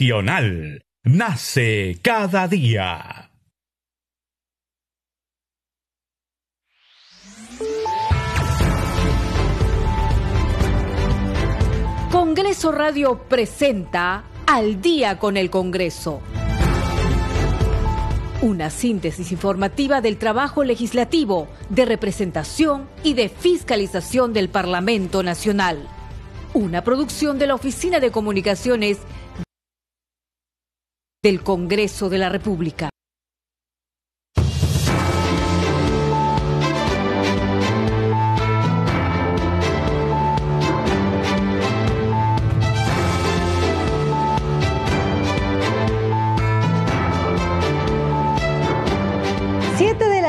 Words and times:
Nacional. 0.00 0.82
Nace 1.04 1.98
cada 2.00 2.48
día. 2.48 3.30
Congreso 12.10 12.72
Radio 12.72 13.18
presenta 13.28 14.24
Al 14.46 14.80
día 14.80 15.18
con 15.18 15.36
el 15.36 15.50
Congreso. 15.50 16.22
Una 18.40 18.70
síntesis 18.70 19.30
informativa 19.32 20.00
del 20.00 20.16
trabajo 20.16 20.64
legislativo, 20.64 21.46
de 21.68 21.84
representación 21.84 22.88
y 23.04 23.12
de 23.12 23.28
fiscalización 23.28 24.32
del 24.32 24.48
Parlamento 24.48 25.22
Nacional. 25.22 25.86
Una 26.54 26.82
producción 26.82 27.38
de 27.38 27.46
la 27.48 27.54
Oficina 27.54 28.00
de 28.00 28.10
Comunicaciones 28.10 28.96
del 31.22 31.42
Congreso 31.42 32.08
de 32.08 32.16
la 32.16 32.30
República. 32.30 32.88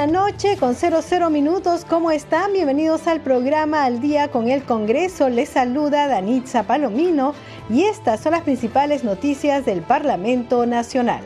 noche 0.08 0.58
con 0.58 0.76
00 0.76 1.30
minutos. 1.30 1.86
¿Cómo 1.88 2.10
están? 2.10 2.54
Bienvenidos 2.54 3.08
al 3.08 3.22
programa 3.22 3.86
Al 3.86 4.02
Día 4.02 4.30
con 4.30 4.50
el 4.50 4.64
Congreso. 4.64 5.30
Les 5.30 5.50
saluda 5.50 6.08
Danitza 6.08 6.64
Palomino 6.64 7.34
y 7.70 7.84
estas 7.84 8.22
son 8.22 8.34
las 8.34 8.42
principales 8.42 9.04
noticias 9.04 9.66
del 9.66 9.82
Parlamento 9.82 10.66
Nacional. 10.66 11.24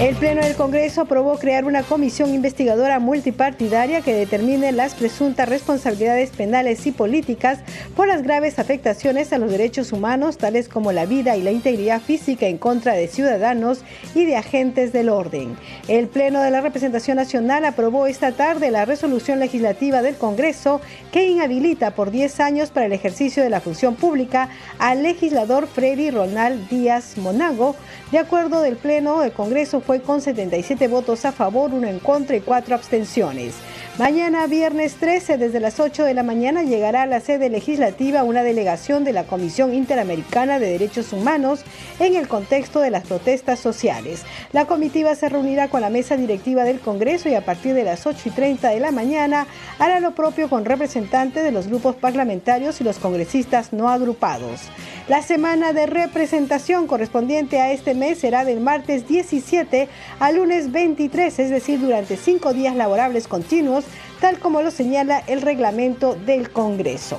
El 0.00 0.16
Pleno 0.16 0.42
del 0.42 0.56
Congreso 0.56 1.02
aprobó 1.02 1.38
crear 1.38 1.64
una 1.64 1.84
comisión 1.84 2.34
investigadora 2.34 2.98
multipartidaria 2.98 4.00
que 4.00 4.12
determine 4.12 4.72
las 4.72 4.96
presuntas 4.96 5.48
responsabilidades 5.48 6.30
penales 6.30 6.84
y 6.88 6.90
políticas 6.90 7.60
por 7.94 8.08
las 8.08 8.24
graves 8.24 8.58
afectaciones 8.58 9.32
a 9.32 9.38
los 9.38 9.52
derechos 9.52 9.92
humanos, 9.92 10.36
tales 10.36 10.68
como 10.68 10.90
la 10.90 11.06
vida 11.06 11.36
y 11.36 11.42
la 11.42 11.52
integridad 11.52 12.02
física 12.02 12.48
en 12.48 12.58
contra 12.58 12.94
de 12.94 13.06
ciudadanos 13.06 13.82
y 14.16 14.24
de 14.24 14.36
agentes 14.36 14.92
del 14.92 15.10
orden. 15.10 15.56
El 15.86 16.08
Pleno 16.08 16.42
de 16.42 16.50
la 16.50 16.60
Representación 16.60 17.16
Nacional 17.16 17.64
aprobó 17.64 18.08
esta 18.08 18.32
tarde 18.32 18.72
la 18.72 18.84
resolución 18.84 19.38
legislativa 19.38 20.02
del 20.02 20.16
Congreso 20.16 20.80
que 21.12 21.30
inhabilita 21.30 21.92
por 21.92 22.10
10 22.10 22.40
años 22.40 22.70
para 22.70 22.86
el 22.86 22.92
ejercicio 22.92 23.44
de 23.44 23.50
la 23.50 23.60
función 23.60 23.94
pública 23.94 24.48
al 24.80 25.04
legislador 25.04 25.68
Freddy 25.68 26.10
Ronald 26.10 26.68
Díaz 26.68 27.16
Monago. 27.16 27.76
De 28.14 28.20
acuerdo 28.20 28.60
del 28.60 28.76
Pleno, 28.76 29.24
el 29.24 29.32
Congreso 29.32 29.80
fue 29.80 30.00
con 30.00 30.20
77 30.20 30.86
votos 30.86 31.24
a 31.24 31.32
favor, 31.32 31.74
uno 31.74 31.88
en 31.88 31.98
contra 31.98 32.36
y 32.36 32.40
cuatro 32.40 32.76
abstenciones. 32.76 33.54
Mañana, 33.96 34.48
viernes 34.48 34.96
13, 34.96 35.38
desde 35.38 35.60
las 35.60 35.78
8 35.78 36.02
de 36.02 36.14
la 36.14 36.24
mañana, 36.24 36.64
llegará 36.64 37.02
a 37.02 37.06
la 37.06 37.20
sede 37.20 37.48
legislativa 37.48 38.24
una 38.24 38.42
delegación 38.42 39.04
de 39.04 39.12
la 39.12 39.22
Comisión 39.22 39.72
Interamericana 39.72 40.58
de 40.58 40.66
Derechos 40.66 41.12
Humanos 41.12 41.60
en 42.00 42.16
el 42.16 42.26
contexto 42.26 42.80
de 42.80 42.90
las 42.90 43.06
protestas 43.06 43.60
sociales. 43.60 44.24
La 44.52 44.64
comitiva 44.64 45.14
se 45.14 45.28
reunirá 45.28 45.68
con 45.68 45.80
la 45.80 45.90
mesa 45.90 46.16
directiva 46.16 46.64
del 46.64 46.80
Congreso 46.80 47.28
y 47.28 47.36
a 47.36 47.44
partir 47.44 47.72
de 47.72 47.84
las 47.84 48.04
8 48.04 48.18
y 48.24 48.30
30 48.30 48.70
de 48.70 48.80
la 48.80 48.90
mañana 48.90 49.46
hará 49.78 50.00
lo 50.00 50.10
propio 50.10 50.50
con 50.50 50.64
representantes 50.64 51.44
de 51.44 51.52
los 51.52 51.68
grupos 51.68 51.94
parlamentarios 51.94 52.80
y 52.80 52.84
los 52.84 52.98
congresistas 52.98 53.72
no 53.72 53.88
agrupados. 53.88 54.62
La 55.06 55.22
semana 55.22 55.72
de 55.72 55.86
representación 55.86 56.88
correspondiente 56.88 57.60
a 57.60 57.70
este 57.70 57.94
mes 57.94 58.18
será 58.18 58.44
del 58.44 58.58
martes 58.58 59.06
17 59.06 59.88
al 60.18 60.36
lunes 60.36 60.72
23, 60.72 61.38
es 61.38 61.50
decir, 61.50 61.78
durante 61.78 62.16
cinco 62.16 62.52
días 62.54 62.74
laborables 62.74 63.28
continuos 63.28 63.83
tal 64.20 64.38
como 64.38 64.62
lo 64.62 64.70
señala 64.70 65.18
el 65.26 65.42
reglamento 65.42 66.14
del 66.14 66.50
Congreso. 66.50 67.18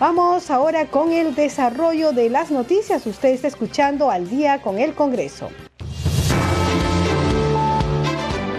Vamos 0.00 0.50
ahora 0.50 0.86
con 0.86 1.12
el 1.12 1.34
desarrollo 1.34 2.12
de 2.12 2.30
las 2.30 2.50
noticias. 2.50 3.06
Usted 3.06 3.30
está 3.30 3.48
escuchando 3.48 4.10
al 4.10 4.30
día 4.30 4.62
con 4.62 4.78
el 4.78 4.94
Congreso. 4.94 5.50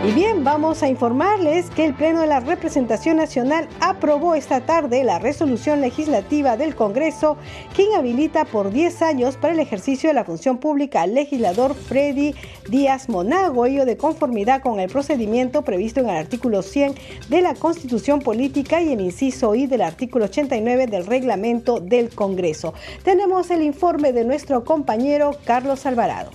Y 0.01 0.13
bien, 0.13 0.45
vamos 0.45 0.81
a 0.81 0.87
informarles 0.87 1.69
que 1.71 1.83
el 1.83 1.93
Pleno 1.93 2.21
de 2.21 2.27
la 2.27 2.39
Representación 2.39 3.17
Nacional 3.17 3.67
aprobó 3.81 4.33
esta 4.33 4.61
tarde 4.61 5.03
la 5.03 5.19
resolución 5.19 5.81
legislativa 5.81 6.55
del 6.55 6.73
Congreso 6.73 7.35
que 7.75 7.83
inhabilita 7.83 8.45
por 8.45 8.71
10 8.71 9.01
años 9.01 9.35
para 9.35 9.53
el 9.53 9.59
ejercicio 9.59 10.09
de 10.09 10.13
la 10.13 10.23
función 10.23 10.57
pública 10.57 11.01
al 11.01 11.15
legislador 11.15 11.75
Freddy 11.75 12.33
Díaz 12.69 13.09
Monago, 13.09 13.65
ello 13.65 13.83
de 13.83 13.97
conformidad 13.97 14.61
con 14.61 14.79
el 14.79 14.89
procedimiento 14.89 15.63
previsto 15.63 15.99
en 15.99 16.07
el 16.09 16.15
artículo 16.15 16.61
100 16.61 16.95
de 17.27 17.41
la 17.41 17.53
Constitución 17.55 18.21
Política 18.21 18.81
y 18.81 18.93
el 18.93 19.01
inciso 19.01 19.53
I 19.53 19.67
del 19.67 19.81
artículo 19.81 20.25
89 20.25 20.87
del 20.87 21.05
reglamento 21.05 21.81
del 21.81 22.09
Congreso. 22.09 22.73
Tenemos 23.03 23.51
el 23.51 23.63
informe 23.63 24.13
de 24.13 24.23
nuestro 24.23 24.63
compañero 24.63 25.31
Carlos 25.43 25.85
Alvarado. 25.85 26.31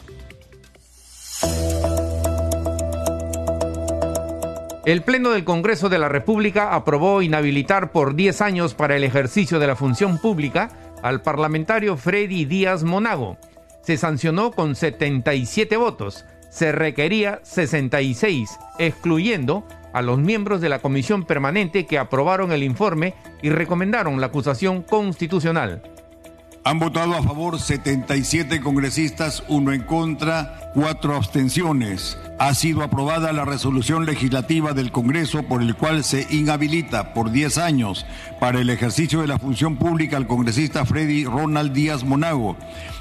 El 4.87 5.03
Pleno 5.03 5.31
del 5.31 5.45
Congreso 5.45 5.89
de 5.89 5.99
la 5.99 6.11
República 6.11 6.75
aprobó 6.75 7.23
inhabilitar 7.23 7.91
por 7.91 8.15
10 8.15 8.43
años 8.43 8.75
para 8.75 8.97
el 8.97 9.05
ejercicio 9.05 9.59
de 9.59 9.67
la 9.67 9.77
función 9.77 10.19
pública 10.19 10.73
al 11.03 11.23
parlamentario 11.23 11.97
Freddy 11.97 12.45
Díaz 12.45 12.85
Monago. 12.85 13.39
Se 13.81 13.97
sancionó 13.97 14.51
con 14.51 14.75
77 14.75 15.79
votos. 15.79 16.27
Se 16.51 16.71
requería 16.71 17.41
66, 17.45 18.59
excluyendo 18.79 19.67
a 19.95 20.03
los 20.03 20.19
miembros 20.19 20.61
de 20.61 20.69
la 20.69 20.81
comisión 20.81 21.25
permanente 21.25 21.87
que 21.87 21.99
aprobaron 21.99 22.53
el 22.53 22.63
informe 22.63 23.15
y 23.41 23.49
recomendaron 23.49 24.21
la 24.21 24.27
acusación 24.27 24.83
constitucional. 24.83 25.94
Han 26.67 26.79
votado 26.79 27.15
a 27.15 27.23
favor 27.23 27.61
77 27.61 28.63
congresistas, 28.63 29.45
uno 29.49 29.75
en 29.75 29.83
contra, 29.83 30.71
cuatro 30.73 31.15
abstenciones. 31.15 32.17
Ha 32.39 32.55
sido 32.55 32.83
aprobada 32.83 33.35
la 33.35 33.45
resolución 33.45 34.07
legislativa 34.07 34.73
del 34.73 34.91
Congreso 34.91 35.43
por 35.43 35.61
el 35.61 35.75
cual 35.75 36.05
se 36.05 36.27
inhabilita 36.31 37.13
por 37.13 37.31
10 37.31 37.59
años 37.59 38.07
para 38.41 38.61
el 38.61 38.71
ejercicio 38.71 39.21
de 39.21 39.27
la 39.27 39.39
función 39.39 39.77
pública 39.77 40.17
al 40.17 40.27
congresista 40.27 40.87
Freddy 40.87 41.27
Ronald 41.27 41.75
Díaz 41.75 42.03
Monago 42.03 42.57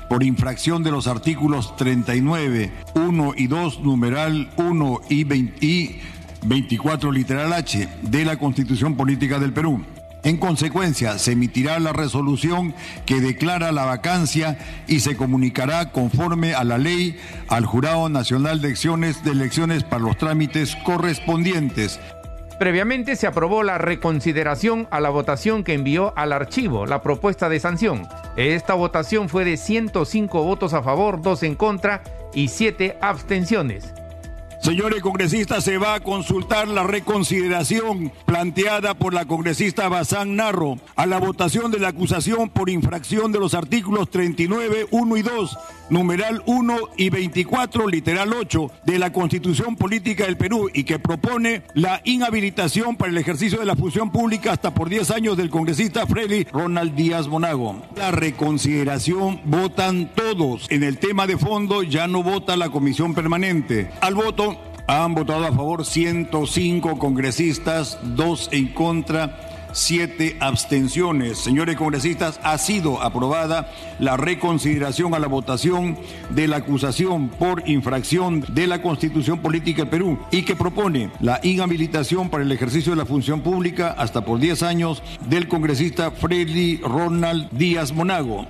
por 0.10 0.24
infracción 0.24 0.84
de 0.84 0.92
los 0.92 1.08
artículos 1.08 1.74
39, 1.78 2.70
1 2.96 3.34
y 3.38 3.48
2, 3.48 3.80
numeral 3.80 4.50
1 4.58 5.02
y, 5.08 5.24
20, 5.24 5.66
y 5.66 6.02
24 6.46 7.14
literal 7.14 7.54
H 7.54 7.88
de 8.02 8.26
la 8.26 8.36
Constitución 8.36 8.96
Política 8.96 9.40
del 9.40 9.54
Perú. 9.54 9.86
En 10.24 10.38
consecuencia, 10.38 11.18
se 11.18 11.34
emitirá 11.34 11.80
la 11.80 11.92
resolución 11.92 12.74
que 13.06 13.20
declara 13.20 13.74
la 13.74 13.84
vacancia 13.84 14.58
y 14.88 15.02
se 15.02 15.18
comunicará 15.18 15.92
conforme 15.92 16.54
a 16.54 16.64
la 16.64 16.78
ley 16.78 17.18
al 17.50 17.66
Jurado 17.66 18.08
Nacional 18.08 18.62
de 18.62 18.70
Elecciones 18.70 19.22
de 19.26 19.32
Elecciones 19.32 19.84
para 19.84 20.04
los 20.04 20.18
trámites 20.18 20.78
correspondientes. 20.86 22.00
Previamente 22.58 23.18
se 23.18 23.28
aprobó 23.28 23.64
la 23.64 23.78
reconsideración 23.78 24.88
a 24.92 25.02
la 25.02 25.10
votación 25.10 25.66
que 25.66 25.74
envió 25.74 26.14
al 26.16 26.32
archivo 26.32 26.86
la 26.86 27.02
propuesta 27.02 27.50
de 27.50 27.60
sanción. 27.60 28.08
Esta 28.38 28.76
votación 28.76 29.28
fue 29.28 29.44
de 29.44 29.58
105 29.58 30.42
votos 30.44 30.74
a 30.74 30.82
favor, 30.82 31.22
2 31.22 31.44
en 31.44 31.56
contra 31.56 32.02
y 32.34 32.48
7 32.48 32.98
abstenciones. 33.02 33.94
Señores 34.64 35.02
congresistas, 35.02 35.66
se 35.66 35.78
va 35.78 35.96
a 35.96 36.00
consultar 36.00 36.70
la 36.70 36.84
reconsideración 36.84 38.14
planteada 38.26 38.94
por 38.94 39.14
la 39.14 39.26
congresista 39.26 39.90
Bazán 39.90 40.38
Narro 40.38 40.78
a 40.96 41.06
la 41.06 41.20
votación 41.20 41.70
de 41.70 41.80
la 41.80 41.90
acusación 41.90 42.50
por 42.50 42.70
infracción 42.70 43.34
de 43.34 43.40
los 43.40 43.56
artículos 43.56 44.10
39, 44.10 44.88
1 44.90 45.18
y 45.18 45.22
2, 45.22 45.58
numeral 45.90 46.42
1 46.46 46.78
y 46.98 47.10
24, 47.10 47.88
literal 47.88 48.34
8 48.34 48.72
de 48.86 49.00
la 49.00 49.12
Constitución 49.12 49.76
Política 49.76 50.26
del 50.26 50.38
Perú 50.38 50.70
y 50.74 50.84
que 50.84 51.00
propone 51.00 51.64
la 51.74 52.02
inhabilitación 52.04 52.96
para 52.96 53.12
el 53.12 53.18
ejercicio 53.18 53.60
de 53.60 53.66
la 53.66 53.76
función 53.76 54.12
pública 54.12 54.52
hasta 54.52 54.74
por 54.74 54.90
10 54.90 55.12
años 55.12 55.38
del 55.38 55.50
congresista 55.50 56.08
Freddy 56.08 56.46
Ronald 56.46 56.96
Díaz 56.96 57.28
Monago. 57.28 57.82
La 57.96 58.12
reconsideración 58.12 59.42
votan 59.46 60.12
todos. 60.16 60.68
En 60.70 60.84
el 60.84 60.98
tema 60.98 61.28
de 61.28 61.38
fondo 61.38 61.84
ya 61.84 62.08
no 62.08 62.24
vota 62.24 62.56
la 62.56 62.70
comisión 62.70 63.14
permanente. 63.14 63.90
Al 64.02 64.16
voto 64.16 64.58
han 64.88 65.16
votado 65.16 65.46
a 65.46 65.54
favor 65.54 65.86
105 65.86 66.98
congresistas, 66.98 68.00
2 68.04 68.50
en 68.52 68.68
contra, 68.74 69.53
7 69.74 70.38
abstenciones. 70.40 71.38
Señores 71.40 71.76
congresistas, 71.76 72.40
ha 72.44 72.58
sido 72.58 73.02
aprobada 73.02 73.72
la 74.00 74.16
reconsideración 74.18 75.14
a 75.14 75.20
la 75.20 75.28
votación 75.28 75.98
de 76.30 76.48
la 76.48 76.58
acusación 76.58 77.30
por 77.30 77.68
infracción 77.68 78.46
de 78.50 78.68
la 78.68 78.82
Constitución 78.82 79.40
Política 79.40 79.84
del 79.84 79.90
Perú 79.90 80.20
y 80.32 80.44
que 80.44 80.56
propone 80.56 81.12
la 81.20 81.40
inhabilitación 81.44 82.30
para 82.30 82.44
el 82.44 82.52
ejercicio 82.52 82.92
de 82.92 82.98
la 82.98 83.06
función 83.06 83.42
pública 83.42 83.96
hasta 83.98 84.24
por 84.24 84.40
10 84.40 84.64
años 84.64 85.04
del 85.28 85.48
congresista 85.48 86.12
Freddy 86.12 86.78
Ronald 86.78 87.50
Díaz 87.52 87.92
Monago. 87.92 88.48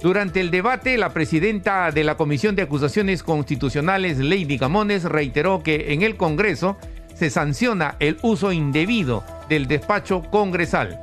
Durante 0.00 0.40
el 0.40 0.52
debate, 0.52 0.96
la 0.96 1.12
presidenta 1.12 1.90
de 1.90 2.04
la 2.04 2.16
Comisión 2.16 2.54
de 2.54 2.62
Acusaciones 2.62 3.24
Constitucionales, 3.24 4.18
Lady 4.18 4.56
Gamones, 4.56 5.02
reiteró 5.02 5.64
que 5.64 5.92
en 5.92 6.02
el 6.02 6.16
Congreso 6.16 6.76
se 7.14 7.30
sanciona 7.30 7.96
el 7.98 8.16
uso 8.22 8.52
indebido 8.52 9.24
del 9.48 9.66
despacho 9.66 10.22
congresal. 10.30 11.00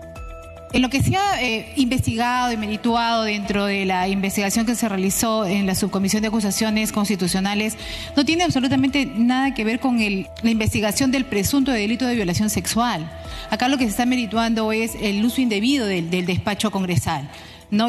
En 0.74 0.81
lo 0.81 0.89
que 0.89 1.01
se 1.01 1.15
ha 1.15 1.42
eh, 1.42 1.71
investigado 1.77 2.51
y 2.51 2.57
merituado 2.57 3.24
dentro 3.24 3.65
de 3.65 3.86
la 3.86 4.09
investigación 4.09 4.65
que 4.65 4.75
se 4.75 4.89
realizó 4.89 5.45
en 5.45 5.65
la 5.65 5.74
Subcomisión 5.74 6.21
de 6.21 6.27
Acusaciones 6.27 6.92
Constitucionales 6.92 7.77
no 8.18 8.25
tiene 8.25 8.44
absolutamente 8.44 9.06
nada 9.06 9.53
que 9.53 9.63
ver 9.63 9.80
con 9.80 9.97
la 9.97 10.50
investigación 10.50 11.12
del 11.12 11.24
presunto 11.24 11.71
delito 11.71 12.06
de 12.06 12.15
violación 12.15 12.50
sexual. 12.50 13.09
Acá 13.51 13.69
lo 13.69 13.77
que 13.77 13.86
se 13.86 13.92
está 13.92 14.06
merituando 14.06 14.71
es 14.74 14.95
el 15.01 15.24
uso 15.24 15.39
indebido 15.39 15.86
del 15.86 16.25
despacho 16.25 16.71
congresal 16.71 17.30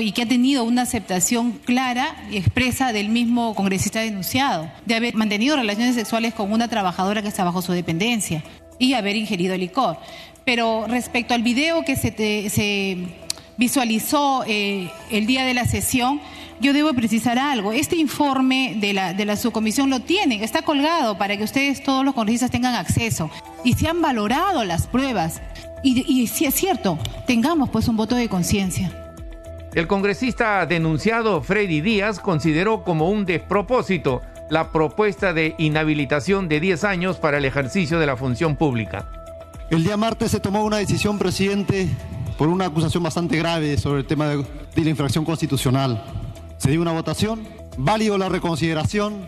y 0.00 0.12
que 0.12 0.22
ha 0.22 0.26
tenido 0.26 0.64
una 0.64 0.82
aceptación 0.82 1.52
clara 1.52 2.16
y 2.30 2.38
expresa 2.38 2.92
del 2.92 3.08
mismo 3.08 3.54
congresista 3.54 4.00
denunciado, 4.00 4.70
de 4.84 4.94
haber 4.94 5.14
mantenido 5.14 5.54
relaciones 5.54 5.94
sexuales 5.94 6.34
con 6.34 6.52
una 6.52 6.68
trabajadora 6.68 7.22
que 7.22 7.28
está 7.28 7.44
bajo 7.44 7.62
su 7.62 7.72
dependencia 7.72 8.42
y 8.78 8.94
haber 8.94 9.16
ingerido 9.16 9.56
licor. 9.56 9.98
Pero 10.46 10.86
respecto 10.86 11.34
al 11.34 11.42
video 11.42 11.84
que 11.84 11.96
se, 11.96 13.08
visualizó 13.56 14.44
eh, 14.46 14.88
el 15.10 15.26
día 15.26 15.44
de 15.44 15.54
la 15.54 15.64
sesión, 15.64 16.20
yo 16.60 16.72
debo 16.72 16.94
precisar 16.94 17.36
algo. 17.36 17.72
Este 17.72 17.96
informe 17.96 18.76
de 18.80 18.92
la, 18.92 19.12
de 19.12 19.24
la 19.24 19.36
subcomisión 19.36 19.90
lo 19.90 19.98
tienen, 19.98 20.44
está 20.44 20.62
colgado 20.62 21.18
para 21.18 21.36
que 21.36 21.42
ustedes, 21.42 21.82
todos 21.82 22.04
los 22.04 22.14
congresistas, 22.14 22.52
tengan 22.52 22.76
acceso. 22.76 23.28
Y 23.64 23.72
se 23.72 23.88
han 23.88 24.00
valorado 24.00 24.62
las 24.62 24.86
pruebas. 24.86 25.42
Y, 25.82 26.04
y 26.06 26.28
si 26.28 26.46
es 26.46 26.54
cierto, 26.54 26.96
tengamos 27.26 27.68
pues 27.68 27.88
un 27.88 27.96
voto 27.96 28.14
de 28.14 28.28
conciencia. 28.28 28.92
El 29.74 29.88
congresista 29.88 30.64
denunciado 30.64 31.42
Freddy 31.42 31.80
Díaz 31.80 32.20
consideró 32.20 32.84
como 32.84 33.10
un 33.10 33.26
despropósito 33.26 34.22
la 34.48 34.70
propuesta 34.70 35.32
de 35.32 35.56
inhabilitación 35.58 36.48
de 36.48 36.60
10 36.60 36.84
años 36.84 37.16
para 37.16 37.38
el 37.38 37.44
ejercicio 37.44 37.98
de 37.98 38.06
la 38.06 38.16
función 38.16 38.54
pública. 38.54 39.25
El 39.68 39.82
día 39.82 39.96
martes 39.96 40.30
se 40.30 40.38
tomó 40.38 40.64
una 40.64 40.76
decisión, 40.76 41.18
presidente, 41.18 41.88
por 42.38 42.46
una 42.46 42.66
acusación 42.66 43.02
bastante 43.02 43.36
grave 43.36 43.76
sobre 43.78 44.00
el 44.00 44.06
tema 44.06 44.28
de, 44.28 44.44
la 44.76 44.90
infracción 44.90 45.24
constitucional. 45.24 46.04
Se 46.56 46.70
dio 46.70 46.80
una 46.80 46.92
votación, 46.92 47.42
válido 47.76 48.16
la 48.16 48.28
reconsideración, 48.28 49.26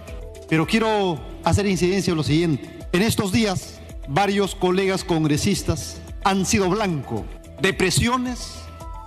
pero 0.48 0.64
quiero 0.64 1.18
hacer 1.42 1.66
incidencia 1.66 2.12
en 2.12 2.16
lo 2.16 2.22
siguiente. 2.22 2.78
En 2.92 3.02
estos 3.02 3.32
días, 3.32 3.80
varios 4.06 4.54
colegas 4.54 5.02
congresistas 5.02 5.96
han 6.22 6.46
sido 6.46 6.70
blanco 6.70 7.24
de 7.60 7.72
presiones, 7.72 8.60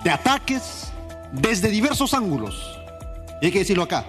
de 0.03 0.09
ataques 0.09 0.91
desde 1.31 1.69
diversos 1.69 2.13
ángulos. 2.13 2.77
Y 3.41 3.45
hay 3.45 3.51
que 3.53 3.59
decirlo 3.59 3.83
acá, 3.83 4.05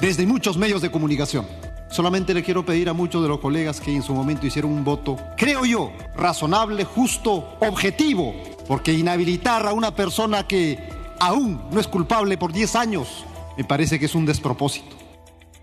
desde 0.00 0.26
muchos 0.26 0.56
medios 0.56 0.82
de 0.82 0.90
comunicación. 0.90 1.46
Solamente 1.88 2.34
le 2.34 2.42
quiero 2.42 2.64
pedir 2.64 2.88
a 2.88 2.92
muchos 2.92 3.22
de 3.22 3.28
los 3.28 3.38
colegas 3.38 3.80
que 3.80 3.94
en 3.94 4.02
su 4.02 4.12
momento 4.12 4.46
hicieron 4.46 4.72
un 4.72 4.84
voto, 4.84 5.16
creo 5.36 5.64
yo, 5.64 5.92
razonable, 6.16 6.84
justo, 6.84 7.56
objetivo, 7.60 8.34
porque 8.66 8.92
inhabilitar 8.92 9.66
a 9.66 9.72
una 9.72 9.94
persona 9.94 10.46
que 10.46 10.78
aún 11.20 11.60
no 11.70 11.80
es 11.80 11.86
culpable 11.86 12.36
por 12.36 12.52
10 12.52 12.76
años, 12.76 13.24
me 13.56 13.64
parece 13.64 13.98
que 13.98 14.06
es 14.06 14.14
un 14.14 14.26
despropósito. 14.26 14.96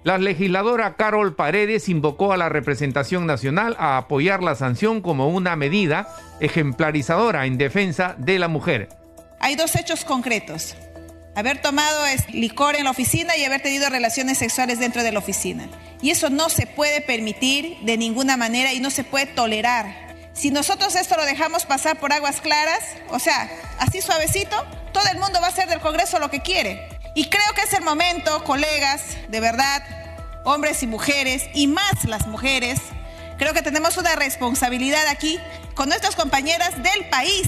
La 0.04 0.18
legisladora 0.18 0.96
Carol 0.96 1.36
Paredes 1.36 1.88
invocó 1.88 2.34
a 2.34 2.38
la 2.38 2.50
representación 2.50 3.26
nacional 3.26 3.76
a 3.80 3.98
apoyar 3.98 4.44
la 4.44 4.56
sanción 4.56 5.02
como 5.02 5.30
una 5.30 5.56
medida 5.56 6.10
ejemplarizadora 6.42 7.46
en 7.46 7.58
defensa 7.58 8.16
de 8.18 8.38
la 8.38 8.50
mujer. 8.50 8.90
Hay 9.40 9.56
dos 9.56 9.76
hechos 9.76 10.04
concretos 10.04 10.76
haber 11.36 11.62
tomado 11.62 12.04
licor 12.30 12.76
en 12.76 12.86
la 12.86 12.92
oficina 12.92 13.36
y 13.36 13.44
haber 13.44 13.62
tenido 13.62 13.90
relaciones 13.90 14.38
sexuales 14.38 14.80
dentro 14.80 15.04
de 15.04 15.12
la 15.12 15.20
oficina. 15.20 15.68
Y 16.02 16.12
eso 16.12 16.30
no 16.30 16.50
se 16.50 16.68
puede 16.68 17.02
permitir 17.02 17.78
de 17.82 17.98
ninguna 17.98 18.38
manera 18.38 18.74
y 18.74 18.80
no 18.80 18.92
se 18.92 19.04
puede 19.04 19.26
tolerar. 19.28 20.04
Si 20.34 20.52
nosotros 20.52 20.96
esto 20.96 21.16
lo 21.16 21.26
dejamos 21.26 21.66
pasar 21.66 22.00
por 22.00 22.12
aguas 22.12 22.42
claras, 22.42 22.84
o 23.10 23.20
sea, 23.20 23.50
así 23.80 24.02
suavecito, 24.02 24.66
todo 24.92 25.06
el 25.12 25.20
mundo 25.20 25.40
va 25.42 25.48
a 25.48 25.50
hacer 25.50 25.70
del 25.70 25.80
Congreso 25.80 26.20
lo 26.20 26.30
que 26.30 26.42
quiere. 26.42 26.90
Y 27.16 27.30
creo 27.30 27.54
que 27.56 27.62
es 27.62 27.74
el 27.74 27.84
momento, 27.84 28.44
colegas, 28.44 29.02
de 29.30 29.40
verdad, 29.40 29.84
hombres 30.44 30.82
y 30.84 30.88
mujeres, 30.88 31.44
y 31.54 31.68
más 31.68 32.06
las 32.06 32.28
mujeres, 32.28 32.80
creo 33.38 33.54
que 33.54 33.62
tenemos 33.62 33.98
una 33.98 34.16
responsabilidad 34.16 35.08
aquí 35.08 35.40
con 35.76 35.90
nuestras 35.90 36.16
compañeras 36.16 36.82
del 36.82 37.06
país 37.10 37.48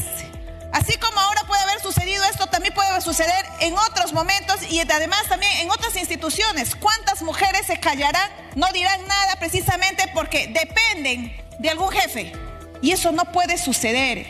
Así 0.76 0.98
como 0.98 1.18
ahora 1.18 1.42
puede 1.48 1.62
haber 1.62 1.80
sucedido 1.80 2.22
esto, 2.26 2.48
también 2.48 2.74
puede 2.74 3.00
suceder 3.00 3.46
en 3.62 3.76
otros 3.78 4.12
momentos 4.12 4.58
y 4.70 4.82
además 4.82 5.24
también 5.30 5.54
en 5.62 5.72
otras 5.72 5.96
instituciones. 5.96 6.76
¿Cuántas 6.76 7.22
mujeres 7.22 7.66
se 7.66 7.80
callarán? 7.80 8.30
No 8.58 8.68
dirán 8.74 9.00
nada 9.08 9.38
precisamente 9.40 10.04
porque 10.14 10.48
dependen 10.48 11.34
de 11.60 11.70
algún 11.70 11.92
jefe. 11.92 12.34
Y 12.82 12.92
eso 12.92 13.14
no 13.14 13.24
puede 13.32 13.58
suceder. 13.58 14.28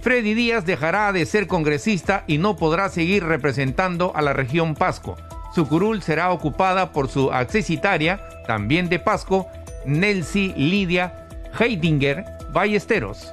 Freddy 0.00 0.34
Díaz 0.34 0.66
dejará 0.66 1.12
de 1.12 1.24
ser 1.24 1.46
congresista 1.46 2.24
y 2.26 2.38
no 2.38 2.56
podrá 2.56 2.88
seguir 2.88 3.22
representando 3.22 4.10
a 4.16 4.22
la 4.22 4.32
región 4.32 4.74
Pasco. 4.74 5.16
Su 5.54 5.68
curul 5.68 6.02
será 6.02 6.32
ocupada 6.32 6.90
por 6.90 7.08
su 7.08 7.30
accesitaria, 7.30 8.20
también 8.48 8.88
de 8.88 8.98
Pasco, 8.98 9.46
Nelsie 9.86 10.52
Lidia 10.56 11.28
Heidinger 11.56 12.24
Ballesteros. 12.50 13.32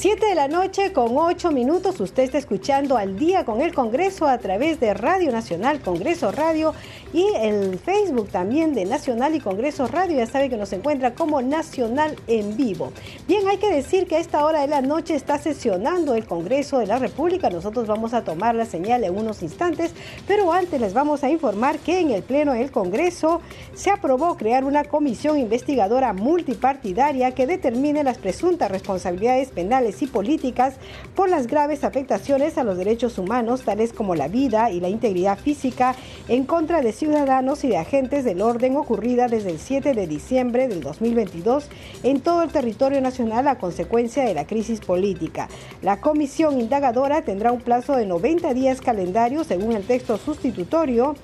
Siete 0.00 0.26
de 0.26 0.36
la 0.36 0.46
noche 0.46 0.92
con 0.92 1.18
ocho 1.18 1.50
minutos. 1.50 1.98
Usted 1.98 2.22
está 2.22 2.38
escuchando 2.38 2.96
al 2.96 3.18
día 3.18 3.44
con 3.44 3.60
el 3.60 3.74
Congreso 3.74 4.28
a 4.28 4.38
través 4.38 4.78
de 4.78 4.94
Radio 4.94 5.32
Nacional, 5.32 5.80
Congreso 5.80 6.30
Radio 6.30 6.72
y 7.12 7.26
el 7.40 7.78
Facebook 7.78 8.28
también 8.28 8.74
de 8.74 8.84
Nacional 8.84 9.34
y 9.34 9.40
Congreso 9.40 9.86
Radio. 9.86 10.16
Ya 10.16 10.26
sabe 10.26 10.50
que 10.50 10.56
nos 10.56 10.72
encuentra 10.72 11.14
como 11.14 11.40
Nacional 11.40 12.16
en 12.26 12.56
vivo. 12.56 12.92
Bien, 13.26 13.46
hay 13.48 13.56
que 13.56 13.70
decir 13.70 14.06
que 14.06 14.16
a 14.16 14.18
esta 14.18 14.44
hora 14.44 14.60
de 14.60 14.68
la 14.68 14.82
noche 14.82 15.14
está 15.14 15.38
sesionando 15.38 16.14
el 16.14 16.26
Congreso 16.26 16.78
de 16.78 16.86
la 16.86 16.98
República. 16.98 17.50
Nosotros 17.50 17.86
vamos 17.86 18.14
a 18.14 18.24
tomar 18.24 18.54
la 18.54 18.66
señal 18.66 19.04
en 19.04 19.16
unos 19.16 19.42
instantes, 19.42 19.92
pero 20.26 20.52
antes 20.52 20.80
les 20.80 20.92
vamos 20.92 21.24
a 21.24 21.30
informar 21.30 21.78
que 21.78 22.00
en 22.00 22.10
el 22.10 22.22
Pleno 22.22 22.52
del 22.52 22.70
Congreso 22.70 23.40
se 23.74 23.90
aprobó 23.90 24.36
crear 24.36 24.64
una 24.64 24.84
comisión 24.84 25.38
investigadora 25.38 26.12
multipartidaria 26.12 27.32
que 27.32 27.46
determine 27.46 28.04
las 28.04 28.18
presuntas 28.18 28.70
responsabilidades 28.70 29.50
penales 29.50 30.02
y 30.02 30.06
políticas 30.06 30.74
por 31.14 31.28
las 31.28 31.46
graves 31.46 31.84
afectaciones 31.84 32.58
a 32.58 32.64
los 32.64 32.76
derechos 32.76 33.18
humanos, 33.18 33.62
tales 33.62 33.92
como 33.92 34.14
la 34.14 34.28
vida 34.28 34.70
y 34.70 34.80
la 34.80 34.88
integridad 34.88 35.38
física, 35.38 35.94
en 36.28 36.44
contra 36.44 36.80
de 36.80 36.92
ciudadanos 36.98 37.62
y 37.62 37.68
de 37.68 37.76
agentes 37.76 38.24
del 38.24 38.42
orden 38.42 38.76
ocurrida 38.76 39.28
desde 39.28 39.50
el 39.50 39.60
7 39.60 39.94
de 39.94 40.08
diciembre 40.08 40.66
del 40.66 40.80
2022 40.80 41.68
en 42.02 42.20
todo 42.20 42.42
el 42.42 42.50
territorio 42.50 43.00
nacional 43.00 43.46
a 43.46 43.58
consecuencia 43.58 44.24
de 44.24 44.34
la 44.34 44.48
crisis 44.48 44.80
política. 44.80 45.48
La 45.80 46.00
comisión 46.00 46.58
indagadora 46.58 47.22
tendrá 47.22 47.52
un 47.52 47.60
plazo 47.60 47.96
de 47.96 48.04
90 48.04 48.52
días 48.52 48.80
calendario 48.80 49.44
según 49.44 49.72
el 49.72 49.86
texto 49.86 50.18
sustitutorio 50.18 51.14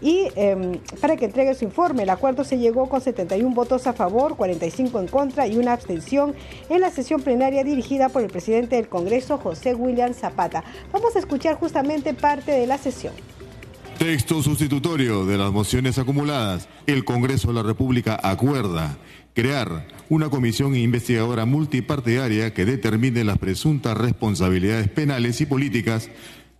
y 0.00 0.28
em, 0.36 0.78
para 1.00 1.16
que 1.16 1.24
entregue 1.24 1.54
su 1.54 1.64
informe. 1.64 2.04
El 2.04 2.10
acuerdo 2.10 2.44
se 2.44 2.58
llegó 2.58 2.88
con 2.88 3.00
71 3.00 3.54
votos 3.54 3.88
a 3.88 3.92
favor, 3.92 4.36
45 4.36 5.00
en 5.00 5.08
contra 5.08 5.48
y 5.48 5.56
una 5.56 5.72
abstención 5.72 6.34
en 6.68 6.80
la 6.80 6.90
sesión 6.90 7.22
plenaria 7.22 7.64
dirigida 7.64 8.08
por 8.08 8.22
el 8.22 8.30
presidente 8.30 8.76
del 8.76 8.88
Congreso, 8.88 9.38
José 9.38 9.74
William 9.74 10.14
Zapata. 10.14 10.62
Vamos 10.92 11.16
a 11.16 11.18
escuchar 11.18 11.56
justamente 11.56 12.14
parte 12.14 12.52
de 12.52 12.68
la 12.68 12.78
sesión. 12.78 13.14
Texto 13.98 14.42
sustitutorio 14.42 15.24
de 15.24 15.38
las 15.38 15.52
mociones 15.52 15.98
acumuladas. 15.98 16.68
El 16.86 17.04
Congreso 17.04 17.48
de 17.48 17.54
la 17.54 17.62
República 17.62 18.18
acuerda 18.22 18.98
crear 19.34 19.86
una 20.08 20.30
comisión 20.30 20.74
investigadora 20.74 21.44
multipartidaria 21.44 22.52
que 22.52 22.64
determine 22.64 23.22
las 23.22 23.38
presuntas 23.38 23.96
responsabilidades 23.96 24.88
penales 24.88 25.40
y 25.40 25.46
políticas 25.46 26.10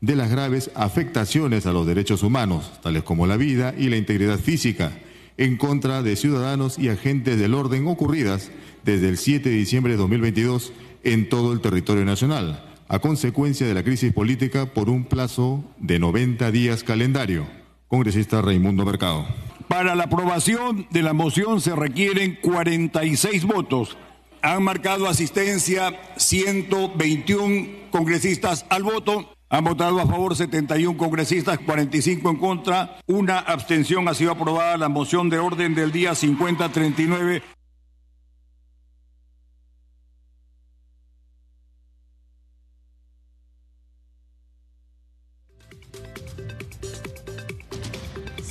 de 0.00 0.14
las 0.14 0.30
graves 0.30 0.70
afectaciones 0.76 1.66
a 1.66 1.72
los 1.72 1.86
derechos 1.86 2.22
humanos, 2.22 2.70
tales 2.82 3.02
como 3.02 3.26
la 3.26 3.36
vida 3.36 3.74
y 3.76 3.88
la 3.88 3.96
integridad 3.96 4.38
física, 4.38 4.92
en 5.36 5.56
contra 5.56 6.02
de 6.02 6.14
ciudadanos 6.14 6.78
y 6.78 6.88
agentes 6.88 7.38
del 7.38 7.54
orden 7.54 7.88
ocurridas 7.88 8.52
desde 8.84 9.08
el 9.08 9.18
7 9.18 9.48
de 9.48 9.56
diciembre 9.56 9.94
de 9.94 9.98
2022 9.98 10.72
en 11.02 11.28
todo 11.28 11.52
el 11.52 11.60
territorio 11.60 12.04
nacional 12.04 12.74
a 12.88 12.98
consecuencia 12.98 13.66
de 13.66 13.74
la 13.74 13.82
crisis 13.82 14.12
política 14.12 14.66
por 14.66 14.88
un 14.88 15.04
plazo 15.04 15.64
de 15.78 15.98
90 15.98 16.50
días 16.50 16.84
calendario. 16.84 17.46
Congresista 17.88 18.42
Raimundo 18.42 18.84
Mercado. 18.84 19.26
Para 19.68 19.94
la 19.94 20.04
aprobación 20.04 20.86
de 20.90 21.02
la 21.02 21.12
moción 21.12 21.60
se 21.60 21.74
requieren 21.74 22.38
46 22.42 23.44
votos. 23.44 23.96
Han 24.42 24.62
marcado 24.62 25.08
asistencia 25.08 25.98
121 26.16 27.88
congresistas 27.90 28.66
al 28.68 28.82
voto. 28.82 29.30
Han 29.48 29.64
votado 29.64 30.00
a 30.00 30.06
favor 30.06 30.34
71 30.34 30.98
congresistas, 30.98 31.58
45 31.60 32.28
en 32.28 32.36
contra. 32.36 32.98
Una 33.06 33.38
abstención 33.38 34.08
ha 34.08 34.14
sido 34.14 34.32
aprobada 34.32 34.76
la 34.76 34.88
moción 34.88 35.30
de 35.30 35.38
orden 35.38 35.74
del 35.74 35.92
día 35.92 36.14
5039 36.14 37.42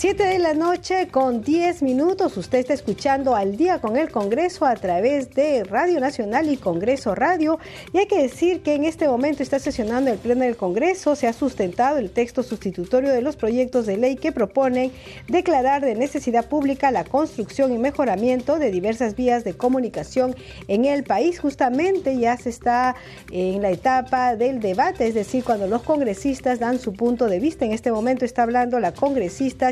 7 0.04 0.22
de 0.22 0.38
la 0.38 0.54
noche 0.54 1.08
con 1.08 1.44
10 1.44 1.82
minutos. 1.82 2.36
Usted 2.36 2.58
está 2.58 2.74
escuchando 2.74 3.38
al 3.38 3.56
día 3.56 3.80
con 3.80 3.96
el 3.96 4.12
Congreso 4.12 4.66
a 4.66 4.76
través 4.76 5.34
de 5.34 5.64
Radio 5.64 6.02
Nacional 6.02 6.52
y 6.52 6.58
Congreso 6.58 7.16
Radio. 7.16 7.58
Y 7.94 8.00
hay 8.00 8.08
que 8.08 8.22
decir 8.22 8.62
que 8.64 8.76
en 8.76 8.84
este 8.84 9.08
momento 9.08 9.42
está 9.42 9.60
sesionando 9.60 10.12
el 10.12 10.18
Pleno 10.18 10.44
del 10.44 10.58
Congreso. 10.58 11.16
Se 11.16 11.26
ha 11.26 11.32
sustentado 11.32 12.00
el 12.00 12.10
texto 12.10 12.44
sustitutorio 12.44 13.14
de 13.14 13.22
los 13.22 13.38
proyectos 13.38 13.86
de 13.86 13.96
ley 13.96 14.18
que 14.18 14.34
proponen 14.34 14.92
declarar 15.30 15.86
de 15.86 15.96
necesidad 15.96 16.50
pública 16.50 16.92
la 16.92 17.06
construcción 17.06 17.72
y 17.72 17.78
mejoramiento 17.78 18.60
de 18.60 18.72
diversas 18.72 19.16
vías 19.16 19.46
de 19.46 19.54
comunicación 19.56 20.36
en 20.68 20.84
el 20.84 21.06
país. 21.06 21.40
Justamente 21.40 22.18
ya 22.18 22.36
se 22.36 22.50
está 22.50 22.98
en 23.32 23.62
la 23.62 23.72
etapa 23.72 24.36
del 24.36 24.60
debate, 24.60 25.08
es 25.08 25.14
decir, 25.14 25.46
cuando 25.46 25.68
los 25.68 25.84
congresistas 25.84 26.60
dan 26.60 26.78
su 26.78 26.92
punto 26.92 27.30
de 27.30 27.40
vista. 27.40 27.64
En 27.64 27.72
este 27.72 27.94
momento 27.94 28.26
está 28.26 28.44
hablando 28.44 28.82
la 28.82 28.92
congresista 28.92 29.72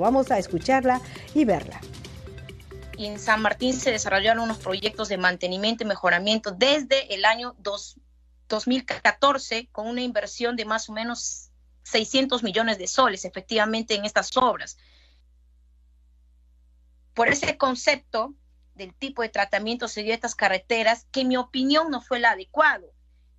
Vamos 0.00 0.30
a 0.30 0.38
escucharla 0.38 1.00
y 1.34 1.44
verla. 1.44 1.80
En 2.98 3.18
San 3.18 3.42
Martín 3.42 3.74
se 3.74 3.90
desarrollaron 3.90 4.44
unos 4.44 4.58
proyectos 4.58 5.08
de 5.08 5.18
mantenimiento 5.18 5.84
y 5.84 5.86
mejoramiento 5.86 6.50
desde 6.50 7.14
el 7.14 7.24
año 7.24 7.54
2014 7.58 9.68
con 9.70 9.86
una 9.86 10.02
inversión 10.02 10.56
de 10.56 10.64
más 10.64 10.88
o 10.88 10.92
menos 10.92 11.50
600 11.82 12.42
millones 12.42 12.78
de 12.78 12.86
soles 12.86 13.24
efectivamente 13.24 13.94
en 13.94 14.04
estas 14.04 14.36
obras. 14.36 14.78
Por 17.14 17.28
ese 17.28 17.56
concepto 17.56 18.34
del 18.74 18.94
tipo 18.94 19.22
de 19.22 19.28
tratamiento 19.28 19.88
se 19.88 20.02
dio 20.02 20.12
estas 20.12 20.34
carreteras, 20.34 21.06
que 21.10 21.22
en 21.22 21.28
mi 21.28 21.36
opinión 21.36 21.90
no 21.90 22.02
fue 22.02 22.18
el 22.18 22.26
adecuado, 22.26 22.92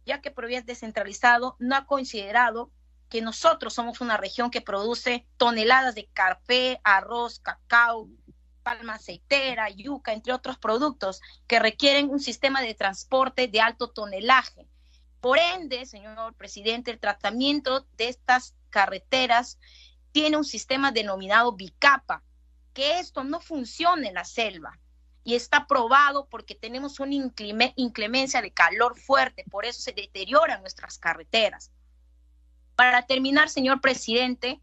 ya 0.06 0.22
que 0.22 0.32
Provías 0.32 0.66
descentralizado 0.66 1.56
no 1.60 1.76
ha 1.76 1.86
considerado 1.86 2.72
que 3.10 3.22
nosotros 3.22 3.74
somos 3.74 4.02
una 4.02 4.18
región 4.18 4.52
que 4.52 4.62
produce 4.62 5.26
toneladas 5.38 5.96
de 5.96 6.08
café, 6.08 6.80
arroz, 6.84 7.40
cacao, 7.40 8.10
palma 8.64 8.96
aceitera, 8.96 9.70
yuca, 9.70 10.12
entre 10.12 10.34
otros 10.34 10.58
productos 10.58 11.22
que 11.48 11.60
requieren 11.60 12.10
un 12.10 12.20
sistema 12.20 12.62
de 12.62 12.74
transporte 12.74 13.48
de 13.48 13.62
alto 13.62 13.90
tonelaje. 13.92 14.68
Por 15.22 15.40
ende, 15.40 15.86
señor 15.86 16.36
presidente, 16.36 16.92
el 16.92 17.00
tratamiento 17.00 17.88
de 17.98 18.10
estas 18.10 18.56
carreteras 18.70 19.58
tiene 20.12 20.38
un 20.38 20.44
sistema 20.44 20.92
denominado 20.92 21.54
bicapa, 21.54 22.24
que 22.74 23.00
esto 23.00 23.24
no 23.24 23.40
funciona 23.40 24.08
en 24.08 24.16
la 24.16 24.26
selva 24.26 24.78
y 25.24 25.36
está 25.36 25.66
probado 25.66 26.28
porque 26.30 26.56
tenemos 26.56 27.00
una 27.00 27.16
inclemencia 27.76 28.42
de 28.42 28.52
calor 28.52 29.00
fuerte, 29.00 29.44
por 29.50 29.66
eso 29.66 29.82
se 29.82 29.94
deterioran 29.94 30.62
nuestras 30.62 30.98
carreteras. 31.00 31.72
Para 32.78 33.08
terminar, 33.08 33.50
señor 33.50 33.82
presidente, 33.82 34.62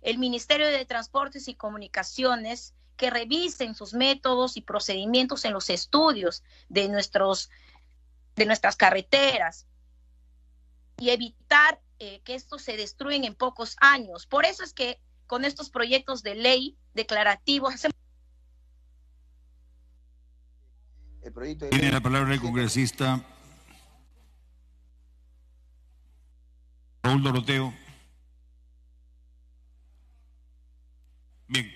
el 0.00 0.18
Ministerio 0.18 0.66
de 0.66 0.84
Transportes 0.84 1.46
y 1.46 1.54
Comunicaciones 1.54 2.74
que 2.96 3.08
revisen 3.08 3.76
sus 3.76 3.94
métodos 3.94 4.56
y 4.56 4.62
procedimientos 4.62 5.44
en 5.44 5.52
los 5.52 5.70
estudios 5.70 6.42
de, 6.68 6.88
nuestros, 6.88 7.50
de 8.34 8.46
nuestras 8.46 8.74
carreteras 8.74 9.68
y 10.98 11.10
evitar 11.10 11.80
eh, 12.00 12.20
que 12.24 12.34
estos 12.34 12.62
se 12.62 12.76
destruyen 12.76 13.22
en 13.22 13.36
pocos 13.36 13.76
años. 13.80 14.26
Por 14.26 14.44
eso 14.44 14.64
es 14.64 14.74
que 14.74 15.00
con 15.28 15.44
estos 15.44 15.70
proyectos 15.70 16.24
de 16.24 16.34
ley 16.34 16.76
declarativos 16.94 17.74
hacemos... 17.74 17.94
Tiene 21.70 21.92
la 21.92 22.00
palabra 22.00 22.34
el 22.34 22.40
congresista 22.40 23.24
Raúl 27.02 27.22
Doroteo. 27.22 27.74
Bien, 31.48 31.68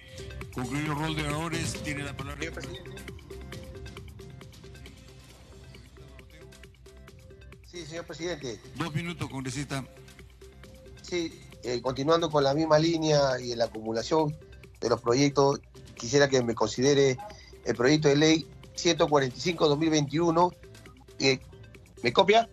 concluido 0.54 0.92
el 0.92 0.98
rol 0.98 1.16
de 1.16 1.22
oradores, 1.22 1.82
tiene 1.82 2.04
la 2.04 2.16
palabra. 2.16 2.44
el 2.44 2.52
presidente. 2.52 2.90
Sí, 7.66 7.84
señor 7.84 8.06
presidente. 8.06 8.60
Dos 8.76 8.94
minutos, 8.94 9.28
congresista. 9.28 9.84
Sí, 11.02 11.42
eh, 11.64 11.82
continuando 11.82 12.30
con 12.30 12.44
la 12.44 12.54
misma 12.54 12.78
línea 12.78 13.40
y 13.40 13.52
en 13.52 13.58
la 13.58 13.64
acumulación 13.64 14.34
de 14.80 14.88
los 14.88 15.02
proyectos, 15.02 15.60
quisiera 15.96 16.28
que 16.28 16.42
me 16.42 16.54
considere 16.54 17.18
el 17.64 17.74
proyecto 17.74 18.08
de 18.08 18.16
ley 18.16 18.46
145-2021. 18.76 20.54
Eh, 21.18 21.40
¿Me 22.02 22.12
copia? 22.12 22.48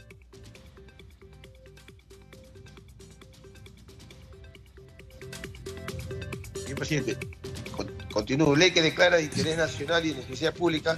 Presidente. 7.01 7.27
Continúo. 8.11 8.55
Ley 8.55 8.71
que 8.71 8.81
declara 8.81 9.17
de 9.17 9.23
interés 9.23 9.57
nacional 9.57 10.05
y 10.05 10.09
de 10.09 10.21
necesidad 10.21 10.53
pública 10.53 10.97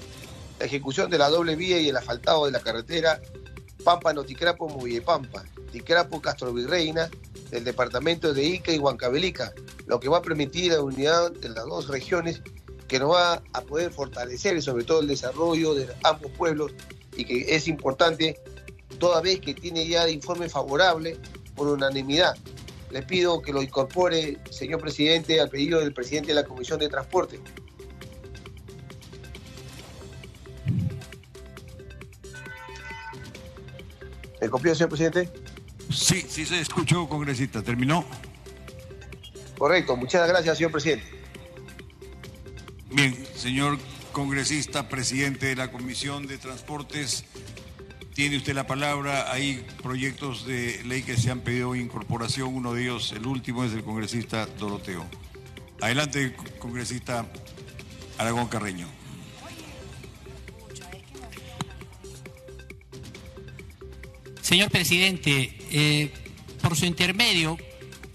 la 0.59 0.65
ejecución 0.65 1.09
de 1.09 1.17
la 1.17 1.29
doble 1.29 1.55
vía 1.55 1.79
y 1.79 1.89
el 1.89 1.97
asfaltado 1.97 2.45
de 2.45 2.51
la 2.51 2.59
carretera 2.59 3.21
Pampa 3.83 4.13
Noticrapo 4.13 4.67
Pampa, 5.05 5.45
Ticrapo 5.71 6.21
Castro 6.21 6.53
Virreina, 6.53 7.09
del 7.51 7.63
departamento 7.63 8.33
de 8.33 8.43
Ica 8.43 8.71
y 8.73 8.79
Huancavelica, 8.79 9.53
lo 9.85 9.99
que 9.99 10.09
va 10.09 10.17
a 10.17 10.21
permitir 10.21 10.73
la 10.73 10.81
unidad 10.81 11.31
de 11.31 11.49
las 11.49 11.65
dos 11.65 11.87
regiones 11.87 12.41
que 12.87 12.99
nos 12.99 13.11
va 13.11 13.41
a 13.53 13.61
poder 13.61 13.91
fortalecer 13.91 14.61
sobre 14.61 14.83
todo 14.83 15.01
el 15.01 15.07
desarrollo 15.07 15.73
de 15.73 15.87
ambos 16.03 16.31
pueblos 16.31 16.71
y 17.15 17.25
que 17.25 17.55
es 17.55 17.67
importante 17.67 18.39
toda 18.99 19.21
vez 19.21 19.39
que 19.39 19.53
tiene 19.53 19.87
ya 19.87 20.09
informe 20.09 20.49
favorable 20.49 21.17
por 21.55 21.67
unanimidad 21.67 22.35
le 22.95 23.03
pido 23.03 23.41
que 23.41 23.51
lo 23.51 23.61
incorpore, 23.61 24.37
señor 24.49 24.79
presidente, 24.79 25.41
al 25.41 25.49
pedido 25.49 25.81
del 25.81 25.91
presidente 25.91 26.29
de 26.29 26.35
la 26.35 26.45
Comisión 26.45 26.79
de 26.79 26.87
Transporte. 26.87 27.41
¿Me 34.39 34.47
copió, 34.49 34.73
señor 34.73 34.87
presidente? 34.87 35.29
Sí, 35.91 36.25
sí 36.25 36.45
se 36.45 36.61
escuchó, 36.61 37.09
congresista. 37.09 37.61
¿Terminó? 37.61 38.05
Correcto. 39.57 39.97
Muchas 39.97 40.25
gracias, 40.29 40.57
señor 40.57 40.71
presidente. 40.71 41.05
Bien, 42.91 43.13
señor 43.35 43.77
congresista, 44.13 44.87
presidente 44.87 45.47
de 45.47 45.57
la 45.57 45.69
Comisión 45.69 46.27
de 46.27 46.37
Transportes, 46.37 47.25
tiene 48.15 48.37
usted 48.37 48.55
la 48.55 48.65
palabra. 48.65 49.31
Hay 49.31 49.63
proyectos 49.83 50.47
de 50.47 50.81
ley 50.85 51.03
que 51.03 51.17
se 51.17 51.29
han 51.29 51.41
pedido 51.41 51.75
incorporación. 51.75 52.55
Uno 52.55 52.73
de 52.73 52.83
ellos, 52.83 53.11
el 53.11 53.27
último, 53.27 53.63
es 53.65 53.73
del 53.73 53.83
congresista 53.83 54.47
Doroteo. 54.57 55.05
Adelante, 55.81 56.33
congresista 56.57 57.27
Aragón 58.17 58.47
Carreño. 58.47 58.87
Señor 64.41 64.71
presidente, 64.71 65.57
eh, 65.71 66.13
por 66.61 66.77
su 66.77 66.85
intermedio, 66.85 67.57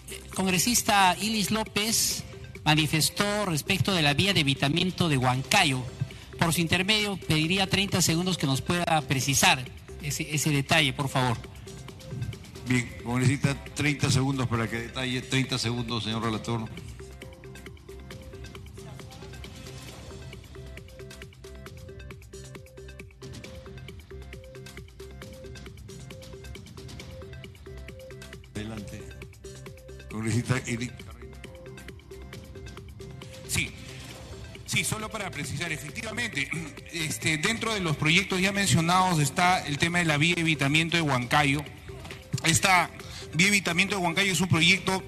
el 0.09 0.35
congresista 0.35 1.15
Ilis 1.21 1.51
López 1.51 2.25
manifestó 2.65 3.45
respecto 3.45 3.93
de 3.93 4.01
la 4.01 4.15
vía 4.15 4.33
de 4.33 4.41
evitamiento 4.41 5.11
de 5.11 5.19
Huancayo. 5.19 5.85
Por 6.39 6.55
su 6.55 6.63
intermedio, 6.63 7.19
pediría 7.19 7.67
30 7.67 8.01
segundos 8.01 8.39
que 8.39 8.47
nos 8.47 8.63
pueda 8.63 9.03
precisar 9.03 9.63
ese, 10.03 10.51
detalle, 10.51 10.93
por 10.93 11.09
favor. 11.09 11.37
Bien, 12.69 12.89
como 13.03 13.19
necesita 13.19 13.55
30 13.75 14.11
segundos 14.11 14.49
para 14.49 14.69
que 14.69 14.79
detalle, 14.79 15.23
30 15.23 15.59
segundos, 15.59 16.05
señor 16.05 16.23
relator. 16.23 16.69
Adelante. 28.55 29.03
Congresista 30.11 30.59
Eric. 30.67 31.00
Sí, 34.81 34.85
solo 34.85 35.11
para 35.11 35.31
precisar, 35.31 35.71
efectivamente, 35.73 36.49
este, 36.95 37.37
dentro 37.37 37.75
de 37.75 37.81
los 37.81 37.99
proyectos 37.99 38.41
ya 38.41 38.51
mencionados 38.51 39.19
está 39.19 39.59
el 39.67 39.77
tema 39.77 39.99
de 39.99 40.07
la 40.07 40.17
vía 40.17 40.33
evitamiento 40.39 40.97
de 40.97 41.03
Huancayo. 41.03 41.63
Esta 42.45 42.89
vía 43.35 43.49
evitamiento 43.49 43.97
de 43.97 44.01
Huancayo 44.01 44.33
es 44.33 44.41
un 44.41 44.49
proyecto 44.49 45.03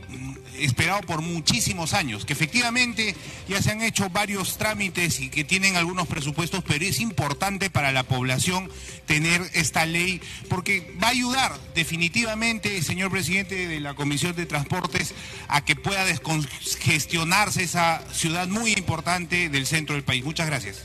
esperado 0.59 1.01
por 1.03 1.23
muchísimos 1.23 1.95
años, 1.95 2.25
que 2.25 2.33
efectivamente 2.33 3.15
ya 3.49 3.63
se 3.63 3.71
han 3.71 3.83
hecho 3.83 4.11
varios 4.11 4.59
trámites 4.59 5.21
y 5.21 5.29
que 5.29 5.45
tienen 5.45 5.77
algunos 5.77 6.07
presupuestos, 6.07 6.63
pero 6.67 6.85
es 6.85 7.01
importante 7.01 7.71
para 7.71 7.93
la 7.93 8.03
población 8.03 8.71
tener 9.07 9.43
esta 9.55 9.87
ley 9.87 10.21
porque 10.49 10.95
va 11.03 11.09
a 11.09 11.11
ayudar 11.11 11.59
definitivamente, 11.75 12.81
señor 12.83 13.11
presidente 13.11 13.67
de 13.67 13.81
la 13.81 13.95
Comisión 13.95 14.35
de 14.37 14.47
Transportes, 14.47 15.15
a 15.49 15.65
que 15.65 15.77
pueda 15.77 16.05
descongestionarse 16.05 17.63
esa 17.63 18.03
ciudad 18.13 18.49
muy 18.49 18.73
importante 18.73 19.49
del 19.49 19.67
centro 19.67 19.95
del 19.95 20.05
país. 20.05 20.25
Muchas 20.25 20.47
gracias. 20.47 20.85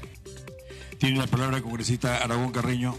Tiene 0.97 1.17
la 1.17 1.27
palabra 1.27 1.57
el 1.57 1.63
congresista 1.63 2.17
Aragón 2.17 2.51
Carreño. 2.51 2.97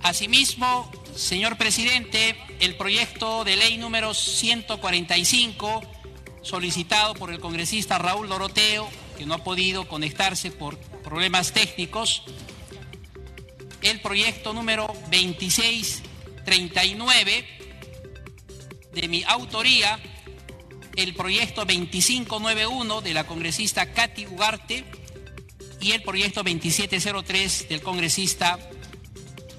Asimismo, 0.02 0.90
señor 1.14 1.58
presidente, 1.58 2.36
el 2.60 2.76
proyecto 2.76 3.44
de 3.44 3.56
ley 3.56 3.76
número 3.76 4.14
145 4.14 5.82
solicitado 6.42 7.14
por 7.14 7.30
el 7.30 7.40
congresista 7.40 7.98
Raúl 7.98 8.28
Doroteo, 8.28 8.88
que 9.18 9.26
no 9.26 9.34
ha 9.34 9.44
podido 9.44 9.86
conectarse 9.86 10.50
por 10.50 10.78
problemas 10.78 11.52
técnicos, 11.52 12.22
el 13.82 14.00
proyecto 14.00 14.54
número 14.54 14.86
2639 15.10 17.59
de 18.92 19.08
mi 19.08 19.22
autoría, 19.24 19.98
el 20.96 21.14
proyecto 21.14 21.64
2591 21.64 23.00
de 23.00 23.14
la 23.14 23.26
congresista 23.26 23.92
Katy 23.92 24.26
Ugarte 24.26 24.84
y 25.80 25.92
el 25.92 26.02
proyecto 26.02 26.42
2703 26.42 27.68
del 27.68 27.80
congresista 27.82 28.58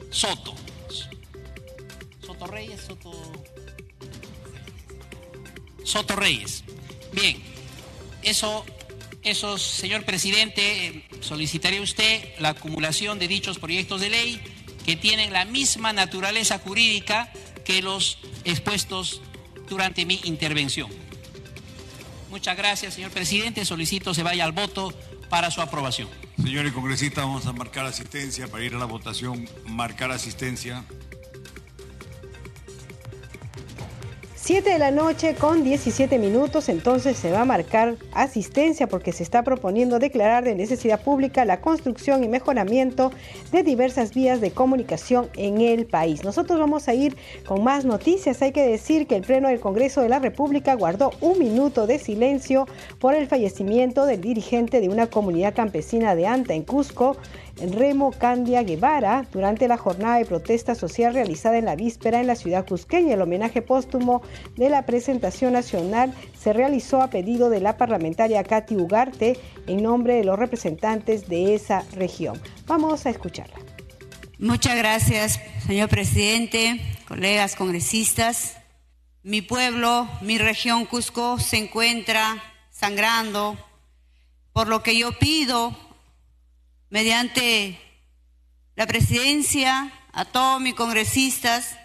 Soto. 0.09 0.55
Soto 2.25 2.47
Reyes, 2.47 2.81
Soto... 2.81 3.11
Soto 5.83 6.15
Reyes. 6.15 6.63
Bien, 7.11 7.41
eso, 8.23 9.57
señor 9.57 10.05
presidente, 10.05 10.87
eh, 10.87 11.05
solicitaría 11.21 11.81
usted 11.81 12.23
la 12.39 12.49
acumulación 12.49 13.19
de 13.19 13.27
dichos 13.27 13.59
proyectos 13.59 14.01
de 14.01 14.09
ley 14.09 14.41
que 14.85 14.95
tienen 14.95 15.33
la 15.33 15.45
misma 15.45 15.93
naturaleza 15.93 16.59
jurídica 16.59 17.31
que 17.71 17.81
los 17.81 18.17
expuestos 18.43 19.21
durante 19.69 20.05
mi 20.05 20.19
intervención. 20.25 20.89
Muchas 22.29 22.57
gracias, 22.57 22.93
señor 22.93 23.11
presidente. 23.11 23.63
Solicito 23.63 24.13
se 24.13 24.23
vaya 24.23 24.43
al 24.43 24.51
voto 24.51 24.93
para 25.29 25.51
su 25.51 25.61
aprobación. 25.61 26.09
Señores 26.37 26.73
congresistas, 26.73 27.23
vamos 27.23 27.45
a 27.45 27.53
marcar 27.53 27.85
asistencia 27.85 28.47
para 28.47 28.63
ir 28.65 28.75
a 28.75 28.77
la 28.77 28.85
votación. 28.85 29.47
Marcar 29.65 30.11
asistencia. 30.11 30.83
7 34.51 34.69
de 34.69 34.79
la 34.79 34.91
noche 34.91 35.33
con 35.35 35.63
17 35.63 36.19
minutos, 36.19 36.67
entonces 36.67 37.15
se 37.15 37.31
va 37.31 37.43
a 37.43 37.45
marcar 37.45 37.95
asistencia 38.11 38.85
porque 38.85 39.13
se 39.13 39.23
está 39.23 39.43
proponiendo 39.43 39.97
declarar 39.97 40.43
de 40.43 40.55
necesidad 40.55 41.01
pública 41.01 41.45
la 41.45 41.61
construcción 41.61 42.21
y 42.21 42.27
mejoramiento 42.27 43.13
de 43.53 43.63
diversas 43.63 44.13
vías 44.13 44.41
de 44.41 44.51
comunicación 44.51 45.29
en 45.37 45.61
el 45.61 45.85
país. 45.85 46.25
Nosotros 46.25 46.59
vamos 46.59 46.89
a 46.89 46.93
ir 46.93 47.15
con 47.45 47.63
más 47.63 47.85
noticias. 47.85 48.41
Hay 48.41 48.51
que 48.51 48.67
decir 48.67 49.07
que 49.07 49.15
el 49.15 49.21
Pleno 49.21 49.47
del 49.47 49.61
Congreso 49.61 50.01
de 50.01 50.09
la 50.09 50.19
República 50.19 50.75
guardó 50.75 51.11
un 51.21 51.39
minuto 51.39 51.87
de 51.87 51.97
silencio 51.97 52.67
por 52.99 53.15
el 53.15 53.27
fallecimiento 53.27 54.05
del 54.05 54.19
dirigente 54.19 54.81
de 54.81 54.89
una 54.89 55.07
comunidad 55.07 55.55
campesina 55.55 56.13
de 56.13 56.27
Anta 56.27 56.55
en 56.55 56.63
Cusco, 56.63 57.15
Remo 57.69 58.11
Candia 58.11 58.63
Guevara 58.63 59.27
durante 59.31 59.67
la 59.67 59.77
jornada 59.77 60.17
de 60.17 60.25
protesta 60.25 60.73
social 60.73 61.13
realizada 61.13 61.57
en 61.57 61.65
la 61.65 61.75
víspera 61.75 62.19
en 62.19 62.27
la 62.27 62.35
ciudad 62.35 62.65
cusqueña. 62.65 63.13
El 63.13 63.21
homenaje 63.21 63.61
póstumo 63.61 64.21
de 64.55 64.69
la 64.69 64.85
presentación 64.85 65.53
nacional 65.53 66.13
se 66.39 66.53
realizó 66.53 67.01
a 67.01 67.09
pedido 67.09 67.49
de 67.49 67.59
la 67.59 67.77
parlamentaria 67.77 68.43
Katy 68.43 68.75
Ugarte 68.77 69.37
en 69.67 69.83
nombre 69.83 70.15
de 70.15 70.23
los 70.23 70.39
representantes 70.39 71.27
de 71.27 71.53
esa 71.53 71.83
región. 71.93 72.41
Vamos 72.65 73.05
a 73.05 73.11
escucharla. 73.11 73.57
Muchas 74.39 74.75
gracias, 74.75 75.39
señor 75.67 75.89
presidente, 75.89 76.81
colegas 77.07 77.55
congresistas. 77.55 78.57
Mi 79.21 79.43
pueblo, 79.43 80.07
mi 80.21 80.39
región 80.39 80.85
Cusco 80.85 81.37
se 81.37 81.57
encuentra 81.57 82.41
sangrando, 82.71 83.55
por 84.51 84.67
lo 84.67 84.81
que 84.81 84.97
yo 84.97 85.11
pido 85.19 85.77
mediante 86.91 87.81
la 88.75 88.85
presidencia, 88.85 89.91
a 90.13 90.25
todos 90.25 90.59
mis 90.59 90.75
congresistas 90.75 91.77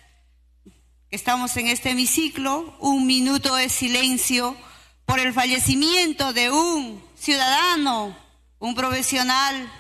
que 1.09 1.15
estamos 1.15 1.57
en 1.57 1.69
este 1.69 1.91
hemiciclo, 1.91 2.77
un 2.81 3.07
minuto 3.07 3.55
de 3.55 3.69
silencio 3.69 4.57
por 5.07 5.21
el 5.21 5.33
fallecimiento 5.33 6.33
de 6.33 6.51
un 6.51 7.03
ciudadano, 7.17 8.17
un 8.59 8.75
profesional 8.75 9.73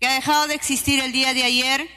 que 0.00 0.08
ha 0.08 0.14
dejado 0.14 0.48
de 0.48 0.54
existir 0.54 0.98
el 0.98 1.12
día 1.12 1.32
de 1.32 1.44
ayer, 1.44 1.88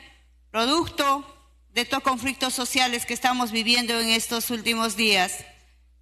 producto 0.52 1.26
de 1.74 1.82
estos 1.82 2.04
conflictos 2.04 2.54
sociales 2.54 3.08
que 3.08 3.16
estamos 3.16 3.52
viviendo 3.52 4.00
en 4.00 4.10
estos 4.10 4.52
últimos 4.52 4.96
días. 4.96 5.44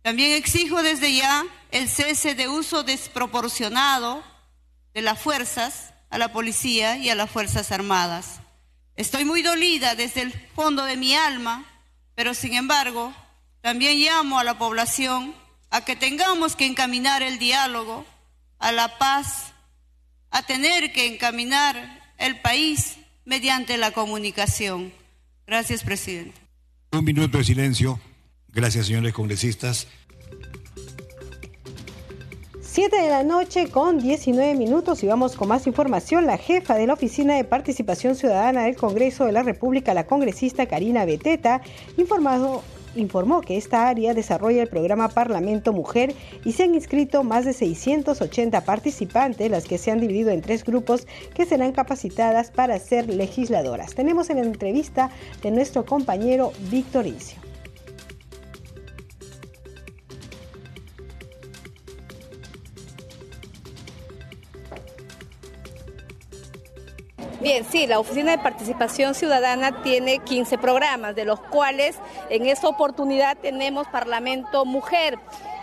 También 0.02 0.32
exijo 0.32 0.84
desde 0.84 1.16
ya 1.16 1.46
el 1.72 1.88
cese 1.88 2.36
de 2.36 2.50
uso 2.50 2.84
desproporcionado 2.84 4.22
de 4.94 5.02
las 5.04 5.18
fuerzas 5.18 5.94
a 6.12 6.18
la 6.18 6.32
policía 6.32 6.98
y 6.98 7.10
a 7.10 7.16
las 7.16 7.32
Fuerzas 7.32 7.72
Armadas. 7.72 8.42
Estoy 8.96 9.26
muy 9.26 9.42
dolida 9.42 9.96
desde 9.96 10.22
el 10.22 10.32
fondo 10.54 10.84
de 10.86 10.98
mi 10.98 11.16
alma, 11.16 11.66
pero 12.14 12.34
sin 12.34 12.54
embargo, 12.54 13.14
también 13.62 13.98
llamo 13.98 14.38
a 14.38 14.44
la 14.44 14.60
población 14.60 15.34
a 15.72 15.86
que 15.86 15.96
tengamos 15.96 16.56
que 16.56 16.66
encaminar 16.66 17.24
el 17.24 17.40
diálogo, 17.40 18.06
a 18.60 18.72
la 18.74 18.98
paz, 18.98 19.54
a 20.30 20.44
tener 20.44 20.92
que 20.92 21.08
encaminar 21.08 22.14
el 22.18 22.40
país 22.42 22.98
mediante 23.26 23.78
la 23.78 23.92
comunicación. 23.92 24.94
Gracias, 25.48 25.84
presidente. 25.84 26.40
Un 26.92 27.06
minuto 27.06 27.38
de 27.38 27.46
silencio. 27.46 28.00
Gracias, 28.50 28.88
señores 28.88 29.14
congresistas. 29.14 29.88
7 32.74 33.02
de 33.02 33.10
la 33.10 33.24
noche 33.24 33.68
con 33.70 34.00
19 34.00 34.56
minutos 34.56 35.04
y 35.04 35.08
vamos 35.08 35.36
con 35.36 35.50
más 35.50 35.68
información. 35.68 36.26
La 36.26 36.38
jefa 36.38 36.76
de 36.76 36.88
la 36.88 36.94
Oficina 36.94 37.36
de 37.36 37.44
Participación 37.44 38.16
Ciudadana 38.16 38.64
del 38.64 38.78
Congreso 38.78 39.26
de 39.26 39.34
la 39.34 39.44
República, 39.44 39.94
la 39.94 40.08
congresista 40.08 40.66
Karina 40.68 41.04
Beteta, 41.04 41.60
informado 41.98 42.64
informó 42.96 43.42
que 43.42 43.58
esta 43.58 43.90
área 43.90 44.14
desarrolla 44.14 44.62
el 44.62 44.70
programa 44.70 45.10
Parlamento 45.10 45.74
Mujer 45.74 46.16
y 46.46 46.54
se 46.54 46.64
han 46.64 46.74
inscrito 46.74 47.26
más 47.26 47.44
de 47.44 47.52
680 47.52 48.62
participantes, 48.64 49.52
las 49.52 49.66
que 49.66 49.78
se 49.78 49.92
han 49.92 50.00
dividido 50.00 50.30
en 50.30 50.40
tres 50.40 50.64
grupos 50.64 51.08
que 51.34 51.46
serán 51.46 51.74
capacitadas 51.74 52.52
para 52.52 52.80
ser 52.80 53.10
legisladoras. 53.10 53.96
Tenemos 53.96 54.30
en 54.30 54.38
la 54.38 54.44
entrevista 54.44 55.10
de 55.44 55.52
nuestro 55.52 55.86
compañero 55.86 56.54
Víctor 56.70 57.06
Incio. 57.06 57.51
Bien, 67.42 67.66
sí, 67.68 67.88
la 67.88 67.98
Oficina 67.98 68.38
de 68.38 68.38
Participación 68.38 69.16
Ciudadana 69.16 69.82
tiene 69.82 70.20
15 70.20 70.60
programas, 70.60 71.16
de 71.16 71.26
los 71.26 71.40
cuales 71.40 71.98
en 72.30 72.46
esta 72.46 72.68
oportunidad 72.68 73.36
tenemos 73.36 73.88
Parlamento 73.88 74.64
Mujer 74.64 75.18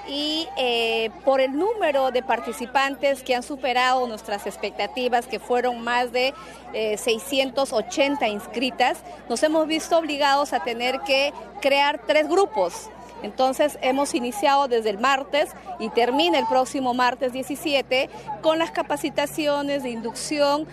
y 0.09 0.49
eh, 0.57 1.11
por 1.25 1.41
el 1.41 1.57
número 1.57 2.11
de 2.11 2.25
participantes 2.25 3.23
que 3.23 3.37
han 3.37 3.45
superado 3.45 4.09
nuestras 4.09 4.45
expectativas, 4.49 5.29
que 5.29 5.39
fueron 5.39 5.81
más 5.85 6.11
de 6.11 6.35
680 6.73 8.27
eh, 8.27 8.29
inscritas, 8.29 8.99
nos 9.29 9.41
hemos 9.45 9.69
visto 9.69 9.97
obligados 9.97 10.53
a 10.53 10.65
tener 10.65 10.99
que 11.03 11.33
crear 11.61 12.01
tres 12.09 12.29
grupos. 12.29 12.91
Entonces 13.23 13.79
hemos 13.83 14.15
iniciado 14.15 14.69
desde 14.69 14.91
el 14.91 14.99
martes 14.99 15.51
y 15.79 15.89
termina 15.91 16.39
el 16.39 16.47
próximo 16.47 16.95
martes 16.95 17.33
17 17.33 18.09
con 18.43 18.59
las 18.59 18.71
capacitaciones 18.71 19.83
de 19.83 19.91
inducción 19.91 20.67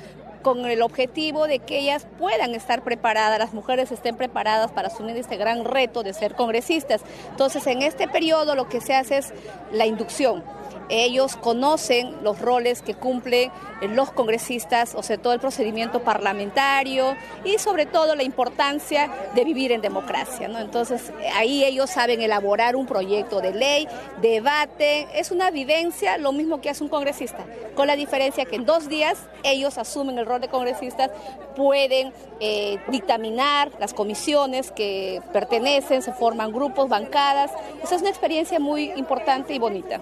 con 0.46 0.64
el 0.68 0.84
objetivo 0.84 1.48
de 1.48 1.58
que 1.58 1.80
ellas 1.80 2.06
puedan 2.20 2.54
estar 2.54 2.84
preparadas, 2.84 3.40
las 3.40 3.56
mujeres 3.56 3.92
estén 3.92 4.16
preparadas 4.16 4.70
para 4.70 4.90
asumir 4.90 5.18
este 5.18 5.38
gran 5.38 5.66
reto 5.66 6.04
de 6.04 6.14
ser 6.14 6.36
congresistas. 6.36 7.02
Entonces, 7.32 7.66
en 7.66 7.82
este 7.82 8.08
periodo 8.08 8.54
lo 8.54 8.70
que 8.70 8.80
se 8.80 8.94
hace 8.94 9.18
es 9.18 9.34
la 9.72 9.88
inducción. 9.88 10.44
Ellos 10.90 11.36
conocen 11.36 12.16
los 12.24 12.40
roles 12.40 12.82
que 12.82 12.94
cumplen 12.94 13.52
los 13.82 14.12
congresistas, 14.12 14.96
o 14.96 15.04
sea, 15.04 15.18
todo 15.18 15.34
el 15.34 15.40
procedimiento 15.40 16.02
parlamentario 16.02 17.16
y 17.44 17.58
sobre 17.58 17.86
todo 17.86 18.16
la 18.16 18.24
importancia 18.24 19.10
de 19.34 19.44
vivir 19.44 19.72
en 19.72 19.82
democracia. 19.82 20.50
Entonces, 20.60 21.12
ahí 21.36 21.64
ellos 21.64 21.90
saben 21.90 22.22
elaborar 22.22 22.76
un 22.76 22.86
proyecto 22.86 23.42
de 23.42 23.54
ley, 23.54 23.88
debate, 24.22 25.08
es 25.14 25.32
una 25.32 25.52
vivencia, 25.52 26.18
lo 26.18 26.32
mismo 26.32 26.62
que 26.62 26.70
hace 26.70 26.84
un 26.84 26.90
congresista, 26.90 27.46
con 27.76 27.88
la 27.88 27.96
diferencia 27.96 28.46
que 28.46 28.56
en 28.56 28.66
dos 28.66 28.88
días 28.88 29.18
ellos 29.44 29.78
asumen 29.78 30.18
el 30.18 30.26
rol 30.26 30.42
de 30.42 30.48
congresistas, 30.48 31.12
pueden 31.56 32.12
eh, 32.40 32.80
dictaminar 32.90 33.72
las 33.80 33.94
comisiones 33.94 34.72
que 34.72 35.22
pertenecen, 35.32 36.02
se 36.02 36.12
forman 36.14 36.52
grupos, 36.52 36.90
bancadas. 36.90 37.52
Esa 37.84 37.96
es 37.96 38.02
una 38.02 38.10
experiencia 38.10 38.60
muy 38.60 38.92
importante 38.96 39.54
y 39.54 39.60
bonita. 39.60 40.02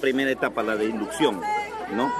Primera 0.00 0.30
etapa, 0.30 0.62
la 0.62 0.76
de 0.76 0.86
inducción, 0.86 1.40
¿no? 1.92 2.12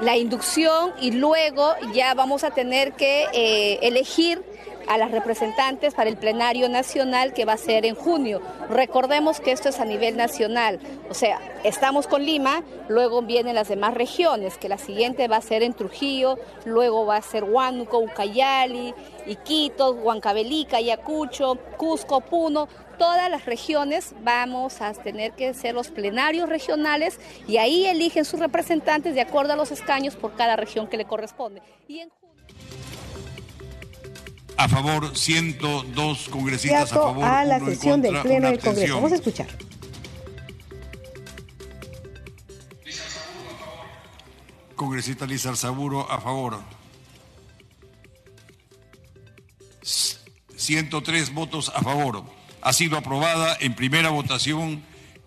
La 0.00 0.16
inducción 0.16 0.92
y 1.00 1.12
luego 1.12 1.74
ya 1.92 2.14
vamos 2.14 2.42
a 2.42 2.50
tener 2.50 2.92
que 2.92 3.26
eh, 3.32 3.78
elegir 3.82 4.42
a 4.88 4.98
las 4.98 5.12
representantes 5.12 5.94
para 5.94 6.10
el 6.10 6.16
plenario 6.16 6.68
nacional 6.68 7.32
que 7.32 7.44
va 7.44 7.52
a 7.52 7.58
ser 7.58 7.86
en 7.86 7.94
junio. 7.94 8.40
Recordemos 8.68 9.38
que 9.40 9.52
esto 9.52 9.68
es 9.68 9.78
a 9.78 9.84
nivel 9.84 10.16
nacional, 10.16 10.80
o 11.08 11.14
sea, 11.14 11.38
estamos 11.62 12.08
con 12.08 12.24
Lima, 12.24 12.64
luego 12.88 13.22
vienen 13.22 13.54
las 13.54 13.68
demás 13.68 13.94
regiones, 13.94 14.58
que 14.58 14.68
la 14.68 14.78
siguiente 14.78 15.28
va 15.28 15.36
a 15.36 15.42
ser 15.42 15.62
en 15.62 15.74
Trujillo, 15.74 16.38
luego 16.64 17.06
va 17.06 17.16
a 17.16 17.22
ser 17.22 17.44
Huánuco, 17.44 17.98
Ucayali, 17.98 18.92
Iquitos, 19.26 19.96
Huancavelica, 20.02 20.78
Ayacucho, 20.78 21.56
Cusco, 21.76 22.20
Puno, 22.20 22.68
todas 23.00 23.30
las 23.30 23.46
regiones 23.46 24.14
vamos 24.22 24.82
a 24.82 24.92
tener 24.92 25.32
que 25.32 25.54
ser 25.54 25.74
los 25.74 25.88
plenarios 25.88 26.50
regionales 26.50 27.18
y 27.48 27.56
ahí 27.56 27.86
eligen 27.86 28.26
sus 28.26 28.38
representantes 28.38 29.14
de 29.14 29.22
acuerdo 29.22 29.54
a 29.54 29.56
los 29.56 29.70
escaños 29.70 30.16
por 30.16 30.36
cada 30.36 30.54
región 30.54 30.86
que 30.86 30.98
le 30.98 31.06
corresponde. 31.06 31.62
Y 31.88 32.00
en 32.00 32.10
a 34.58 34.68
favor, 34.68 35.16
102 35.16 36.28
congresistas 36.28 36.92
a 36.92 36.94
favor. 36.94 37.24
A 37.24 37.42
la 37.46 37.58
sesión 37.60 38.02
del 38.02 38.20
Pleno 38.20 38.48
del 38.48 38.60
Congreso. 38.60 38.96
Vamos 38.96 39.12
a 39.12 39.14
escuchar. 39.14 39.46
Congresista 44.76 45.24
Lizar 45.24 45.56
Saburo 45.56 46.06
a 46.10 46.20
favor. 46.20 46.58
103 49.80 51.32
votos 51.32 51.72
a 51.74 51.80
favor. 51.80 52.39
Ha 52.62 52.72
sido 52.72 52.96
aprobada 52.96 53.56
en 53.60 53.74
primera 53.74 54.10
votación, 54.10 54.82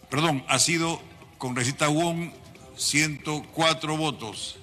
perdón, 0.10 0.43
ha 0.48 0.60
sido 0.60 1.02
congresista 1.38 1.88
Wong 1.88 2.32
104 2.76 3.98
votos 3.98 4.58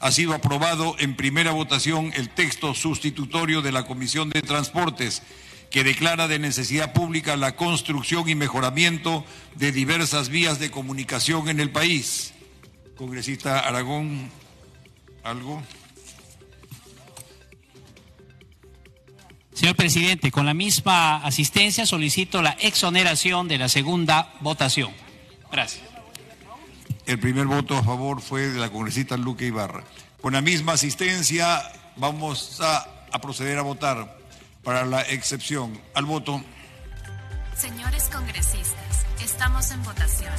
ha 0.00 0.10
sido 0.10 0.34
aprobado 0.34 0.96
en 0.98 1.14
primera 1.14 1.52
votación 1.52 2.12
el 2.16 2.30
texto 2.30 2.74
sustitutorio 2.74 3.60
de 3.60 3.70
la 3.70 3.84
Comisión 3.84 4.30
de 4.30 4.40
Transportes 4.40 5.22
que 5.70 5.84
declara 5.84 6.26
de 6.26 6.38
necesidad 6.38 6.92
pública 6.92 7.36
la 7.36 7.54
construcción 7.54 8.28
y 8.28 8.34
mejoramiento 8.34 9.24
de 9.54 9.70
diversas 9.72 10.30
vías 10.30 10.58
de 10.58 10.70
comunicación 10.70 11.48
en 11.48 11.60
el 11.60 11.70
país. 11.70 12.32
Congresista 12.96 13.60
Aragón, 13.60 14.30
¿algo? 15.22 15.62
Señor 19.60 19.76
presidente, 19.76 20.30
con 20.30 20.46
la 20.46 20.54
misma 20.54 21.16
asistencia 21.16 21.84
solicito 21.84 22.40
la 22.40 22.52
exoneración 22.52 23.46
de 23.46 23.58
la 23.58 23.68
segunda 23.68 24.32
votación. 24.40 24.90
Gracias. 25.52 25.82
El 27.04 27.18
primer 27.18 27.44
voto 27.44 27.76
a 27.76 27.82
favor 27.82 28.22
fue 28.22 28.48
de 28.48 28.58
la 28.58 28.70
congresista 28.70 29.18
Luque 29.18 29.44
Ibarra. 29.44 29.84
Con 30.22 30.32
la 30.32 30.40
misma 30.40 30.72
asistencia 30.72 31.60
vamos 31.96 32.62
a, 32.62 33.06
a 33.12 33.20
proceder 33.20 33.58
a 33.58 33.62
votar 33.62 34.16
para 34.64 34.86
la 34.86 35.02
excepción 35.02 35.78
al 35.92 36.06
voto. 36.06 36.42
Señores 37.54 38.08
congresistas, 38.10 39.04
estamos 39.22 39.70
en 39.72 39.82
votación. 39.82 40.32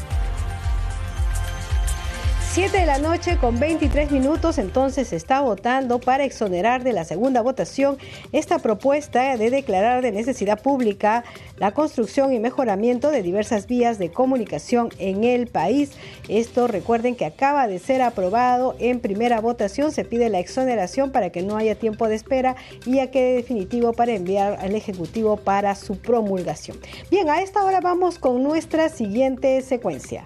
7 2.54 2.80
de 2.80 2.86
la 2.86 2.98
noche 2.98 3.38
con 3.38 3.62
23 3.62 4.12
minutos, 4.12 4.58
entonces 4.58 5.08
se 5.08 5.16
está 5.16 5.40
votando 5.40 6.00
para 6.00 6.26
exonerar 6.26 6.84
de 6.84 6.92
la 6.92 7.06
segunda 7.06 7.42
votación 7.42 7.98
esta 8.34 8.60
propuesta 8.60 9.38
de 9.38 9.50
declarar 9.50 10.02
de 10.02 10.12
necesidad 10.12 10.62
pública 10.62 11.24
la 11.56 11.74
construcción 11.74 12.34
y 12.34 12.40
mejoramiento 12.40 13.10
de 13.10 13.24
diversas 13.24 13.68
vías 13.68 14.00
de 14.00 14.12
comunicación 14.12 14.90
en 15.00 15.24
el 15.24 15.48
país. 15.48 15.92
Esto 16.28 16.68
recuerden 16.68 17.16
que 17.16 17.24
acaba 17.24 17.70
de 17.70 17.80
ser 17.80 18.02
aprobado 18.02 18.76
en 18.80 19.00
primera 19.00 19.40
votación. 19.40 19.94
Se 19.94 20.04
pide 20.04 20.28
la 20.28 20.40
exoneración 20.40 21.14
para 21.14 21.30
que 21.30 21.44
no 21.44 21.56
haya 21.56 21.76
tiempo 21.76 22.10
de 22.10 22.16
espera 22.16 22.58
y 22.86 22.96
ya 22.96 23.12
quede 23.12 23.34
definitivo 23.34 23.94
para 23.94 24.12
enviar 24.12 24.60
al 24.60 24.76
Ejecutivo 24.76 25.38
para 25.38 25.74
su 25.76 26.00
promulgación. 26.00 26.78
Bien, 27.10 27.30
a 27.30 27.42
esta 27.42 27.64
hora 27.64 27.80
vamos 27.80 28.20
con 28.20 28.44
nuestra 28.44 28.90
siguiente 28.90 29.62
secuencia. 29.62 30.26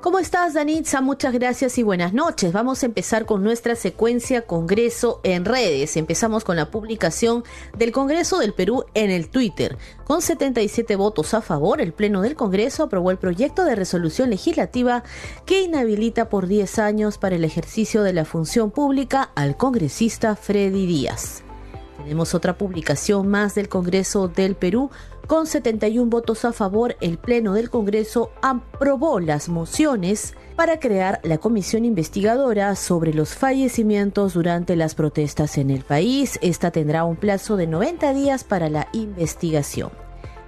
¿Cómo 0.00 0.18
estás, 0.18 0.54
Danitza? 0.54 1.02
Muchas 1.02 1.34
gracias 1.34 1.76
y 1.76 1.82
buenas 1.82 2.14
noches. 2.14 2.54
Vamos 2.54 2.82
a 2.82 2.86
empezar 2.86 3.26
con 3.26 3.44
nuestra 3.44 3.74
secuencia 3.74 4.46
Congreso 4.46 5.20
en 5.24 5.44
redes. 5.44 5.94
Empezamos 5.98 6.42
con 6.42 6.56
la 6.56 6.70
publicación 6.70 7.44
del 7.76 7.92
Congreso 7.92 8.38
del 8.38 8.54
Perú 8.54 8.86
en 8.94 9.10
el 9.10 9.28
Twitter. 9.28 9.76
Con 10.04 10.22
77 10.22 10.96
votos 10.96 11.34
a 11.34 11.42
favor, 11.42 11.82
el 11.82 11.92
Pleno 11.92 12.22
del 12.22 12.34
Congreso 12.34 12.84
aprobó 12.84 13.10
el 13.10 13.18
proyecto 13.18 13.66
de 13.66 13.74
resolución 13.74 14.30
legislativa 14.30 15.04
que 15.44 15.60
inhabilita 15.60 16.30
por 16.30 16.46
10 16.46 16.78
años 16.78 17.18
para 17.18 17.36
el 17.36 17.44
ejercicio 17.44 18.02
de 18.02 18.14
la 18.14 18.24
función 18.24 18.70
pública 18.70 19.30
al 19.34 19.58
congresista 19.58 20.34
Freddy 20.34 20.86
Díaz. 20.86 21.42
Tenemos 21.98 22.34
otra 22.34 22.56
publicación 22.56 23.28
más 23.28 23.54
del 23.54 23.68
Congreso 23.68 24.28
del 24.28 24.56
Perú 24.56 24.90
con 25.30 25.46
71 25.46 26.10
votos 26.10 26.44
a 26.44 26.52
favor, 26.52 26.96
el 27.00 27.16
Pleno 27.16 27.54
del 27.54 27.70
Congreso 27.70 28.32
aprobó 28.42 29.20
las 29.20 29.48
mociones 29.48 30.34
para 30.56 30.80
crear 30.80 31.20
la 31.22 31.38
comisión 31.38 31.84
investigadora 31.84 32.74
sobre 32.74 33.14
los 33.14 33.36
fallecimientos 33.36 34.34
durante 34.34 34.74
las 34.74 34.96
protestas 34.96 35.56
en 35.56 35.70
el 35.70 35.84
país. 35.84 36.36
Esta 36.42 36.72
tendrá 36.72 37.04
un 37.04 37.14
plazo 37.14 37.56
de 37.56 37.68
90 37.68 38.12
días 38.12 38.42
para 38.42 38.68
la 38.68 38.88
investigación. 38.92 39.92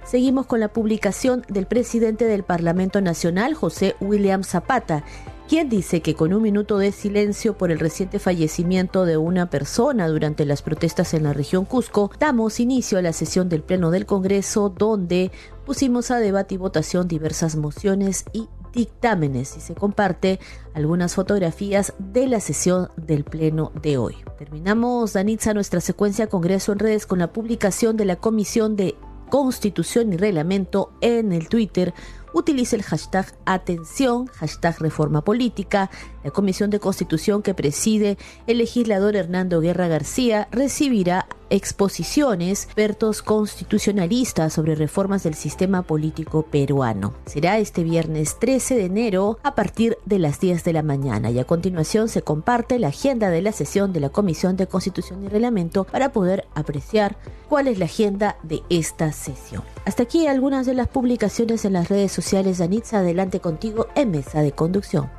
Seguimos 0.03 0.47
con 0.47 0.59
la 0.59 0.67
publicación 0.67 1.45
del 1.47 1.65
presidente 1.65 2.25
del 2.25 2.43
Parlamento 2.43 2.99
Nacional, 2.99 3.53
José 3.53 3.95
William 4.01 4.43
Zapata, 4.43 5.05
quien 5.47 5.69
dice 5.69 6.01
que 6.01 6.15
con 6.15 6.33
un 6.33 6.41
minuto 6.41 6.77
de 6.77 6.91
silencio 6.91 7.57
por 7.57 7.71
el 7.71 7.79
reciente 7.79 8.19
fallecimiento 8.19 9.05
de 9.05 9.17
una 9.17 9.49
persona 9.49 10.07
durante 10.07 10.45
las 10.45 10.61
protestas 10.61 11.13
en 11.13 11.23
la 11.23 11.33
región 11.33 11.65
Cusco, 11.65 12.11
damos 12.19 12.59
inicio 12.59 12.97
a 12.97 13.01
la 13.01 13.13
sesión 13.13 13.49
del 13.49 13.61
Pleno 13.61 13.91
del 13.91 14.05
Congreso 14.05 14.69
donde 14.69 15.31
pusimos 15.65 16.11
a 16.11 16.19
debate 16.19 16.55
y 16.55 16.57
votación 16.57 17.07
diversas 17.07 17.55
mociones 17.55 18.25
y 18.33 18.47
dictámenes 18.73 19.55
y 19.55 19.61
se 19.61 19.75
comparte 19.75 20.39
algunas 20.73 21.13
fotografías 21.13 21.93
de 21.99 22.27
la 22.27 22.39
sesión 22.39 22.89
del 22.97 23.23
Pleno 23.23 23.71
de 23.81 23.97
hoy. 23.97 24.15
Terminamos, 24.37 25.13
Danitza, 25.13 25.53
nuestra 25.53 25.79
secuencia 25.79 26.27
Congreso 26.27 26.71
en 26.71 26.79
redes 26.79 27.05
con 27.05 27.19
la 27.19 27.31
publicación 27.31 27.97
de 27.97 28.05
la 28.05 28.15
Comisión 28.15 28.75
de 28.75 28.95
Constitución 29.29 30.13
y 30.13 30.17
Reglamento 30.17 30.91
en 31.01 31.31
el 31.31 31.49
Twitter 31.49 31.93
utilice 32.33 32.75
el 32.75 32.83
hashtag 32.83 33.33
atención, 33.45 34.27
hashtag 34.27 34.79
reforma 34.79 35.23
política. 35.23 35.89
La 36.23 36.31
Comisión 36.31 36.69
de 36.69 36.79
Constitución 36.79 37.41
que 37.41 37.53
preside 37.53 38.17
el 38.47 38.57
legislador 38.57 39.15
Hernando 39.15 39.61
Guerra 39.61 39.87
García 39.87 40.47
recibirá 40.51 41.27
exposiciones, 41.49 42.63
expertos 42.63 43.21
constitucionalistas 43.21 44.53
sobre 44.53 44.73
reformas 44.73 45.21
del 45.21 45.35
sistema 45.35 45.83
político 45.83 46.41
peruano. 46.43 47.13
Será 47.27 47.59
este 47.59 47.83
viernes 47.83 48.39
13 48.39 48.75
de 48.75 48.85
enero 48.85 49.37
a 49.43 49.53
partir 49.53 49.99
de 50.05 50.17
las 50.17 50.39
10 50.39 50.63
de 50.63 50.73
la 50.73 50.81
mañana 50.81 51.29
y 51.29 51.37
a 51.37 51.45
continuación 51.45 52.09
se 52.09 52.23
comparte 52.23 52.79
la 52.79 52.87
agenda 52.87 53.29
de 53.29 53.43
la 53.43 53.51
sesión 53.51 53.93
de 53.93 53.99
la 53.99 54.09
Comisión 54.09 54.57
de 54.57 54.65
Constitución 54.65 55.23
y 55.23 55.27
Reglamento 55.27 55.83
para 55.83 56.11
poder 56.11 56.47
apreciar 56.55 57.17
cuál 57.49 57.67
es 57.67 57.77
la 57.77 57.85
agenda 57.85 58.37
de 58.41 58.63
esta 58.69 59.11
sesión. 59.11 59.61
Hasta 59.85 60.03
aquí 60.03 60.25
algunas 60.25 60.65
de 60.65 60.73
las 60.73 60.87
publicaciones 60.87 61.65
en 61.65 61.73
las 61.73 61.89
redes 61.89 62.11
sociales 62.11 62.22
de 62.31 62.63
Anitza. 62.63 62.99
Adelante 62.99 63.39
contigo 63.41 63.87
en 63.95 64.11
Mesa 64.11 64.41
de 64.41 64.53
Conducción. 64.53 65.11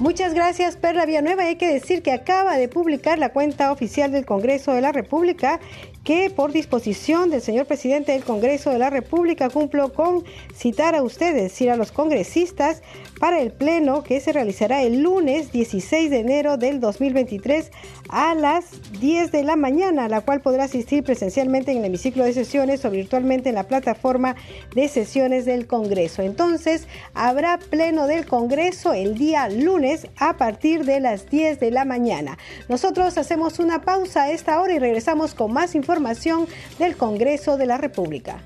Muchas 0.00 0.34
gracias, 0.34 0.76
Perla 0.76 1.06
Villanueva. 1.06 1.44
Hay 1.44 1.56
que 1.56 1.72
decir 1.72 2.02
que 2.02 2.12
acaba 2.12 2.56
de 2.56 2.68
publicar 2.68 3.18
la 3.18 3.32
cuenta 3.32 3.70
oficial 3.70 4.10
del 4.10 4.26
Congreso 4.26 4.72
de 4.72 4.80
la 4.80 4.90
República 4.90 5.60
que 6.04 6.30
por 6.30 6.52
disposición 6.52 7.30
del 7.30 7.40
señor 7.40 7.66
presidente 7.66 8.12
del 8.12 8.24
Congreso 8.24 8.70
de 8.70 8.78
la 8.78 8.90
República 8.90 9.50
cumplo 9.50 9.92
con 9.92 10.24
citar 10.52 10.96
a 10.96 11.02
ustedes, 11.02 11.42
decir 11.42 11.70
a 11.70 11.76
los 11.76 11.92
congresistas, 11.92 12.82
para 13.20 13.40
el 13.40 13.52
pleno 13.52 14.02
que 14.02 14.20
se 14.20 14.32
realizará 14.32 14.82
el 14.82 15.02
lunes 15.02 15.52
16 15.52 16.10
de 16.10 16.18
enero 16.18 16.56
del 16.56 16.80
2023 16.80 17.70
a 18.08 18.34
las 18.34 18.64
10 19.00 19.30
de 19.30 19.44
la 19.44 19.54
mañana, 19.54 20.08
la 20.08 20.22
cual 20.22 20.40
podrá 20.40 20.64
asistir 20.64 21.04
presencialmente 21.04 21.70
en 21.70 21.78
el 21.78 21.84
hemiciclo 21.84 22.24
de 22.24 22.32
sesiones 22.32 22.84
o 22.84 22.90
virtualmente 22.90 23.50
en 23.50 23.54
la 23.54 23.68
plataforma 23.68 24.34
de 24.74 24.88
sesiones 24.88 25.44
del 25.44 25.68
Congreso. 25.68 26.22
Entonces, 26.22 26.88
habrá 27.14 27.58
pleno 27.58 28.08
del 28.08 28.26
Congreso 28.26 28.92
el 28.92 29.16
día 29.16 29.48
lunes 29.48 30.08
a 30.18 30.36
partir 30.36 30.84
de 30.84 30.98
las 30.98 31.30
10 31.30 31.60
de 31.60 31.70
la 31.70 31.84
mañana. 31.84 32.38
Nosotros 32.68 33.16
hacemos 33.18 33.60
una 33.60 33.82
pausa 33.82 34.24
a 34.24 34.30
esta 34.32 34.60
hora 34.60 34.74
y 34.74 34.78
regresamos 34.80 35.34
con 35.34 35.52
más 35.52 35.76
información 35.76 35.91
información 35.92 36.46
del 36.78 36.96
Congreso 36.96 37.58
de 37.58 37.66
la 37.66 37.76
República. 37.76 38.42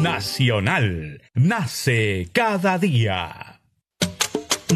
Nacional, 0.00 1.20
nace 1.34 2.28
cada 2.32 2.78
día. 2.78 3.55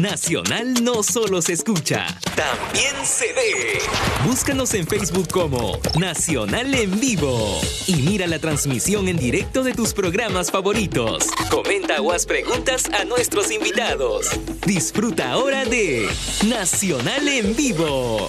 Nacional 0.01 0.83
no 0.83 1.03
solo 1.03 1.43
se 1.43 1.53
escucha, 1.53 2.07
también 2.35 2.95
se 3.05 3.33
ve. 3.33 3.79
Búscanos 4.25 4.73
en 4.73 4.87
Facebook 4.87 5.27
como 5.29 5.79
Nacional 5.99 6.73
en 6.73 6.99
Vivo 6.99 7.61
y 7.85 7.97
mira 7.97 8.25
la 8.25 8.39
transmisión 8.39 9.07
en 9.07 9.17
directo 9.17 9.63
de 9.63 9.73
tus 9.75 9.93
programas 9.93 10.49
favoritos. 10.49 11.27
Comenta 11.51 12.01
o 12.01 12.11
haz 12.11 12.25
preguntas 12.25 12.89
a 12.99 13.05
nuestros 13.05 13.51
invitados. 13.51 14.31
Disfruta 14.65 15.33
ahora 15.33 15.65
de 15.65 16.09
Nacional 16.47 17.27
en 17.27 17.55
Vivo. 17.55 18.27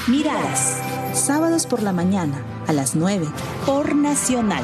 Miradas, 0.08 0.78
sábados 1.14 1.68
por 1.68 1.84
la 1.84 1.94
mañana 1.94 2.44
a 2.68 2.74
las 2.74 2.96
9 2.96 3.28
por 3.66 3.96
Nacional. 3.96 4.64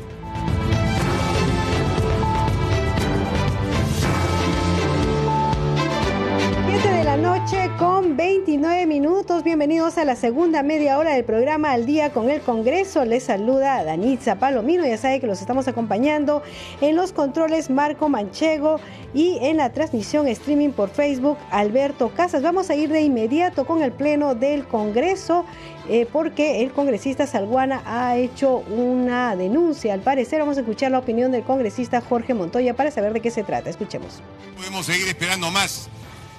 La 7.11 7.17
noche 7.17 7.69
con 7.77 8.15
29 8.15 8.85
minutos. 8.85 9.43
Bienvenidos 9.43 9.97
a 9.97 10.05
la 10.05 10.15
segunda 10.15 10.63
media 10.63 10.97
hora 10.97 11.11
del 11.13 11.25
programa 11.25 11.73
Al 11.73 11.85
Día 11.85 12.13
con 12.13 12.29
el 12.29 12.39
Congreso. 12.39 13.03
Les 13.03 13.23
saluda 13.23 13.83
Danitza 13.83 14.35
Palomino. 14.35 14.85
Ya 14.85 14.97
sabe 14.97 15.19
que 15.19 15.27
los 15.27 15.41
estamos 15.41 15.67
acompañando 15.67 16.41
en 16.79 16.95
los 16.95 17.11
controles 17.11 17.69
Marco 17.69 18.07
Manchego 18.07 18.79
y 19.13 19.39
en 19.41 19.57
la 19.57 19.73
transmisión 19.73 20.25
streaming 20.29 20.69
por 20.69 20.89
Facebook 20.89 21.37
Alberto 21.51 22.13
Casas. 22.15 22.43
Vamos 22.43 22.69
a 22.69 22.75
ir 22.75 22.89
de 22.89 23.01
inmediato 23.01 23.65
con 23.65 23.81
el 23.81 23.91
pleno 23.91 24.33
del 24.33 24.65
Congreso 24.65 25.43
eh, 25.89 26.07
porque 26.13 26.61
el 26.61 26.71
congresista 26.71 27.27
Salguana 27.27 27.83
ha 27.85 28.15
hecho 28.15 28.63
una 28.69 29.35
denuncia. 29.35 29.93
Al 29.93 29.99
parecer 29.99 30.39
vamos 30.39 30.55
a 30.55 30.61
escuchar 30.61 30.91
la 30.91 30.99
opinión 30.99 31.33
del 31.33 31.43
congresista 31.43 31.99
Jorge 31.99 32.33
Montoya 32.33 32.73
para 32.73 32.89
saber 32.89 33.11
de 33.11 33.19
qué 33.19 33.31
se 33.31 33.43
trata. 33.43 33.69
Escuchemos. 33.69 34.21
Podemos 34.55 34.85
seguir 34.85 35.09
esperando 35.09 35.51
más. 35.51 35.89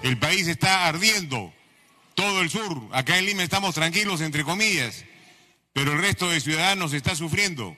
El 0.03 0.19
país 0.19 0.49
está 0.49 0.87
ardiendo. 0.89 1.53
Todo 2.15 2.43
el 2.43 2.51
sur. 2.51 2.89
Acá 2.93 3.19
en 3.19 3.27
Lima 3.27 3.43
estamos 3.43 3.75
tranquilos, 3.75 4.21
entre 4.21 4.45
comillas. 4.45 5.05
Pero 5.73 5.93
el 5.93 5.99
resto 5.99 6.29
de 6.29 6.41
ciudadanos 6.41 6.93
está 6.93 7.15
sufriendo. 7.17 7.77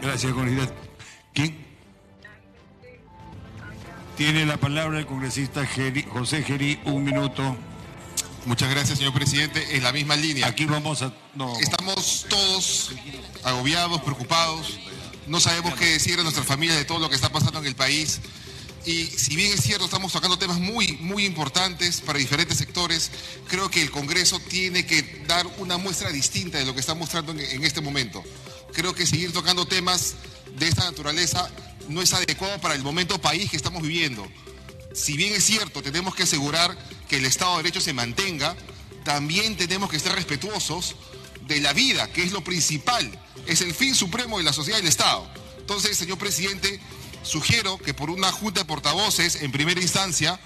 Gracias, 0.00 0.32
congresista. 0.32 0.74
¿Quién? 1.34 1.66
Tiene 4.16 4.46
la 4.46 4.56
palabra 4.56 4.98
el 4.98 5.06
congresista 5.06 5.64
Geri- 5.66 6.06
José 6.08 6.42
Geri, 6.42 6.80
un 6.84 7.04
minuto. 7.04 7.56
Muchas 8.46 8.70
gracias, 8.70 8.98
señor 8.98 9.12
presidente. 9.12 9.76
En 9.76 9.82
la 9.82 9.92
misma 9.92 10.16
línea. 10.16 10.46
Aquí 10.46 10.64
vamos 10.64 11.02
a... 11.02 11.12
No. 11.34 11.58
Estamos 11.60 12.26
todos 12.28 12.92
agobiados, 13.44 14.00
preocupados. 14.02 14.78
No 15.28 15.40
sabemos 15.40 15.74
qué 15.74 15.84
decir 15.84 16.18
a 16.18 16.22
nuestras 16.22 16.46
familias 16.46 16.78
de 16.78 16.86
todo 16.86 16.98
lo 16.98 17.10
que 17.10 17.14
está 17.14 17.30
pasando 17.30 17.60
en 17.60 17.66
el 17.66 17.76
país. 17.76 18.20
Y 18.86 19.04
si 19.04 19.36
bien 19.36 19.52
es 19.52 19.60
cierto, 19.60 19.84
estamos 19.84 20.10
tocando 20.10 20.38
temas 20.38 20.58
muy, 20.58 20.92
muy 21.00 21.26
importantes 21.26 22.00
para 22.00 22.18
diferentes 22.18 22.56
sectores, 22.56 23.10
creo 23.46 23.70
que 23.70 23.82
el 23.82 23.90
Congreso 23.90 24.40
tiene 24.40 24.86
que 24.86 25.02
dar 25.26 25.46
una 25.58 25.76
muestra 25.76 26.10
distinta 26.10 26.56
de 26.56 26.64
lo 26.64 26.72
que 26.72 26.80
está 26.80 26.94
mostrando 26.94 27.32
en, 27.32 27.40
en 27.40 27.64
este 27.64 27.82
momento. 27.82 28.24
Creo 28.72 28.94
que 28.94 29.06
seguir 29.06 29.32
tocando 29.32 29.66
temas 29.66 30.14
de 30.58 30.68
esta 30.68 30.84
naturaleza 30.84 31.50
no 31.88 32.00
es 32.00 32.14
adecuado 32.14 32.58
para 32.60 32.74
el 32.74 32.82
momento 32.82 33.20
país 33.20 33.50
que 33.50 33.58
estamos 33.58 33.82
viviendo. 33.82 34.26
Si 34.94 35.18
bien 35.18 35.34
es 35.34 35.44
cierto, 35.44 35.82
tenemos 35.82 36.14
que 36.14 36.22
asegurar 36.22 36.76
que 37.06 37.16
el 37.18 37.26
Estado 37.26 37.58
de 37.58 37.64
Derecho 37.64 37.82
se 37.82 37.92
mantenga, 37.92 38.56
también 39.04 39.56
tenemos 39.58 39.90
que 39.90 39.98
ser 39.98 40.12
respetuosos 40.12 40.96
de 41.48 41.60
la 41.60 41.72
vida, 41.72 42.12
que 42.12 42.22
es 42.22 42.32
lo 42.32 42.44
principal, 42.44 43.10
es 43.46 43.62
el 43.62 43.74
fin 43.74 43.94
supremo 43.94 44.38
de 44.38 44.44
la 44.44 44.52
sociedad 44.52 44.78
y 44.78 44.82
del 44.82 44.90
Estado. 44.90 45.28
Entonces, 45.58 45.96
señor 45.96 46.18
presidente, 46.18 46.78
sugiero 47.22 47.78
que 47.78 47.94
por 47.94 48.10
una 48.10 48.30
junta 48.30 48.60
de 48.60 48.66
portavoces, 48.66 49.42
en 49.42 49.50
primera 49.50 49.80
instancia, 49.80 50.38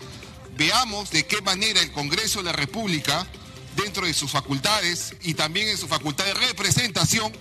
veamos 0.57 1.11
de 1.11 1.27
qué 1.27 1.43
manera 1.43 1.81
el 1.81 1.93
Congreso 1.93 2.39
de 2.39 2.45
la 2.45 2.53
República, 2.53 3.27
dentro 3.77 4.07
de 4.07 4.15
sus 4.15 4.31
facultades 4.31 5.17
y 5.23 5.35
también 5.35 5.69
en 5.69 5.77
su 5.77 5.89
facultad 5.89 6.25
de 6.25 6.35
representación, 6.35 7.33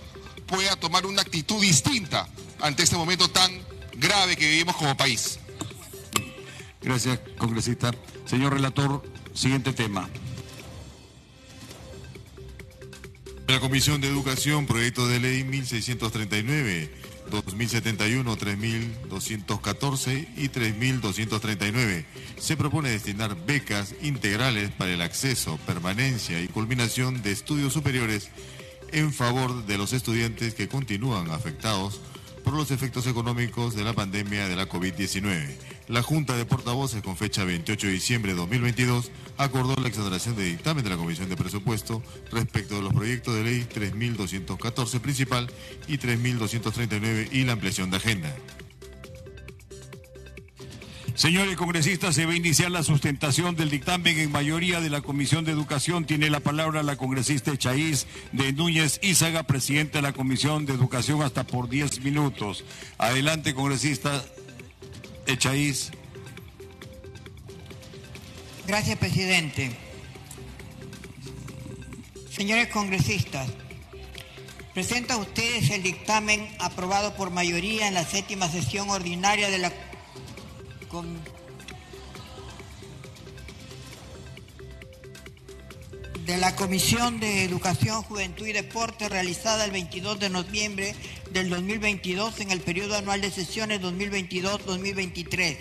pueda 0.48 0.76
tomar 0.76 1.06
una 1.06 1.22
actitud 1.22 1.62
distinta 1.62 2.28
ante 2.60 2.84
este 2.84 2.96
momento 2.96 3.30
tan 3.30 3.52
grave 3.94 4.36
que 4.36 4.50
vivimos 4.50 4.76
como 4.76 4.98
país. 4.98 5.40
Gracias, 6.82 7.20
congresista. 7.38 7.92
Señor 8.26 8.54
relator, 8.54 9.04
siguiente 9.34 9.72
tema. 9.74 10.10
La 13.52 13.60
Comisión 13.60 14.00
de 14.00 14.08
Educación, 14.08 14.66
proyecto 14.66 15.10
de 15.10 15.20
ley 15.20 15.44
1639, 15.44 16.90
2071, 17.30 18.38
3214 18.38 20.30
y 20.38 20.48
3239. 20.48 22.06
Se 22.40 22.56
propone 22.56 22.92
destinar 22.92 23.36
becas 23.46 23.94
integrales 24.04 24.72
para 24.72 24.94
el 24.94 25.02
acceso, 25.02 25.60
permanencia 25.66 26.42
y 26.42 26.48
culminación 26.48 27.22
de 27.24 27.34
estudios 27.34 27.74
superiores 27.74 28.30
en 28.94 29.12
favor 29.12 29.66
de 29.66 29.78
los 29.78 29.92
estudiantes 29.92 30.54
que 30.54 30.70
continúan 30.70 31.30
afectados 31.30 32.00
por 32.46 32.54
los 32.54 32.72
efectos 32.72 33.06
económicos 33.06 33.76
de 33.76 33.84
la 33.84 33.92
pandemia 33.92 34.48
de 34.48 34.56
la 34.56 34.70
COVID-19. 34.70 35.58
La 35.88 36.02
Junta 36.02 36.38
de 36.38 36.46
Portavoces, 36.46 37.02
con 37.02 37.18
fecha 37.18 37.44
28 37.44 37.88
de 37.88 37.94
diciembre 37.94 38.32
de 38.32 38.38
2022, 38.38 39.12
acordó 39.38 39.76
la 39.82 39.88
exoneración 39.88 40.36
de 40.36 40.46
dictamen 40.46 40.84
de 40.84 40.90
la 40.90 40.98
Comisión 40.98 41.28
de 41.28 41.36
Presupuesto 41.36 42.02
respecto 42.32 42.76
de 42.76 42.82
los 42.82 42.94
proyectos 42.94 43.36
de 43.36 43.44
ley 43.44 43.68
3.214 43.74 45.00
principal 45.00 45.52
y 45.88 45.98
3.239 45.98 47.30
y 47.32 47.44
la 47.44 47.54
ampliación 47.54 47.90
de 47.90 47.98
agenda. 47.98 48.36
Señores 51.14 51.58
congresistas, 51.58 52.16
se 52.16 52.26
va 52.26 52.32
a 52.32 52.36
iniciar 52.36 52.72
la 52.72 52.84
sustentación 52.84 53.56
del 53.56 53.70
dictamen 53.70 54.18
en 54.18 54.32
mayoría 54.32 54.80
de 54.80 54.90
la 54.90 55.02
Comisión 55.02 55.44
de 55.44 55.52
Educación. 55.52 56.06
Tiene 56.06 56.30
la 56.30 56.40
palabra 56.40 56.84
la 56.84 56.96
congresista 56.96 57.52
Echaíz 57.52 58.08
de 58.32 58.54
Núñez 58.54 59.00
Ízaga, 59.04 59.44
presidenta 59.44 59.98
de 59.98 60.04
la 60.04 60.14
Comisión 60.14 60.66
de 60.66 60.74
Educación, 60.74 61.22
hasta 61.22 61.46
por 61.46 61.70
10 61.70 62.02
minutos. 62.02 62.64
Adelante, 62.98 63.54
congresista 63.54 64.24
Echaíz. 65.32 65.92
Gracias, 68.68 68.98
presidente. 68.98 69.72
Señores 72.30 72.68
congresistas, 72.68 73.48
presento 74.74 75.14
a 75.14 75.18
ustedes 75.18 75.70
el 75.70 75.84
dictamen 75.84 76.48
aprobado 76.60 77.16
por 77.16 77.30
mayoría 77.30 77.88
en 77.88 77.94
la 77.94 78.06
séptima 78.06 78.50
sesión 78.50 78.90
ordinaria 78.90 79.50
de 79.50 79.58
la 79.58 79.72
de 86.26 86.38
la 86.38 86.56
Comisión 86.56 87.20
de 87.20 87.44
Educación, 87.44 88.04
Juventud 88.04 88.46
y 88.48 88.54
Deporte 88.54 89.08
realizada 89.10 89.66
el 89.66 89.72
22 89.72 90.20
de 90.20 90.30
noviembre 90.30 90.96
del 91.32 91.50
2022 91.50 92.40
en 92.42 92.52
el 92.52 92.62
periodo 92.62 92.96
anual 92.96 93.22
de 93.22 93.32
sesiones 93.32 93.82
2022-2023. 93.82 95.58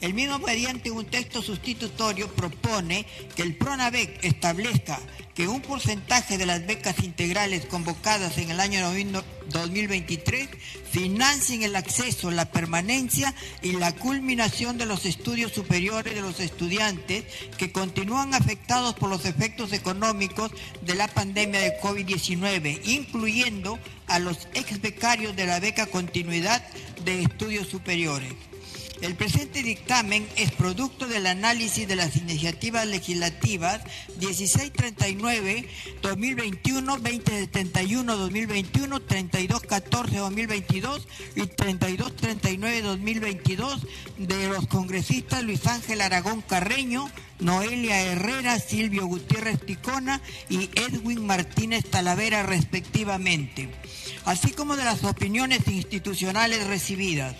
El 0.00 0.14
mismo 0.14 0.38
mediante 0.38 0.90
un 0.90 1.06
texto 1.06 1.42
sustitutorio 1.42 2.28
propone 2.28 3.06
que 3.34 3.42
el 3.42 3.56
PRONAVEC 3.56 4.24
establezca 4.24 5.00
que 5.34 5.48
un 5.48 5.60
porcentaje 5.60 6.38
de 6.38 6.46
las 6.46 6.64
becas 6.66 7.02
integrales 7.02 7.66
convocadas 7.66 8.38
en 8.38 8.50
el 8.50 8.60
año 8.60 8.80
2023 9.48 10.48
financien 10.90 11.62
el 11.62 11.74
acceso, 11.74 12.30
la 12.30 12.50
permanencia 12.50 13.34
y 13.60 13.72
la 13.72 13.92
culminación 13.92 14.78
de 14.78 14.86
los 14.86 15.04
estudios 15.06 15.52
superiores 15.52 16.14
de 16.14 16.20
los 16.20 16.38
estudiantes 16.38 17.24
que 17.58 17.72
continúan 17.72 18.32
afectados 18.32 18.94
por 18.94 19.10
los 19.10 19.24
efectos 19.24 19.72
económicos 19.72 20.52
de 20.82 20.94
la 20.94 21.08
pandemia 21.08 21.60
de 21.60 21.80
COVID-19, 21.80 22.80
incluyendo 22.84 23.78
a 24.06 24.18
los 24.18 24.48
ex 24.54 24.80
becarios 24.80 25.36
de 25.36 25.46
la 25.46 25.60
beca 25.60 25.86
continuidad 25.86 26.62
de 27.04 27.22
estudios 27.22 27.68
superiores. 27.68 28.32
El 29.00 29.16
presente 29.16 29.62
dictamen 29.62 30.28
es 30.36 30.52
producto 30.52 31.06
del 31.06 31.26
análisis 31.26 31.88
de 31.88 31.96
las 31.96 32.16
iniciativas 32.16 32.86
legislativas 32.86 33.82
1639-2021, 34.20 35.66
2071-2021, 36.62 39.02
3214-2022 39.06 41.02
y 41.34 41.40
3239-2022 41.40 43.80
de 44.18 44.48
los 44.48 44.68
congresistas 44.68 45.42
Luis 45.42 45.66
Ángel 45.66 46.00
Aragón 46.00 46.42
Carreño, 46.42 47.10
Noelia 47.40 48.00
Herrera, 48.00 48.60
Silvio 48.60 49.06
Gutiérrez 49.06 49.58
Ticona 49.66 50.20
y 50.48 50.70
Edwin 50.74 51.26
Martínez 51.26 51.84
Talavera 51.90 52.44
respectivamente, 52.44 53.68
así 54.24 54.52
como 54.52 54.76
de 54.76 54.84
las 54.84 55.02
opiniones 55.04 55.66
institucionales 55.66 56.64
recibidas. 56.68 57.34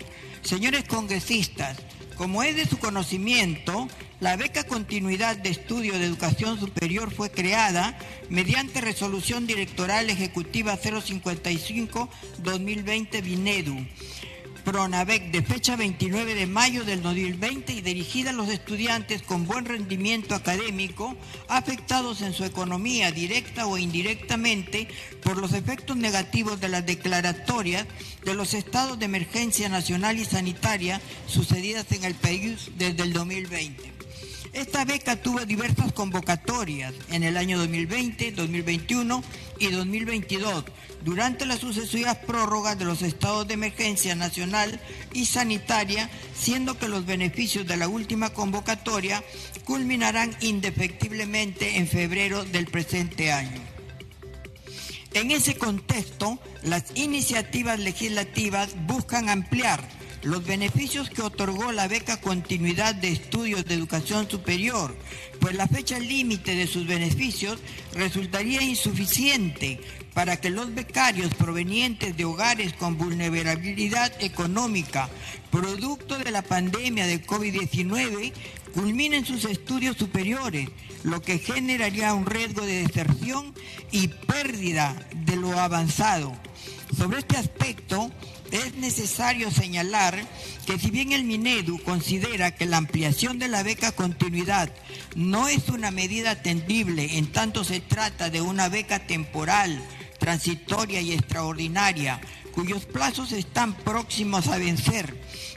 Señores 0.45 0.83
congresistas, 0.83 1.77
como 2.17 2.43
es 2.43 2.55
de 2.55 2.67
su 2.67 2.77
conocimiento, 2.77 3.87
la 4.19 4.35
beca 4.35 4.63
Continuidad 4.63 5.37
de 5.37 5.49
Estudio 5.49 5.97
de 5.97 6.05
Educación 6.05 6.59
Superior 6.59 7.11
fue 7.11 7.31
creada 7.31 7.97
mediante 8.29 8.79
Resolución 8.79 9.47
Directoral 9.47 10.11
Ejecutiva 10.11 10.77
055-2020 10.77 13.23
Binedu. 13.23 13.87
Pronavec 14.65 15.29
de 15.29 15.43
fecha 15.43 15.75
29 15.75 16.33
de 16.33 16.47
mayo 16.47 16.83
del 16.83 17.03
2020 17.03 17.71
y 17.71 17.81
dirigida 17.81 18.31
a 18.31 18.33
los 18.33 18.49
estudiantes 18.49 19.21
con 19.21 19.45
buen 19.45 19.63
rendimiento 19.63 20.33
académico 20.33 21.15
afectados 21.47 22.23
en 22.23 22.33
su 22.33 22.43
economía 22.45 23.11
directa 23.11 23.67
o 23.67 23.77
indirectamente 23.77 24.87
por 25.21 25.37
los 25.37 25.53
efectos 25.53 25.97
negativos 25.97 26.59
de 26.59 26.69
las 26.69 26.83
declaratorias 26.83 27.85
de 28.25 28.33
los 28.33 28.55
estados 28.55 28.97
de 28.97 29.05
emergencia 29.05 29.69
nacional 29.69 30.17
y 30.17 30.25
sanitaria 30.25 30.99
sucedidas 31.27 31.85
en 31.91 32.03
el 32.03 32.15
país 32.15 32.71
desde 32.75 33.03
el 33.03 33.13
2020. 33.13 33.94
Esta 34.55 34.85
beca 34.85 35.17
tuvo 35.17 35.45
diversas 35.45 35.91
convocatorias 35.91 36.93
en 37.11 37.23
el 37.23 37.35
año 37.35 37.57
2020, 37.57 38.31
2021 38.31 39.21
y 39.59 39.67
2022 39.67 40.63
durante 41.03 41.45
las 41.45 41.59
sucesivas 41.59 42.15
prórrogas 42.19 42.79
de 42.79 42.85
los 42.85 43.01
estados 43.01 43.45
de 43.49 43.55
emergencia 43.55 44.15
nacional 44.15 44.79
y 45.11 45.25
sanitaria, 45.25 46.09
siendo 46.33 46.79
que 46.79 46.87
los 46.87 47.05
beneficios 47.05 47.67
de 47.67 47.75
la 47.75 47.89
última 47.89 48.29
convocatoria 48.29 49.21
culminarán 49.65 50.33
indefectiblemente 50.39 51.75
en 51.75 51.89
febrero 51.89 52.45
del 52.45 52.67
presente 52.67 53.33
año. 53.33 53.61
En 55.13 55.31
ese 55.31 55.57
contexto, 55.57 56.39
las 56.63 56.95
iniciativas 56.95 57.77
legislativas 57.77 58.69
buscan 58.87 59.27
ampliar 59.27 59.85
los 60.25 60.43
beneficios 60.43 61.11
que 61.11 61.21
otorgó 61.21 61.71
la 61.71 61.87
beca 61.87 62.19
Continuidad 62.19 62.95
de 62.95 63.11
Estudios 63.11 63.63
de 63.65 63.75
Educación 63.75 64.27
Superior, 64.27 64.95
pues 65.39 65.53
la 65.53 65.67
fecha 65.67 65.99
límite 65.99 66.55
de 66.55 66.65
sus 66.65 66.87
beneficios 66.87 67.59
resultaría 67.93 68.63
insuficiente 68.63 69.79
para 70.15 70.41
que 70.41 70.49
los 70.49 70.73
becarios 70.73 71.31
provenientes 71.35 72.17
de 72.17 72.25
hogares 72.25 72.73
con 72.73 72.97
vulnerabilidad 72.97 74.11
económica, 74.19 75.09
producto 75.51 76.17
de 76.17 76.31
la 76.31 76.41
pandemia 76.41 77.05
de 77.05 77.23
COVID-19, 77.23 78.33
culminen 78.75 79.25
sus 79.25 79.45
estudios 79.45 79.95
superiores, 79.95 80.69
lo 81.03 81.21
que 81.21 81.39
generaría 81.39 82.13
un 82.13 82.25
riesgo 82.25 82.65
de 82.65 82.83
deserción 82.83 83.55
y 83.91 84.09
pérdida 84.09 84.93
de 85.25 85.37
lo 85.37 85.57
avanzado. 85.57 86.33
Sobre 86.95 87.19
este 87.19 87.37
aspecto, 87.37 88.11
es 88.51 88.75
necesario 88.75 89.49
señalar 89.49 90.21
que 90.65 90.77
si 90.77 90.91
bien 90.91 91.13
el 91.13 91.23
Minedu 91.23 91.81
considera 91.83 92.51
que 92.51 92.65
la 92.65 92.77
ampliación 92.77 93.39
de 93.39 93.47
la 93.47 93.63
beca 93.63 93.93
continuidad 93.93 94.69
no 95.15 95.47
es 95.47 95.69
una 95.69 95.89
medida 95.89 96.31
atendible 96.31 97.17
en 97.17 97.31
tanto 97.31 97.63
se 97.63 97.79
trata 97.79 98.29
de 98.29 98.41
una 98.41 98.67
beca 98.67 99.07
temporal, 99.07 99.81
transitoria 100.19 101.01
y 101.01 101.13
extraordinaria, 101.13 102.19
cuyos 102.51 102.85
plazos 102.85 103.31
están 103.31 103.73
próximos 103.73 104.47
a 104.47 104.57
vencer 104.57 105.15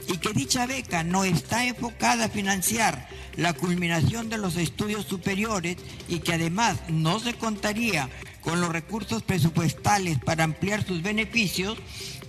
y 0.09 0.17
que 0.17 0.33
dicha 0.33 0.65
beca 0.65 1.03
no 1.03 1.23
está 1.23 1.65
enfocada 1.65 2.25
a 2.25 2.29
financiar 2.29 3.07
la 3.35 3.53
culminación 3.53 4.27
de 4.29 4.39
los 4.39 4.57
estudios 4.57 5.05
superiores 5.05 5.77
y 6.07 6.19
que 6.19 6.33
además 6.33 6.77
no 6.89 7.19
se 7.19 7.35
contaría 7.35 8.09
con 8.41 8.59
los 8.59 8.71
recursos 8.71 9.21
presupuestales 9.21 10.17
para 10.17 10.43
ampliar 10.43 10.83
sus 10.83 11.03
beneficios, 11.03 11.77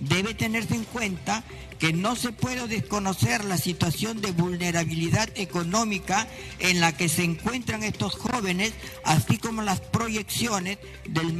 debe 0.01 0.33
tenerse 0.33 0.75
en 0.75 0.83
cuenta 0.83 1.45
que 1.79 1.93
no 1.93 2.15
se 2.15 2.31
puede 2.31 2.67
desconocer 2.67 3.43
la 3.43 3.57
situación 3.57 4.21
de 4.21 4.31
vulnerabilidad 4.31 5.29
económica 5.35 6.27
en 6.59 6.79
la 6.79 6.95
que 6.95 7.09
se 7.09 7.23
encuentran 7.23 7.81
estos 7.83 8.13
jóvenes, 8.13 8.73
así 9.03 9.39
como 9.39 9.63
las 9.63 9.81
proyecciones 9.81 10.77
del, 11.07 11.33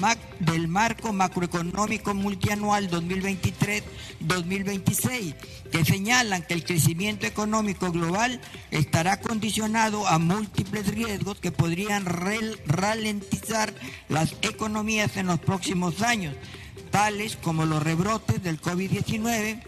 marco 0.68 1.14
macroeconómico 1.14 2.16
multianual 2.16 2.90
2023-2026, 2.90 5.36
que 5.72 5.86
señalan 5.86 6.42
que 6.42 6.56
el 6.56 6.64
crecimiento 6.64 7.28
económico 7.28 7.92
global 7.92 8.42
estará 8.72 9.20
condicionado 9.20 10.08
a 10.08 10.18
múltiples 10.18 10.88
riesgos 10.88 11.40
que 11.40 11.52
podrían 11.52 12.06
ralentizar 12.06 13.76
las 14.10 14.36
economías 14.42 15.18
en 15.18 15.28
los 15.28 15.40
próximos 15.40 16.02
años 16.02 16.36
tales 16.92 17.38
como 17.38 17.66
los 17.66 17.82
rebrotes 17.82 18.44
del 18.44 18.62
COVID-19, 18.62 19.64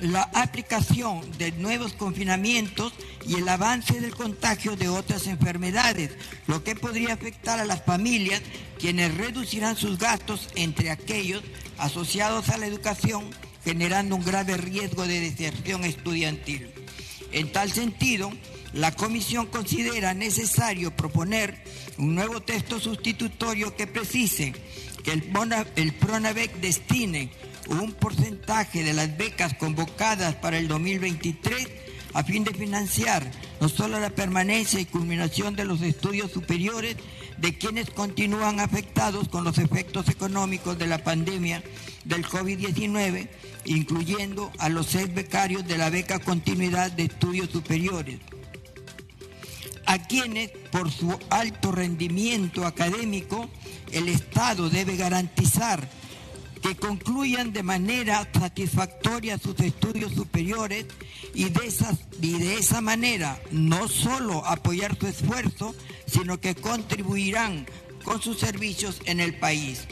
la 0.00 0.22
aplicación 0.34 1.20
de 1.38 1.52
nuevos 1.52 1.92
confinamientos 1.92 2.92
y 3.26 3.34
el 3.34 3.48
avance 3.48 4.00
del 4.00 4.14
contagio 4.14 4.76
de 4.76 4.88
otras 4.88 5.26
enfermedades, 5.26 6.12
lo 6.46 6.62
que 6.64 6.74
podría 6.74 7.14
afectar 7.14 7.58
a 7.58 7.64
las 7.64 7.84
familias, 7.84 8.40
quienes 8.78 9.14
reducirán 9.16 9.76
sus 9.76 9.98
gastos 9.98 10.48
entre 10.54 10.90
aquellos 10.90 11.42
asociados 11.78 12.48
a 12.48 12.56
la 12.56 12.66
educación, 12.66 13.24
generando 13.64 14.16
un 14.16 14.24
grave 14.24 14.56
riesgo 14.56 15.06
de 15.06 15.20
deserción 15.20 15.84
estudiantil. 15.84 16.72
En 17.32 17.52
tal 17.52 17.70
sentido, 17.70 18.32
la 18.72 18.92
Comisión 18.92 19.46
considera 19.46 20.14
necesario 20.14 20.94
proponer 20.96 21.62
un 21.98 22.14
nuevo 22.14 22.40
texto 22.40 22.80
sustitutorio 22.80 23.76
que 23.76 23.86
precise 23.86 24.54
que 25.02 25.12
el, 25.12 25.30
el 25.76 25.92
PRONAVEC 25.94 26.60
destine 26.60 27.30
un 27.68 27.92
porcentaje 27.92 28.82
de 28.82 28.92
las 28.92 29.16
becas 29.16 29.54
convocadas 29.54 30.34
para 30.34 30.58
el 30.58 30.68
2023 30.68 31.68
a 32.14 32.24
fin 32.24 32.42
de 32.44 32.52
financiar 32.52 33.30
no 33.60 33.68
solo 33.68 34.00
la 34.00 34.10
permanencia 34.10 34.80
y 34.80 34.86
culminación 34.86 35.54
de 35.54 35.64
los 35.64 35.80
estudios 35.82 36.32
superiores 36.32 36.96
de 37.38 37.56
quienes 37.56 37.90
continúan 37.90 38.60
afectados 38.60 39.28
con 39.28 39.44
los 39.44 39.58
efectos 39.58 40.08
económicos 40.08 40.78
de 40.78 40.86
la 40.86 41.02
pandemia 41.02 41.62
del 42.04 42.26
COVID-19, 42.26 43.28
incluyendo 43.64 44.50
a 44.58 44.68
los 44.68 44.86
seis 44.86 45.12
becarios 45.14 45.66
de 45.66 45.78
la 45.78 45.90
beca 45.90 46.18
Continuidad 46.18 46.90
de 46.90 47.04
Estudios 47.04 47.50
Superiores, 47.50 48.18
a 49.90 49.98
quienes 49.98 50.50
por 50.70 50.88
su 50.88 51.18
alto 51.30 51.72
rendimiento 51.72 52.64
académico 52.64 53.50
el 53.90 54.08
Estado 54.08 54.70
debe 54.70 54.96
garantizar 54.96 55.88
que 56.62 56.76
concluyan 56.76 57.52
de 57.52 57.64
manera 57.64 58.28
satisfactoria 58.32 59.36
sus 59.36 59.58
estudios 59.58 60.12
superiores 60.12 60.86
y 61.34 61.48
de, 61.48 61.66
esas, 61.66 61.98
y 62.22 62.38
de 62.38 62.54
esa 62.54 62.80
manera 62.80 63.40
no 63.50 63.88
solo 63.88 64.46
apoyar 64.46 64.96
su 64.96 65.08
esfuerzo, 65.08 65.74
sino 66.06 66.40
que 66.40 66.54
contribuirán 66.54 67.66
con 68.04 68.22
sus 68.22 68.38
servicios 68.38 69.00
en 69.06 69.18
el 69.18 69.34
país. 69.40 69.88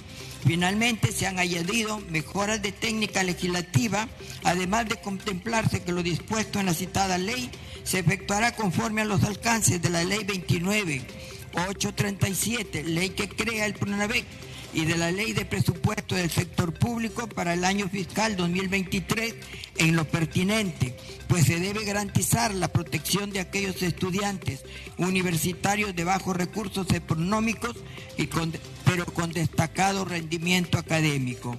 Finalmente 0.46 1.10
se 1.10 1.26
han 1.26 1.40
añadido 1.40 1.98
mejoras 2.08 2.62
de 2.62 2.70
técnica 2.70 3.24
legislativa, 3.24 4.06
además 4.44 4.88
de 4.88 5.00
contemplarse 5.00 5.82
que 5.82 5.90
lo 5.90 6.04
dispuesto 6.04 6.60
en 6.60 6.66
la 6.66 6.74
citada 6.74 7.18
ley 7.18 7.50
se 7.88 8.00
efectuará 8.00 8.54
conforme 8.54 9.00
a 9.00 9.06
los 9.06 9.24
alcances 9.24 9.80
de 9.80 9.88
la 9.88 10.04
ley 10.04 10.22
29 10.22 11.00
837, 11.54 12.84
ley 12.84 13.10
que 13.10 13.28
crea 13.30 13.64
el 13.64 13.72
PRONAVEC 13.72 14.26
y 14.74 14.84
de 14.84 14.98
la 14.98 15.10
Ley 15.10 15.32
de 15.32 15.46
Presupuesto 15.46 16.14
del 16.14 16.30
Sector 16.30 16.74
Público 16.74 17.26
para 17.26 17.54
el 17.54 17.64
año 17.64 17.88
fiscal 17.88 18.36
2023 18.36 19.34
en 19.78 19.96
lo 19.96 20.04
pertinente, 20.04 20.94
pues 21.26 21.46
se 21.46 21.58
debe 21.58 21.86
garantizar 21.86 22.54
la 22.54 22.68
protección 22.68 23.30
de 23.30 23.40
aquellos 23.40 23.82
estudiantes 23.82 24.64
universitarios 24.98 25.96
de 25.96 26.04
bajos 26.04 26.36
recursos 26.36 26.90
económicos, 26.92 27.76
y 28.18 28.28
pero 28.84 29.06
con 29.06 29.32
destacado 29.32 30.04
rendimiento 30.04 30.76
académico. 30.76 31.56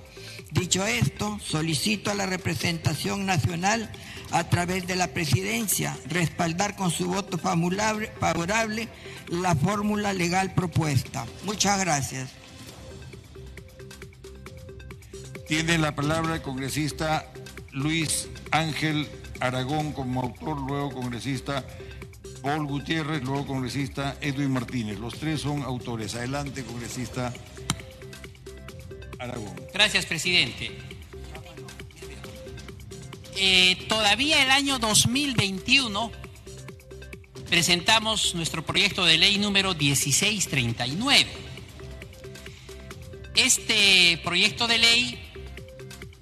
Dicho 0.51 0.85
esto, 0.85 1.39
solicito 1.43 2.11
a 2.11 2.15
la 2.15 2.25
representación 2.27 3.25
nacional 3.25 3.91
a 4.31 4.43
través 4.49 4.85
de 4.87 4.95
la 4.95 5.07
presidencia 5.07 5.97
respaldar 6.07 6.75
con 6.75 6.91
su 6.91 7.07
voto 7.07 7.37
favorable 7.37 8.89
la 9.27 9.55
fórmula 9.55 10.13
legal 10.13 10.53
propuesta. 10.53 11.25
Muchas 11.45 11.79
gracias. 11.79 12.29
Tiene 15.47 15.77
la 15.79 15.95
palabra 15.95 16.35
el 16.35 16.41
congresista 16.41 17.25
Luis 17.71 18.27
Ángel 18.51 19.07
Aragón 19.39 19.93
como 19.93 20.21
autor, 20.21 20.59
luego 20.61 20.91
congresista 20.91 21.65
Paul 22.41 22.67
Gutiérrez, 22.67 23.23
luego 23.23 23.47
congresista 23.47 24.15
Edwin 24.21 24.51
Martínez. 24.51 24.99
Los 24.99 25.15
tres 25.15 25.41
son 25.41 25.63
autores. 25.63 26.15
Adelante, 26.15 26.63
congresista 26.63 27.33
Aragón. 29.17 29.55
Gracias, 29.73 30.05
presidente. 30.05 30.88
Eh, 33.41 33.77
todavía 33.87 34.43
el 34.43 34.51
año 34.51 34.79
2021 34.79 36.11
presentamos 37.49 38.35
nuestro 38.35 38.65
proyecto 38.65 39.05
de 39.05 39.17
ley 39.17 39.37
número 39.37 39.73
1639. 39.73 41.25
Este 43.35 44.19
proyecto 44.25 44.67
de 44.67 44.77
ley, 44.79 45.31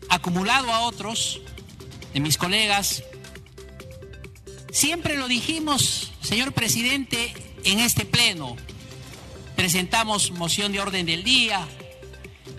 acumulado 0.09 0.71
a 0.71 0.81
otros 0.81 1.41
de 2.13 2.19
mis 2.19 2.37
colegas, 2.37 3.03
siempre 4.71 5.17
lo 5.17 5.27
dijimos, 5.27 6.11
señor 6.21 6.53
presidente, 6.53 7.33
en 7.63 7.79
este 7.79 8.05
pleno. 8.05 8.55
Presentamos 9.55 10.29
moción 10.33 10.71
de 10.71 10.81
orden 10.81 11.07
del 11.07 11.23
día, 11.23 11.67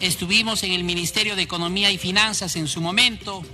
estuvimos 0.01 0.65
en 0.65 0.73
el 0.73 0.83
Ministerio 0.83 1.37
de 1.37 1.43
Economía 1.43 1.93
y 1.93 1.99
Finanzas 1.99 2.57
en 2.57 2.67
su 2.67 2.81
momento, 2.81 3.45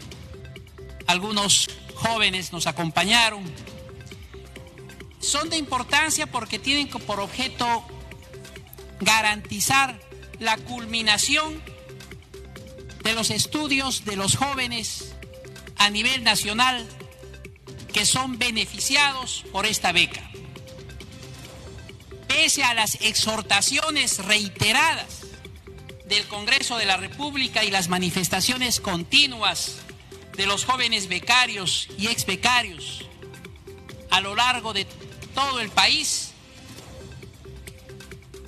algunos 1.15 1.69
jóvenes 1.95 2.53
nos 2.53 2.67
acompañaron 2.67 3.45
son 5.21 5.49
de 5.49 5.57
importancia 5.57 6.27
porque 6.27 6.59
tienen 6.59 6.89
por 6.89 7.21
objeto 7.21 7.87
garantizar 9.01 9.99
la 10.41 10.57
culminación 10.57 11.63
de 13.05 13.15
los 13.15 13.31
estudios 13.31 14.05
de 14.05 14.17
los 14.17 14.37
jóvenes 14.37 15.15
a 15.77 15.89
nivel 15.89 16.25
nacional 16.25 16.85
que 17.93 18.05
son 18.05 18.39
beneficiados 18.39 19.45
por 19.53 19.67
esta 19.67 19.93
beca. 19.93 20.29
pese 22.27 22.65
a 22.65 22.75
las 22.75 22.97
exhortaciones 23.01 24.19
reiteradas 24.19 25.21
del 26.07 26.27
Congreso 26.27 26.77
de 26.77 26.87
la 26.87 26.97
República 26.97 27.63
y 27.63 27.71
las 27.71 27.89
manifestaciones 27.89 28.81
continuas 28.81 29.84
de 30.37 30.47
los 30.47 30.65
jóvenes 30.65 31.09
becarios 31.09 31.89
y 31.99 32.09
ex 32.09 32.27
becarios 32.27 33.05
a 34.11 34.21
lo 34.21 34.35
largo 34.35 34.73
de 34.73 34.87
todo 35.35 35.61
el 35.61 35.71
país, 35.71 36.33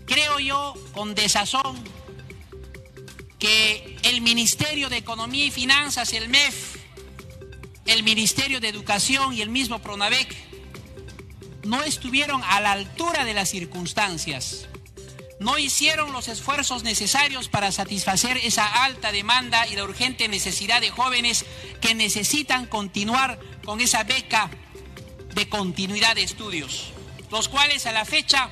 creo 0.07 0.39
yo 0.39 0.75
con 0.93 1.15
desazón 1.15 1.77
que 3.39 3.99
el 4.03 4.21
Ministerio 4.21 4.89
de 4.89 4.97
Economía 4.97 5.47
y 5.47 5.51
Finanzas, 5.51 6.13
el 6.13 6.29
MEF, 6.29 6.77
el 7.87 8.03
Ministerio 8.03 8.61
de 8.61 8.69
Educación 8.69 9.33
y 9.35 9.43
el 9.43 9.51
mismo 9.51 9.81
PRONAVEC 9.81 10.35
no 11.65 11.83
estuvieron 11.83 12.43
a 12.45 12.61
la 12.61 12.73
altura 12.73 13.25
de 13.25 13.35
las 13.35 13.51
circunstancias 13.51 14.69
no 15.39 15.59
hicieron 15.59 16.13
los 16.13 16.29
esfuerzos 16.29 16.83
necesarios 16.83 17.49
para 17.49 17.73
satisfacer 17.73 18.39
esa 18.39 18.85
alta 18.85 19.13
demanda 19.13 19.67
y 19.67 19.77
la 19.77 19.85
urgente 19.85 20.29
necesidad 20.29 20.81
de 20.81 20.91
jóvenes 20.91 21.45
que 21.81 21.95
necesitan 21.95 22.67
continuar 22.67 23.39
con 23.65 23.81
esa 23.81 24.05
beca 24.05 24.51
de 25.35 25.49
continuidad 25.49 26.15
de 26.15 26.23
estudios, 26.23 26.93
los 27.31 27.49
cuales 27.49 27.87
a 27.87 27.93
la 27.93 28.07
fecha 28.07 28.49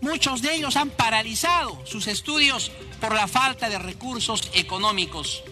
muchos 0.00 0.42
de 0.42 0.54
ellos 0.54 0.76
han 0.76 0.90
paralizado 0.90 1.80
sus 1.86 2.08
estudios 2.08 2.72
por 3.00 3.14
la 3.14 3.28
falta 3.28 3.68
de 3.68 3.78
recursos 3.78 4.50
económicos, 4.54 5.44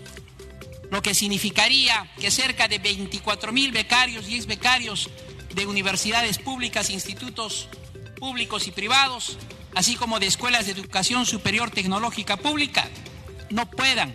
lo 0.91 1.01
que 1.03 1.15
significaría 1.15 2.11
que 2.19 2.31
cerca 2.31 2.67
de 2.67 2.79
24 2.79 3.53
mil 3.53 3.71
becarios 3.71 4.29
y 4.29 4.35
ex 4.35 4.47
becarios 4.47 5.11
de 5.55 5.67
universidades 5.67 6.39
públicas, 6.39 6.91
institutos 6.91 7.69
públicos 8.17 8.67
y 8.67 8.73
privados 8.73 9.39
así 9.75 9.97
como 9.97 10.21
de 10.21 10.27
escuelas 10.27 10.67
de 10.67 10.73
educación 10.73 11.27
superior 11.27 11.71
tecnológica 11.71 12.37
pública, 12.37 12.89
no 13.51 13.71
puedan 13.71 14.15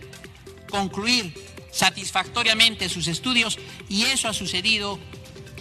concluir 0.70 1.34
satisfactoriamente 1.72 2.90
sus 2.90 3.08
estudios 3.08 3.60
y 3.88 4.04
eso 4.04 4.28
ha 4.28 4.34
sucedido 4.34 5.00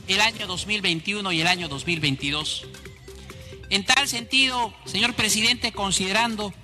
el 0.06 0.20
año 0.20 0.46
2021 0.46 1.32
y 1.32 1.40
el 1.40 1.46
año 1.46 1.68
2022. 1.68 2.66
En 3.70 3.84
tal 3.84 4.08
sentido, 4.08 4.72
señor 4.86 5.14
presidente, 5.14 5.72
considerando 5.72 6.54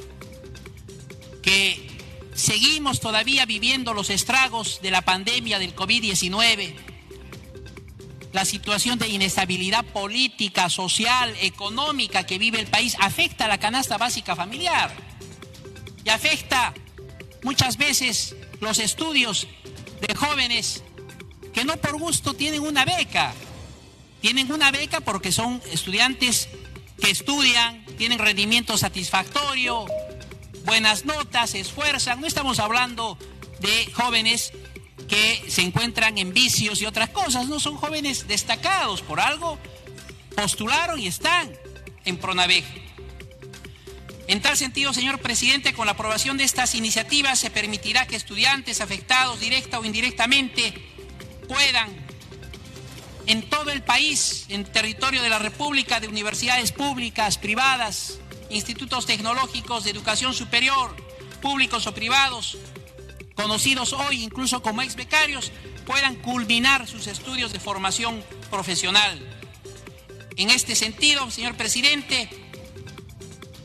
que 1.43 1.87
seguimos 2.35 3.01
todavía 3.01 3.45
viviendo 3.45 3.93
los 3.93 4.09
estragos 4.09 4.81
de 4.83 4.91
la 4.91 5.03
pandemia 5.03 5.59
del 5.59 5.77
COVID-19, 5.77 6.94
la 8.35 8.45
situación 8.45 8.99
de 8.99 9.07
inestabilidad 9.07 9.85
política, 9.85 10.69
social, 10.69 11.33
económica 11.41 12.27
que 12.27 12.37
vive 12.37 12.59
el 12.59 12.67
país 12.67 12.97
afecta 12.99 13.45
a 13.45 13.49
la 13.49 13.59
canasta 13.59 13.97
básica 13.97 14.35
familiar 14.35 14.93
y 16.05 16.09
afecta 16.09 16.75
muchas 17.45 17.77
veces 17.77 18.35
los 18.61 18.81
estudios 18.81 19.47
de 20.01 20.15
jóvenes 20.17 20.83
que 21.53 21.65
no 21.65 21.77
por 21.77 21.97
gusto 21.97 22.35
tienen 22.35 22.63
una 22.63 22.85
beca. 22.85 23.33
Tienen 24.21 24.51
una 24.51 24.73
beca 24.73 25.01
porque 25.01 25.31
son 25.31 25.63
estudiantes 25.71 26.49
que 27.01 27.13
estudian, 27.13 27.87
tienen 27.99 28.19
rendimiento 28.19 28.77
satisfactorio, 28.77 29.87
buenas 30.65 31.05
notas, 31.05 31.51
se 31.51 31.61
esfuerzan. 31.61 32.21
No 32.21 32.27
estamos 32.27 32.59
hablando 32.59 33.17
de 33.61 33.93
jóvenes 33.93 34.53
que 35.09 35.45
se 35.49 35.63
encuentran 35.63 36.19
en 36.19 36.33
vicios 36.33 36.81
y 36.81 36.87
otras 36.87 37.11
cosas, 37.11 37.49
no 37.49 37.61
son 37.61 37.77
jóvenes 37.77 38.27
destacados 38.27 39.03
por 39.03 39.21
algo, 39.21 39.59
postularon 40.35 40.99
y 40.99 41.07
están 41.07 41.53
en 42.05 42.17
Pronavej. 42.17 42.65
En 44.27 44.41
tal 44.41 44.57
sentido, 44.57 44.95
señor 44.95 45.19
presidente, 45.19 45.75
con 45.75 45.87
la 45.87 45.93
aprobación 45.93 46.39
de 46.39 46.45
estas 46.45 46.75
iniciativas 46.75 47.39
se 47.39 47.51
permitirá 47.51 48.07
que 48.07 48.17
estudiantes 48.17 48.81
afectados 48.81 49.41
directa 49.41 49.79
o 49.79 49.85
indirectamente 49.85 50.73
puedan 51.47 52.05
en 53.27 53.49
todo 53.49 53.71
el 53.71 53.83
país, 53.83 54.47
en 54.49 54.65
territorio 54.65 55.23
de 55.23 55.29
la 55.29 55.39
República, 55.39 56.01
de 56.01 56.09
universidades 56.09 56.73
públicas, 56.73 57.39
privadas, 57.39 58.19
institutos 58.51 59.07
tecnológicos 59.07 59.85
de 59.85 59.91
educación 59.91 60.35
superior, 60.35 60.95
públicos 61.41 61.87
o 61.87 61.95
privados, 61.95 62.57
conocidos 63.35 63.93
hoy 63.93 64.23
incluso 64.23 64.63
como 64.63 64.83
ex 64.83 64.97
becarios, 64.97 65.53
puedan 65.87 66.17
culminar 66.17 66.87
sus 66.87 67.07
estudios 67.07 67.53
de 67.53 67.61
formación 67.61 68.23
profesional. 68.51 69.21
En 70.37 70.51
este 70.51 70.75
sentido, 70.75 71.31
señor 71.31 71.57
presidente, 71.57 72.29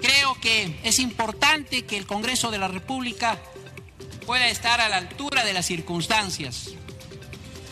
creo 0.01 0.35
que 0.39 0.79
es 0.83 0.99
importante 0.99 1.85
que 1.85 1.97
el 1.97 2.05
Congreso 2.05 2.51
de 2.51 2.57
la 2.57 2.67
República 2.67 3.39
pueda 4.25 4.47
estar 4.49 4.79
a 4.81 4.89
la 4.89 4.97
altura 4.97 5.43
de 5.43 5.53
las 5.53 5.65
circunstancias. 5.65 6.71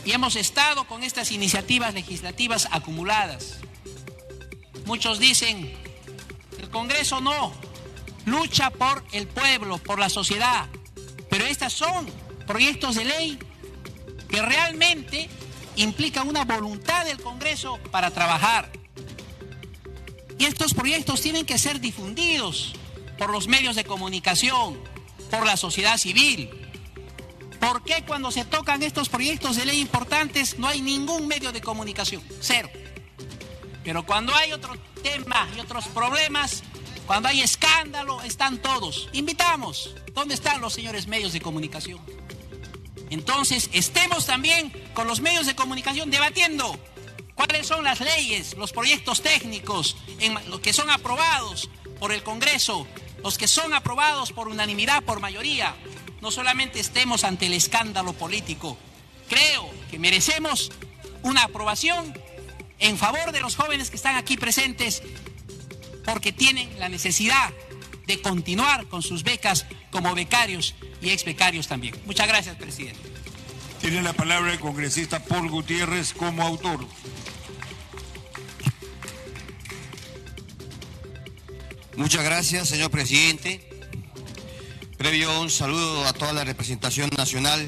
Y 0.06 0.14
hemos 0.14 0.36
estado 0.36 0.86
con 0.86 1.04
estas 1.04 1.32
iniciativas 1.32 1.94
legislativas 1.94 2.68
acumuladas. 2.72 3.58
Muchos 4.86 5.20
dicen, 5.20 5.72
el 6.60 6.70
Congreso 6.70 7.22
no, 7.22 7.54
lucha 8.26 8.70
por 8.70 9.04
el 9.12 9.28
pueblo, 9.28 9.78
por 9.78 10.00
la 10.00 10.10
sociedad. 10.10 10.68
Pero 11.38 11.50
estas 11.50 11.72
son 11.72 12.08
proyectos 12.48 12.96
de 12.96 13.06
ley 13.06 13.38
que 14.28 14.42
realmente 14.42 15.30
implican 15.76 16.28
una 16.28 16.46
voluntad 16.46 17.06
del 17.06 17.22
Congreso 17.22 17.78
para 17.92 18.10
trabajar. 18.10 18.72
Y 20.40 20.46
estos 20.46 20.74
proyectos 20.74 21.22
tienen 21.22 21.46
que 21.46 21.60
ser 21.60 21.80
difundidos 21.80 22.74
por 23.20 23.30
los 23.30 23.48
medios 23.48 23.76
de 23.76 23.84
comunicación, 23.84 24.80
por 25.30 25.46
la 25.46 25.58
sociedad 25.58 26.00
civil. 26.00 26.50
¿Por 27.60 27.84
qué 27.84 28.04
cuando 28.04 28.32
se 28.32 28.44
tocan 28.44 28.82
estos 28.82 29.08
proyectos 29.08 29.58
de 29.58 29.66
ley 29.66 29.80
importantes 29.80 30.58
no 30.58 30.68
hay 30.68 30.82
ningún 30.82 31.28
medio 31.28 31.52
de 31.52 31.62
comunicación? 31.62 32.24
Cero. 32.42 32.68
Pero 33.84 34.04
cuando 34.08 34.34
hay 34.34 34.54
otro 34.54 34.76
tema 35.04 35.48
y 35.56 35.60
otros 35.60 35.88
problemas, 35.90 36.64
cuando 37.08 37.30
hay 37.30 37.42
escándalo, 37.42 38.22
están 38.22 38.58
todos. 38.58 39.08
Invitamos. 39.14 39.96
¿Dónde 40.14 40.36
están 40.36 40.60
los 40.60 40.74
señores 40.74 41.08
medios 41.08 41.32
de 41.32 41.40
comunicación? 41.40 42.00
Entonces, 43.10 43.70
estemos 43.72 44.26
también 44.26 44.72
con 44.94 45.08
los 45.08 45.22
medios 45.22 45.46
de 45.46 45.56
comunicación 45.56 46.12
debatiendo 46.12 46.78
cuáles 47.34 47.66
son 47.66 47.86
las 47.86 48.02
leyes, 48.02 48.58
los 48.58 48.74
proyectos 48.74 49.22
técnicos, 49.22 49.96
en, 50.20 50.34
los 50.50 50.60
que 50.60 50.74
son 50.74 50.90
aprobados 50.90 51.70
por 51.98 52.12
el 52.12 52.24
Congreso, 52.24 52.86
los 53.24 53.38
que 53.38 53.48
son 53.48 53.74
aprobados 53.74 54.34
por 54.34 54.50
unanimidad, 54.50 55.02
por 55.04 55.22
mayoría. 55.22 55.76
No 56.22 56.30
solamente 56.30 56.82
estemos 56.82 57.24
ante 57.24 57.46
el 57.46 57.54
escándalo 57.54 58.12
político. 58.12 58.78
Creo 59.30 59.70
que 59.90 59.98
merecemos 59.98 60.74
una 61.24 61.44
aprobación 61.44 62.14
en 62.80 62.98
favor 62.98 63.32
de 63.32 63.40
los 63.40 63.56
jóvenes 63.56 63.90
que 63.90 63.96
están 63.96 64.16
aquí 64.18 64.36
presentes 64.36 65.02
porque 66.08 66.32
tienen 66.32 66.80
la 66.80 66.88
necesidad 66.88 67.54
de 68.06 68.22
continuar 68.22 68.88
con 68.88 69.04
sus 69.04 69.24
becas 69.24 69.66
como 69.92 70.16
becarios 70.16 70.74
y 71.02 71.10
ex 71.10 71.26
becarios 71.26 71.68
también. 71.68 71.96
Muchas 72.06 72.30
gracias, 72.30 72.56
presidente. 72.56 72.98
Tiene 73.82 74.02
la 74.02 74.14
palabra 74.14 74.54
el 74.54 74.60
congresista 74.60 75.22
Paul 75.22 75.50
Gutiérrez 75.50 76.14
como 76.14 76.44
autor. 76.44 76.88
Muchas 81.98 82.24
gracias, 82.24 82.70
señor 82.70 82.90
presidente. 82.90 83.70
Previo 84.98 85.42
un 85.42 85.50
saludo 85.50 86.08
a 86.08 86.14
toda 86.14 86.32
la 86.32 86.46
representación 86.46 87.10
nacional 87.18 87.68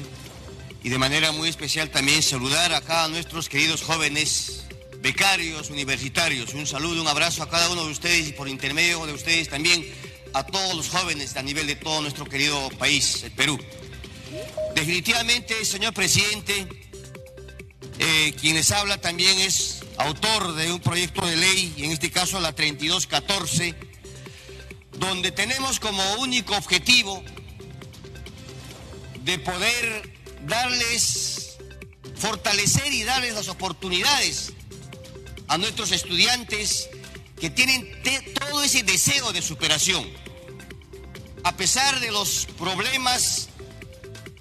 y 0.82 0.88
de 0.88 0.96
manera 0.96 1.30
muy 1.32 1.50
especial 1.50 1.90
también 1.90 2.22
saludar 2.22 2.72
acá 2.72 3.04
a 3.04 3.08
nuestros 3.08 3.50
queridos 3.50 3.82
jóvenes 3.82 4.64
becarios 5.00 5.70
universitarios. 5.70 6.54
Un 6.54 6.66
saludo, 6.66 7.00
un 7.00 7.08
abrazo 7.08 7.42
a 7.42 7.48
cada 7.48 7.70
uno 7.70 7.84
de 7.84 7.92
ustedes 7.92 8.28
y 8.28 8.32
por 8.32 8.48
intermedio 8.48 9.06
de 9.06 9.12
ustedes 9.12 9.48
también 9.48 9.84
a 10.32 10.44
todos 10.44 10.74
los 10.74 10.88
jóvenes 10.88 11.36
a 11.36 11.42
nivel 11.42 11.66
de 11.66 11.76
todo 11.76 12.02
nuestro 12.02 12.24
querido 12.26 12.68
país, 12.78 13.22
el 13.24 13.32
Perú. 13.32 13.58
Definitivamente, 14.74 15.64
señor 15.64 15.92
presidente, 15.92 16.66
eh, 17.98 18.34
quien 18.40 18.54
les 18.54 18.70
habla 18.70 19.00
también 19.00 19.38
es 19.40 19.80
autor 19.96 20.54
de 20.54 20.72
un 20.72 20.80
proyecto 20.80 21.26
de 21.26 21.36
ley, 21.36 21.74
en 21.78 21.90
este 21.90 22.10
caso 22.10 22.38
la 22.40 22.54
3214, 22.54 23.74
donde 24.98 25.32
tenemos 25.32 25.80
como 25.80 26.02
único 26.14 26.56
objetivo 26.56 27.22
de 29.24 29.38
poder 29.38 30.14
darles, 30.46 31.56
fortalecer 32.16 32.92
y 32.92 33.02
darles 33.02 33.34
las 33.34 33.48
oportunidades 33.48 34.52
a 35.50 35.58
nuestros 35.58 35.90
estudiantes 35.90 36.88
que 37.40 37.50
tienen 37.50 37.90
todo 38.38 38.62
ese 38.62 38.84
deseo 38.84 39.32
de 39.32 39.42
superación. 39.42 40.08
A 41.42 41.56
pesar 41.56 41.98
de 41.98 42.12
los 42.12 42.46
problemas 42.56 43.48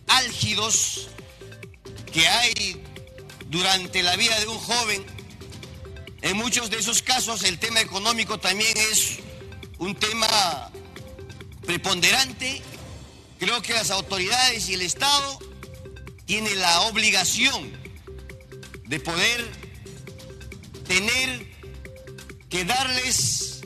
álgidos 0.07 1.07
que 2.13 2.27
hay 2.27 2.79
durante 3.47 4.03
la 4.03 4.15
vida 4.17 4.39
de 4.39 4.47
un 4.47 4.59
joven, 4.59 5.05
En 6.21 6.35
muchos 6.35 6.69
de 6.69 6.77
esos 6.77 7.01
casos 7.01 7.43
el 7.43 7.57
tema 7.59 7.79
económico 7.79 8.37
también 8.39 8.75
es 8.91 9.19
un 9.77 9.95
tema 9.95 10.69
preponderante. 11.65 12.61
Creo 13.39 13.61
que 13.61 13.71
las 13.71 13.89
autoridades 13.89 14.67
y 14.67 14.73
el 14.73 14.81
Estado 14.81 15.39
tienen 16.25 16.59
la 16.59 16.81
obligación 16.81 17.71
de 18.85 18.99
poder 18.99 19.58
tener 20.89 21.45
que 22.49 22.65
darles 22.65 23.61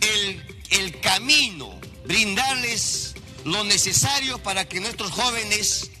el, 0.00 0.42
el 0.70 1.00
camino, 1.00 1.80
brindarles 2.04 3.14
lo 3.44 3.62
necesario 3.62 4.42
para 4.42 4.68
que 4.68 4.80
nuestros 4.80 5.12
jóvenes 5.12 5.92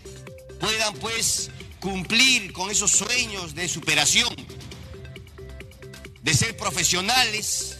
puedan 0.58 0.94
pues 0.94 1.50
cumplir 1.78 2.52
con 2.52 2.72
esos 2.72 2.90
sueños 2.90 3.54
de 3.54 3.68
superación, 3.68 4.34
de 6.22 6.34
ser 6.34 6.56
profesionales 6.56 7.78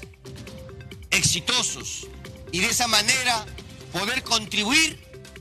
exitosos 1.11 2.07
y 2.53 2.61
de 2.61 2.67
esa 2.67 2.87
manera 2.87 3.45
poder 3.93 4.23
contribuir 4.23 5.01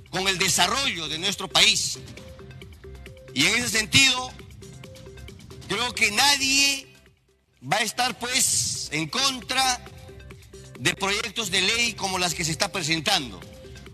con 0.10 0.28
el 0.28 0.40
desarrollo 0.40 1.08
de 1.08 1.20
nuestro 1.20 1.48
país. 1.48 2.00
Y 3.36 3.46
en 3.46 3.58
ese 3.58 3.70
sentido, 3.70 4.32
creo 5.68 5.94
que 5.94 6.10
nadie 6.12 6.91
va 7.62 7.78
a 7.78 7.82
estar 7.82 8.18
pues 8.18 8.90
en 8.92 9.08
contra 9.08 9.84
de 10.80 10.96
proyectos 10.96 11.52
de 11.52 11.62
ley 11.62 11.94
como 11.94 12.18
las 12.18 12.34
que 12.34 12.44
se 12.44 12.52
está 12.52 12.72
presentando, 12.72 13.40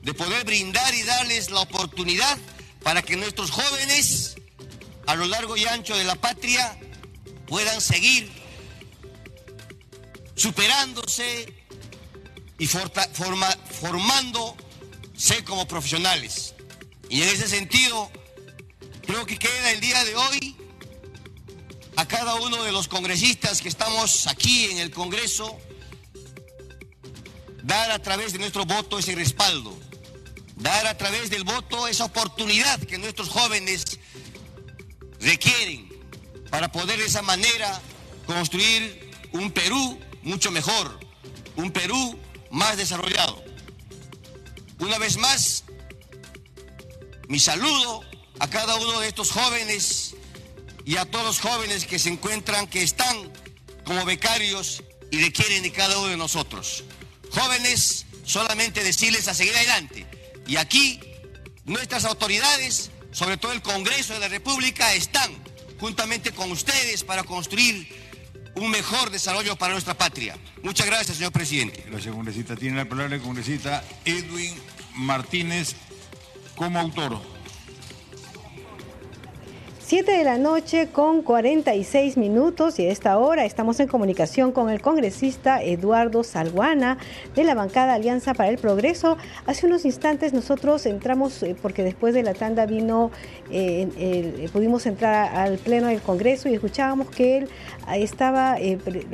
de 0.01 0.13
poder 0.13 0.45
brindar 0.45 0.93
y 0.95 1.03
darles 1.03 1.51
la 1.51 1.61
oportunidad 1.61 2.38
para 2.84 3.01
que 3.01 3.18
nuestros 3.18 3.51
jóvenes 3.51 4.36
a 5.05 5.15
lo 5.15 5.26
largo 5.26 5.57
y 5.57 5.65
ancho 5.65 5.97
de 5.97 6.05
la 6.05 6.15
patria 6.15 6.80
puedan 7.47 7.82
seguir 7.82 8.32
superándose 10.36 11.53
y 12.59 12.68
forma, 12.68 13.49
formándose 13.80 15.43
como 15.45 15.68
profesionales. 15.68 16.53
Y 17.09 17.22
en 17.22 17.30
ese 17.30 17.47
sentido, 17.47 18.09
creo 19.05 19.26
que 19.26 19.38
queda 19.38 19.72
el 19.72 19.80
día 19.80 20.03
de 20.05 20.15
hoy 20.15 20.57
a 21.97 22.07
cada 22.07 22.35
uno 22.35 22.63
de 22.63 22.71
los 22.71 22.87
congresistas 22.87 23.59
que 23.59 23.69
estamos 23.69 24.27
aquí 24.27 24.65
en 24.65 24.77
el 24.77 24.91
Congreso, 24.91 25.59
dar 27.63 27.89
a 27.89 27.99
través 27.99 28.33
de 28.33 28.39
nuestro 28.39 28.65
voto 28.65 28.99
ese 28.99 29.15
respaldo, 29.15 29.75
dar 30.57 30.85
a 30.85 30.95
través 30.95 31.31
del 31.31 31.43
voto 31.43 31.87
esa 31.87 32.05
oportunidad 32.05 32.79
que 32.81 32.99
nuestros 32.99 33.29
jóvenes 33.29 33.99
requieren 35.19 35.89
para 36.51 36.71
poder 36.71 36.99
de 36.99 37.07
esa 37.07 37.23
manera 37.23 37.81
construir 38.27 39.09
un 39.31 39.51
Perú 39.51 39.99
mucho 40.21 40.51
mejor, 40.51 40.99
un 41.55 41.71
Perú 41.71 42.19
más 42.51 42.77
desarrollado. 42.77 43.43
Una 44.77 44.99
vez 44.99 45.17
más, 45.17 45.63
mi 47.27 47.39
saludo 47.39 48.03
a 48.37 48.47
cada 48.47 48.75
uno 48.75 48.99
de 48.99 49.07
estos 49.07 49.31
jóvenes 49.31 50.13
y 50.88 50.95
a 50.95 51.05
todos 51.05 51.25
los 51.25 51.39
jóvenes 51.41 51.85
que 51.85 51.99
se 51.99 52.07
encuentran, 52.07 52.65
que 52.65 52.81
están 52.81 53.29
como 53.83 54.05
becarios 54.05 54.83
y 55.11 55.21
requieren 55.21 55.61
de 55.61 55.73
cada 55.73 55.97
uno 55.99 56.07
de 56.07 56.15
nosotros. 56.15 56.85
Jóvenes, 57.29 58.05
solamente 58.23 58.85
decirles 58.85 59.27
a 59.27 59.33
seguir 59.33 59.53
adelante. 59.57 60.05
Y 60.47 60.55
aquí 60.55 61.01
nuestras 61.65 62.05
autoridades, 62.05 62.89
sobre 63.11 63.35
todo 63.35 63.51
el 63.51 63.61
Congreso 63.61 64.13
de 64.13 64.21
la 64.21 64.29
República, 64.29 64.93
están 64.93 65.29
juntamente 65.77 66.31
con 66.31 66.53
ustedes 66.53 67.03
para 67.03 67.25
construir 67.25 67.85
un 68.55 68.71
mejor 68.71 69.09
desarrollo 69.09 69.57
para 69.57 69.73
nuestra 69.73 69.93
patria. 69.97 70.38
Muchas 70.63 70.88
gracias, 70.88 71.17
señor 71.17 71.33
presidente. 71.33 71.83
Gracias, 71.89 72.15
congresista. 72.15 72.55
Tiene 72.55 72.77
la 72.77 72.85
palabra 72.85 73.17
el 73.17 73.21
congresista 73.21 73.83
Edwin 74.05 74.55
Martínez 74.95 75.75
como 76.55 76.79
autor. 76.79 77.36
7 79.88 80.11
de 80.11 80.25
la 80.25 80.38
noche 80.38 80.89
con 80.91 81.21
46 81.21 82.17
minutos 82.17 82.77
y 82.77 82.85
a 82.85 82.91
esta 82.91 83.17
hora 83.17 83.45
estamos 83.45 83.79
en 83.79 83.88
comunicación 83.88 84.51
con 84.51 84.69
el 84.69 84.81
congresista 84.81 85.63
Eduardo 85.63 86.25
Salguana 86.25 86.97
de 87.38 87.45
la 87.45 87.55
bancada 87.55 87.93
Alianza 87.93 88.33
para 88.33 88.49
el 88.49 88.57
Progreso. 88.57 89.15
Hace 89.45 89.65
unos 89.65 89.85
instantes 89.85 90.33
nosotros 90.33 90.85
entramos, 90.85 91.41
eh, 91.41 91.55
porque 91.61 91.83
después 91.83 92.13
de 92.13 92.23
la 92.23 92.33
tanda 92.33 92.65
vino, 92.65 93.11
eh, 93.49 93.88
eh, 93.97 94.49
pudimos 94.51 94.85
entrar 94.88 95.33
al 95.33 95.57
pleno 95.57 95.88
del 95.88 96.01
Congreso 96.01 96.49
y 96.49 96.55
escuchábamos 96.55 97.09
que 97.09 97.38
él 97.38 97.49
estaba 97.93 98.57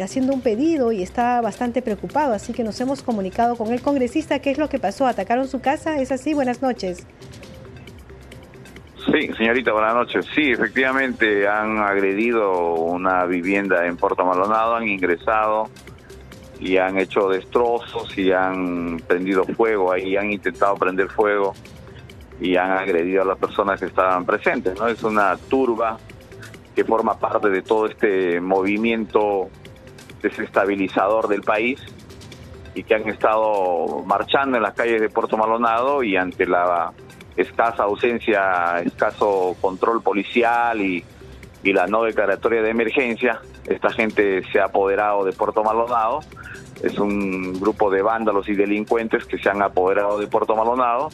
haciendo 0.02 0.34
un 0.34 0.42
pedido 0.42 0.92
y 0.92 1.04
estaba 1.04 1.40
bastante 1.42 1.84
preocupado, 1.84 2.34
así 2.34 2.52
que 2.52 2.64
nos 2.64 2.82
hemos 2.82 3.04
comunicado 3.04 3.58
con 3.58 3.72
el 3.72 3.84
congresista. 3.84 4.40
¿Qué 4.40 4.50
es 4.50 4.58
lo 4.58 4.70
que 4.70 4.80
pasó? 4.80 5.06
¿Atacaron 5.06 5.48
su 5.48 5.60
casa? 5.60 6.00
¿Es 6.00 6.12
así? 6.12 6.34
Buenas 6.34 6.64
noches. 6.64 7.06
Sí, 9.12 9.30
señorita, 9.38 9.74
buenas 9.74 9.96
noches. 9.96 10.26
Sí, 10.34 10.52
efectivamente 10.52 11.48
han 11.48 11.80
agredido 11.80 12.74
una 12.76 13.26
vivienda 13.26 13.86
en 13.86 13.98
Puerto 13.98 14.24
Maldonado, 14.26 14.76
han 14.76 14.88
ingresado 14.88 15.70
y 16.60 16.78
han 16.78 16.98
hecho 16.98 17.28
destrozos 17.28 18.18
y 18.18 18.32
han 18.32 19.02
prendido 19.06 19.44
fuego 19.44 19.92
ahí, 19.92 20.16
han 20.16 20.32
intentado 20.32 20.76
prender 20.76 21.10
fuego 21.10 21.54
y 22.40 22.56
han 22.56 22.72
agredido 22.72 23.24
a 23.24 23.26
las 23.26 23.38
personas 23.38 23.80
que 23.80 23.88
estaban 23.88 24.26
presentes. 24.26 24.80
¿no? 24.80 24.88
Es 24.88 25.04
una 25.04 25.36
turba 25.50 25.98
que 26.74 26.86
forma 26.86 27.20
parte 27.20 27.50
de 27.50 27.62
todo 27.62 27.88
este 27.88 28.40
movimiento 28.40 29.50
desestabilizador 30.22 31.28
del 31.28 31.42
país 31.42 31.82
y 32.74 32.84
que 32.84 32.96
han 32.96 33.08
estado 33.10 34.02
marchando 34.06 34.58
en 34.58 34.64
las 34.64 34.74
calles 34.74 35.02
de 35.02 35.10
Puerto 35.10 35.36
Maldonado 35.36 36.04
y 36.04 36.16
ante 36.16 36.48
la 36.48 36.94
escasa 37.38 37.84
ausencia, 37.84 38.80
escaso 38.86 39.56
control 39.62 40.02
policial 40.02 40.82
y, 40.82 41.04
la 41.64 41.88
no 41.88 42.04
declaratoria 42.04 42.62
de 42.62 42.70
emergencia, 42.70 43.40
esta 43.66 43.90
gente 43.90 44.44
se 44.52 44.60
ha 44.60 44.66
apoderado 44.66 45.24
de 45.24 45.32
Puerto 45.32 45.64
Maldonado. 45.64 46.20
Es 46.84 47.00
un 47.00 47.54
grupo 47.54 47.90
de 47.90 48.02
vándalos 48.02 48.50
y 48.50 48.54
delincuentes 48.54 49.24
que 49.24 49.38
se 49.38 49.50
han 49.50 49.62
apoderado 49.62 50.20
de 50.20 50.28
Puerto 50.28 50.58
Maldonado, 50.58 51.10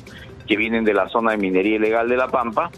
que 0.48 0.58
vienen 0.58 0.84
de 0.86 0.96
la 0.96 1.08
zona 1.10 1.32
de 1.32 1.38
minería 1.38 1.76
ilegal 1.76 2.10
de 2.10 2.18
La 2.18 2.30
Pampa 2.30 2.72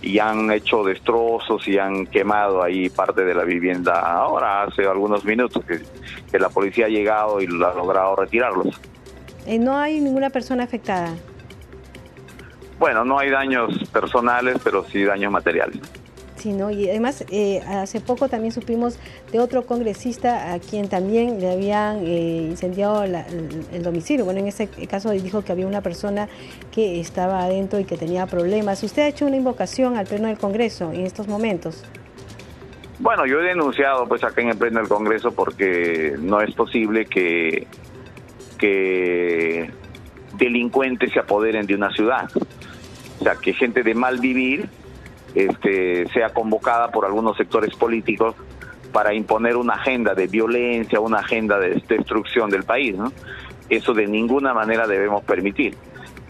y 0.00 0.20
han 0.20 0.52
hecho 0.52 0.84
destrozos 0.84 1.66
y 1.66 1.78
han 1.78 2.06
quemado 2.06 2.62
ahí 2.62 2.88
parte 2.90 3.24
de 3.24 3.34
la 3.34 3.42
vivienda. 3.42 3.98
Ahora, 3.98 4.62
hace 4.62 4.86
algunos 4.86 5.24
minutos 5.24 5.64
que, 5.64 5.80
que 6.30 6.38
la 6.38 6.48
policía 6.48 6.86
ha 6.86 6.88
llegado 6.88 7.40
y 7.40 7.48
lo 7.48 7.66
ha 7.66 7.74
logrado 7.74 8.14
retirarlos. 8.14 8.80
Eh, 9.46 9.58
no 9.58 9.76
hay 9.76 10.00
ninguna 10.00 10.30
persona 10.30 10.64
afectada. 10.64 11.14
Bueno, 12.78 13.04
no 13.04 13.18
hay 13.18 13.30
daños 13.30 13.72
personales, 13.90 14.58
pero 14.62 14.84
sí 14.84 15.02
daños 15.04 15.32
materiales. 15.32 15.80
Sí, 16.36 16.52
¿no? 16.52 16.70
Y 16.70 16.88
además, 16.90 17.24
eh, 17.30 17.62
hace 17.66 18.00
poco 18.00 18.28
también 18.28 18.52
supimos 18.52 18.98
de 19.32 19.40
otro 19.40 19.64
congresista 19.64 20.52
a 20.52 20.58
quien 20.58 20.88
también 20.88 21.40
le 21.40 21.50
habían 21.50 22.04
eh, 22.04 22.48
incendiado 22.50 23.04
el, 23.04 23.82
domicilio. 23.82 24.26
Bueno, 24.26 24.40
en 24.40 24.48
ese 24.48 24.68
caso 24.86 25.10
dijo 25.10 25.42
que 25.42 25.52
había 25.52 25.66
una 25.66 25.80
persona 25.80 26.28
que 26.70 27.00
estaba 27.00 27.42
adentro 27.42 27.80
y 27.80 27.84
que 27.84 27.96
tenía 27.96 28.26
problemas. 28.26 28.82
¿Usted 28.82 29.02
ha 29.02 29.08
hecho 29.08 29.24
una 29.24 29.36
invocación 29.36 29.96
al 29.96 30.06
Pleno 30.06 30.28
del 30.28 30.36
Congreso 30.36 30.92
en 30.92 31.06
estos 31.06 31.26
momentos? 31.26 31.84
Bueno, 32.98 33.26
yo 33.26 33.40
he 33.40 33.44
denunciado 33.44 34.06
pues 34.06 34.22
acá 34.22 34.42
en 34.42 34.50
el 34.50 34.58
Pleno 34.58 34.80
del 34.80 34.88
Congreso 34.88 35.32
porque 35.32 36.16
no 36.18 36.42
es 36.42 36.54
posible 36.54 37.06
que, 37.06 37.66
que 38.58 39.70
delincuentes 40.36 41.12
se 41.12 41.20
apoderen 41.20 41.66
de 41.66 41.74
una 41.74 41.90
ciudad. 41.90 42.28
O 43.20 43.24
sea, 43.24 43.36
que 43.36 43.52
gente 43.52 43.82
de 43.82 43.94
mal 43.94 44.18
vivir 44.18 44.68
este, 45.34 46.06
sea 46.08 46.30
convocada 46.30 46.90
por 46.90 47.04
algunos 47.04 47.36
sectores 47.36 47.74
políticos 47.74 48.34
para 48.92 49.14
imponer 49.14 49.56
una 49.56 49.74
agenda 49.74 50.14
de 50.14 50.26
violencia, 50.26 51.00
una 51.00 51.18
agenda 51.18 51.58
de 51.58 51.82
destrucción 51.86 52.50
del 52.50 52.64
país. 52.64 52.96
¿no? 52.96 53.12
Eso 53.68 53.92
de 53.92 54.06
ninguna 54.06 54.54
manera 54.54 54.86
debemos 54.86 55.22
permitir. 55.24 55.76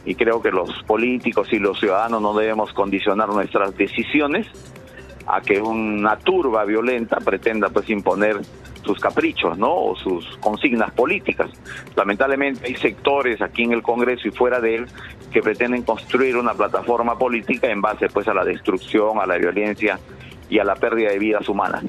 Y 0.04 0.14
creo 0.14 0.40
que 0.40 0.50
los 0.50 0.70
políticos 0.84 1.48
y 1.52 1.58
los 1.58 1.78
ciudadanos 1.78 2.22
no 2.22 2.34
debemos 2.34 2.72
condicionar 2.72 3.28
nuestras 3.28 3.76
decisiones 3.76 4.46
a 5.26 5.40
que 5.40 5.60
una 5.60 6.16
turba 6.18 6.64
violenta 6.64 7.18
pretenda 7.18 7.68
pues 7.68 7.88
imponer 7.90 8.40
sus 8.84 9.00
caprichos, 9.00 9.58
¿no? 9.58 9.74
O 9.74 9.96
sus 9.96 10.36
consignas 10.38 10.92
políticas. 10.92 11.50
Lamentablemente 11.96 12.66
hay 12.66 12.76
sectores 12.76 13.42
aquí 13.42 13.64
en 13.64 13.72
el 13.72 13.82
Congreso 13.82 14.28
y 14.28 14.30
fuera 14.30 14.60
de 14.60 14.76
él 14.76 14.86
que 15.32 15.42
pretenden 15.42 15.82
construir 15.82 16.36
una 16.36 16.54
plataforma 16.54 17.18
política 17.18 17.68
en 17.68 17.82
base 17.82 18.08
pues 18.08 18.28
a 18.28 18.34
la 18.34 18.44
destrucción, 18.44 19.18
a 19.18 19.26
la 19.26 19.36
violencia 19.36 19.98
y 20.48 20.60
a 20.60 20.64
la 20.64 20.76
pérdida 20.76 21.10
de 21.10 21.18
vidas 21.18 21.48
humanas. 21.48 21.84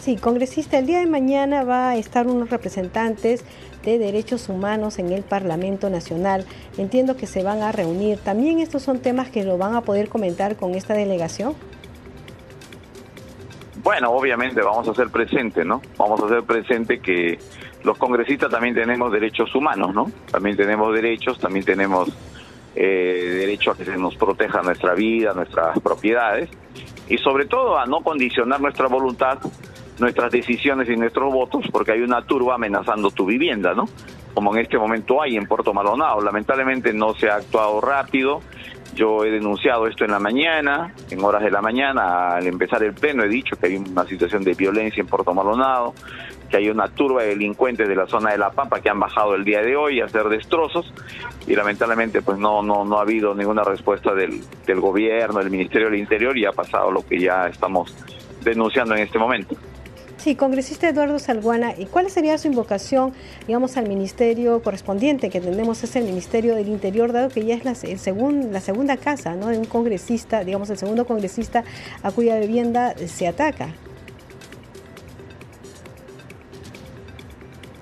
Sí, 0.00 0.16
congresista, 0.16 0.78
el 0.78 0.86
día 0.86 1.00
de 1.00 1.06
mañana 1.06 1.64
va 1.64 1.90
a 1.90 1.96
estar 1.96 2.28
unos 2.28 2.48
representantes 2.48 3.44
de 3.84 3.98
derechos 3.98 4.48
humanos 4.48 4.98
en 4.98 5.12
el 5.12 5.22
Parlamento 5.22 5.90
Nacional. 5.90 6.44
Entiendo 6.78 7.16
que 7.16 7.26
se 7.26 7.42
van 7.42 7.62
a 7.62 7.72
reunir. 7.72 8.18
¿También 8.18 8.60
estos 8.60 8.82
son 8.82 9.00
temas 9.00 9.30
que 9.30 9.44
lo 9.44 9.58
van 9.58 9.74
a 9.74 9.80
poder 9.80 10.08
comentar 10.08 10.56
con 10.56 10.74
esta 10.74 10.94
delegación? 10.94 11.54
Bueno, 13.86 14.10
obviamente 14.10 14.60
vamos 14.62 14.88
a 14.88 14.90
hacer 14.90 15.10
presente, 15.10 15.64
¿no? 15.64 15.80
Vamos 15.96 16.20
a 16.20 16.26
hacer 16.26 16.42
presente 16.42 16.98
que 16.98 17.38
los 17.84 17.96
congresistas 17.96 18.50
también 18.50 18.74
tenemos 18.74 19.12
derechos 19.12 19.54
humanos, 19.54 19.94
¿no? 19.94 20.10
También 20.28 20.56
tenemos 20.56 20.92
derechos, 20.92 21.38
también 21.38 21.64
tenemos 21.64 22.08
eh, 22.74 23.36
derecho 23.38 23.70
a 23.70 23.76
que 23.76 23.84
se 23.84 23.96
nos 23.96 24.16
proteja 24.16 24.60
nuestra 24.62 24.94
vida, 24.94 25.34
nuestras 25.34 25.78
propiedades 25.78 26.50
y 27.08 27.16
sobre 27.18 27.44
todo 27.44 27.78
a 27.78 27.86
no 27.86 28.00
condicionar 28.00 28.60
nuestra 28.60 28.88
voluntad, 28.88 29.38
nuestras 30.00 30.32
decisiones 30.32 30.88
y 30.88 30.96
nuestros 30.96 31.32
votos 31.32 31.64
porque 31.70 31.92
hay 31.92 32.00
una 32.00 32.26
turba 32.26 32.56
amenazando 32.56 33.12
tu 33.12 33.24
vivienda, 33.24 33.72
¿no? 33.72 33.84
Como 34.34 34.52
en 34.56 34.62
este 34.62 34.78
momento 34.78 35.22
hay 35.22 35.36
en 35.36 35.46
Puerto 35.46 35.72
Maldonado. 35.72 36.20
Lamentablemente 36.22 36.92
no 36.92 37.14
se 37.14 37.30
ha 37.30 37.36
actuado 37.36 37.80
rápido. 37.80 38.40
Yo 38.94 39.24
he 39.24 39.30
denunciado 39.30 39.86
esto 39.86 40.04
en 40.04 40.10
la 40.10 40.18
mañana, 40.18 40.94
en 41.10 41.22
horas 41.22 41.42
de 41.42 41.50
la 41.50 41.60
mañana, 41.60 42.36
al 42.36 42.46
empezar 42.46 42.82
el 42.82 42.94
pleno 42.94 43.24
he 43.24 43.28
dicho 43.28 43.56
que 43.56 43.66
hay 43.66 43.76
una 43.76 44.04
situación 44.06 44.42
de 44.42 44.54
violencia 44.54 45.00
en 45.00 45.06
Puerto 45.06 45.34
Maldonado, 45.34 45.94
que 46.48 46.56
hay 46.56 46.70
una 46.70 46.88
turba 46.88 47.22
de 47.22 47.28
delincuentes 47.30 47.88
de 47.88 47.94
la 47.94 48.06
zona 48.06 48.30
de 48.30 48.38
La 48.38 48.50
Pampa 48.50 48.80
que 48.80 48.88
han 48.88 49.00
bajado 49.00 49.34
el 49.34 49.44
día 49.44 49.60
de 49.60 49.76
hoy 49.76 50.00
a 50.00 50.06
hacer 50.06 50.28
destrozos 50.28 50.92
y 51.46 51.54
lamentablemente 51.54 52.22
pues 52.22 52.38
no 52.38 52.62
no 52.62 52.84
no 52.84 52.98
ha 52.98 53.02
habido 53.02 53.34
ninguna 53.34 53.62
respuesta 53.62 54.14
del, 54.14 54.40
del 54.64 54.80
gobierno, 54.80 55.40
del 55.40 55.50
Ministerio 55.50 55.90
del 55.90 55.98
Interior 55.98 56.36
y 56.38 56.46
ha 56.46 56.52
pasado 56.52 56.90
lo 56.90 57.04
que 57.04 57.18
ya 57.18 57.46
estamos 57.48 57.94
denunciando 58.42 58.94
en 58.94 59.02
este 59.02 59.18
momento. 59.18 59.56
Sí, 60.26 60.34
congresista 60.34 60.88
Eduardo 60.88 61.20
Salguana, 61.20 61.74
¿y 61.78 61.86
cuál 61.86 62.10
sería 62.10 62.36
su 62.36 62.48
invocación, 62.48 63.12
digamos, 63.46 63.76
al 63.76 63.88
ministerio 63.88 64.60
correspondiente 64.60 65.30
que 65.30 65.40
tenemos 65.40 65.84
es 65.84 65.94
el 65.94 66.02
Ministerio 66.02 66.56
del 66.56 66.66
Interior, 66.66 67.12
dado 67.12 67.28
que 67.28 67.44
ya 67.44 67.54
es 67.54 67.64
la, 67.64 67.76
el 67.88 68.00
segun, 68.00 68.52
la 68.52 68.60
segunda 68.60 68.96
casa 68.96 69.36
¿no? 69.36 69.46
de 69.46 69.58
un 69.58 69.66
congresista, 69.66 70.42
digamos, 70.42 70.68
el 70.70 70.78
segundo 70.78 71.06
congresista 71.06 71.62
a 72.02 72.10
cuya 72.10 72.40
vivienda 72.40 72.96
se 72.98 73.28
ataca? 73.28 73.68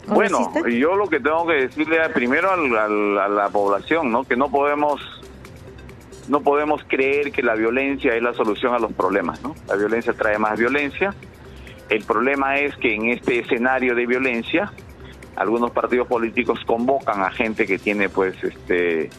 Bueno, 0.08 0.52
yo 0.68 0.96
lo 0.96 1.08
que 1.08 1.20
tengo 1.20 1.46
que 1.46 1.54
decirle 1.54 1.96
primero 2.10 2.50
al, 2.50 2.76
al, 2.76 3.18
a 3.20 3.28
la 3.28 3.48
población, 3.48 4.12
¿no? 4.12 4.24
Que 4.24 4.36
no 4.36 4.50
podemos 4.50 5.00
no 6.28 6.42
podemos 6.42 6.82
creer 6.88 7.32
que 7.32 7.42
la 7.42 7.54
violencia 7.54 8.14
es 8.14 8.22
la 8.22 8.34
solución 8.34 8.74
a 8.74 8.78
los 8.78 8.92
problemas, 8.92 9.42
¿no? 9.42 9.54
La 9.66 9.76
violencia 9.76 10.12
trae 10.12 10.36
más 10.36 10.58
violencia. 10.58 11.14
El 11.88 12.04
problema 12.04 12.58
es 12.58 12.76
que 12.76 12.94
en 12.94 13.08
este 13.10 13.40
escenario 13.40 13.94
de 13.94 14.06
violencia 14.06 14.72
algunos 15.36 15.70
partidos 15.72 16.06
políticos 16.06 16.60
convocan 16.64 17.22
a 17.22 17.30
gente 17.30 17.66
que 17.66 17.78
tiene 17.78 18.08
pues 18.08 18.42
este 18.42 19.10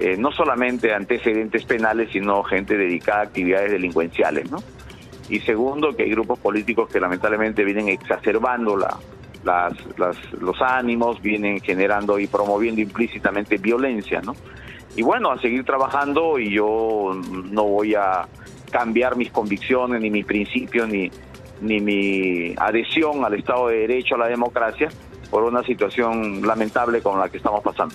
eh, 0.00 0.16
no 0.16 0.30
solamente 0.30 0.94
antecedentes 0.94 1.64
penales, 1.64 2.10
sino 2.12 2.42
gente 2.44 2.76
dedicada 2.76 3.20
a 3.20 3.22
actividades 3.24 3.72
delincuenciales, 3.72 4.48
¿no? 4.50 4.58
Y 5.28 5.40
segundo, 5.40 5.94
que 5.94 6.04
hay 6.04 6.10
grupos 6.10 6.38
políticos 6.38 6.88
que 6.88 7.00
lamentablemente 7.00 7.64
vienen 7.64 7.88
exacerbando 7.88 8.76
la, 8.76 8.96
las, 9.42 9.74
las, 9.98 10.16
los 10.40 10.62
ánimos, 10.62 11.20
vienen 11.20 11.60
generando 11.60 12.18
y 12.20 12.28
promoviendo 12.28 12.80
implícitamente 12.80 13.56
violencia, 13.56 14.20
¿no? 14.20 14.36
Y 14.94 15.02
bueno, 15.02 15.32
a 15.32 15.38
seguir 15.40 15.64
trabajando 15.64 16.38
y 16.38 16.52
yo 16.52 17.20
no 17.50 17.64
voy 17.64 17.96
a 17.96 18.26
cambiar 18.70 19.16
mis 19.16 19.30
convicciones, 19.30 20.00
ni 20.00 20.10
mis 20.10 20.24
principios, 20.24 20.88
ni, 20.88 21.10
ni 21.60 21.80
mi 21.80 22.54
adhesión 22.56 23.24
al 23.24 23.34
Estado 23.34 23.68
de 23.68 23.78
Derecho, 23.78 24.14
a 24.14 24.18
la 24.18 24.28
democracia, 24.28 24.88
por 25.30 25.44
una 25.44 25.62
situación 25.62 26.46
lamentable 26.46 27.02
con 27.02 27.18
la 27.18 27.28
que 27.28 27.38
estamos 27.38 27.62
pasando. 27.62 27.94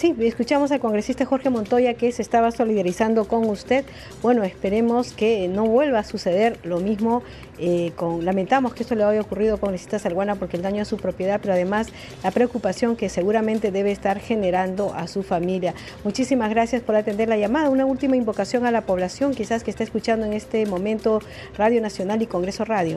Sí, 0.00 0.16
escuchamos 0.20 0.72
al 0.72 0.80
congresista 0.80 1.26
Jorge 1.26 1.50
Montoya 1.50 1.92
que 1.92 2.10
se 2.10 2.22
estaba 2.22 2.50
solidarizando 2.52 3.28
con 3.28 3.46
usted. 3.46 3.84
Bueno, 4.22 4.44
esperemos 4.44 5.12
que 5.12 5.46
no 5.46 5.66
vuelva 5.66 5.98
a 5.98 6.04
suceder 6.04 6.58
lo 6.62 6.80
mismo. 6.80 7.22
Eh, 7.58 7.92
lamentamos 8.22 8.72
que 8.72 8.82
esto 8.82 8.94
le 8.94 9.04
haya 9.04 9.20
ocurrido 9.20 9.58
con 9.58 9.66
congresista 9.66 9.98
Salguana 9.98 10.36
porque 10.36 10.56
el 10.56 10.62
daño 10.62 10.80
a 10.80 10.84
su 10.86 10.96
propiedad, 10.96 11.38
pero 11.42 11.52
además 11.52 11.92
la 12.24 12.30
preocupación 12.30 12.96
que 12.96 13.10
seguramente 13.10 13.72
debe 13.72 13.92
estar 13.92 14.20
generando 14.20 14.94
a 14.94 15.06
su 15.06 15.22
familia. 15.22 15.74
Muchísimas 16.02 16.48
gracias 16.48 16.80
por 16.80 16.96
atender 16.96 17.28
la 17.28 17.36
llamada. 17.36 17.68
Una 17.68 17.84
última 17.84 18.16
invocación 18.16 18.64
a 18.64 18.70
la 18.70 18.86
población, 18.86 19.34
quizás 19.34 19.62
que 19.64 19.70
está 19.70 19.84
escuchando 19.84 20.24
en 20.24 20.32
este 20.32 20.64
momento 20.64 21.20
Radio 21.58 21.82
Nacional 21.82 22.22
y 22.22 22.26
Congreso 22.26 22.64
Radio. 22.64 22.96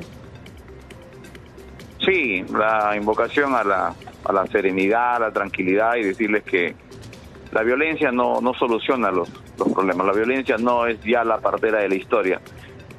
Sí, 2.00 2.46
la 2.58 2.96
invocación 2.96 3.56
a 3.56 3.66
la 3.66 4.48
serenidad, 4.54 5.18
a 5.18 5.20
la 5.20 5.32
tranquilidad 5.34 5.98
y 5.98 6.04
decirles 6.04 6.44
que 6.44 6.82
la 7.54 7.62
violencia 7.62 8.12
no, 8.12 8.42
no 8.42 8.54
soluciona 8.56 9.12
los, 9.12 9.30
los 9.58 9.72
problemas, 9.72 10.08
la 10.08 10.14
violencia 10.14 10.58
no 10.58 10.88
es 10.88 11.02
ya 11.04 11.24
la 11.24 11.40
partera 11.40 11.80
de 11.80 11.90
la 11.90 11.96
historia, 11.96 12.42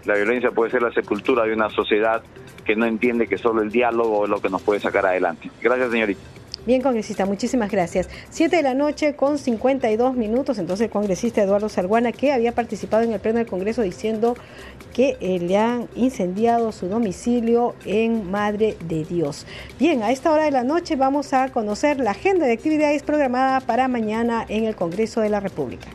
la 0.05 0.15
violencia 0.15 0.51
puede 0.53 0.71
ser 0.71 0.83
la 0.83 0.93
sepultura 0.93 1.45
de 1.45 1.53
una 1.53 1.69
sociedad 1.71 2.23
que 2.65 2.77
no 2.77 2.87
entiende 2.87 3.27
que 3.27 3.37
solo 3.37 3.63
el 3.63 3.71
diálogo 3.71 4.25
es 4.25 4.31
lo 4.31 4.41
que 4.41 4.49
nos 4.49 4.63
puede 4.63 4.81
sacar 4.81 5.07
adelante. 5.07 5.51
Gracias, 5.61 5.91
señorita. 5.91 6.21
Bien, 6.67 6.81
congresista, 6.81 7.27
muchísimas 7.27 7.71
gracias. 7.71 8.09
Siete 8.31 8.57
de 8.57 8.63
la 8.63 8.73
noche 8.73 9.15
con 9.15 9.37
52 9.37 10.15
minutos. 10.17 10.59
Entonces, 10.59 10.87
el 10.87 10.91
congresista 10.91 11.43
Eduardo 11.43 11.69
Salguana, 11.69 12.11
que 12.11 12.33
había 12.33 12.53
participado 12.53 13.03
en 13.03 13.13
el 13.13 13.21
pleno 13.21 13.39
del 13.39 13.47
Congreso 13.47 13.83
diciendo 13.83 14.35
que 14.95 15.19
eh, 15.21 15.41
le 15.41 15.59
han 15.59 15.89
incendiado 15.95 16.73
su 16.73 16.89
domicilio 16.89 17.75
en 17.85 18.31
Madre 18.31 18.79
de 18.89 19.05
Dios. 19.05 19.45
Bien, 19.79 20.03
a 20.03 20.11
esta 20.11 20.33
hora 20.33 20.45
de 20.45 20.53
la 20.53 20.65
noche 20.65 20.97
vamos 20.97 21.35
a 21.35 21.51
conocer 21.51 22.01
la 22.01 22.13
agenda 22.13 22.47
de 22.47 22.53
actividades 22.53 23.03
programada 23.03 23.61
para 23.61 23.87
mañana 23.87 24.47
en 24.49 24.65
el 24.65 24.75
Congreso 24.75 25.21
de 25.21 25.29
la 25.29 25.41
República. 25.41 25.89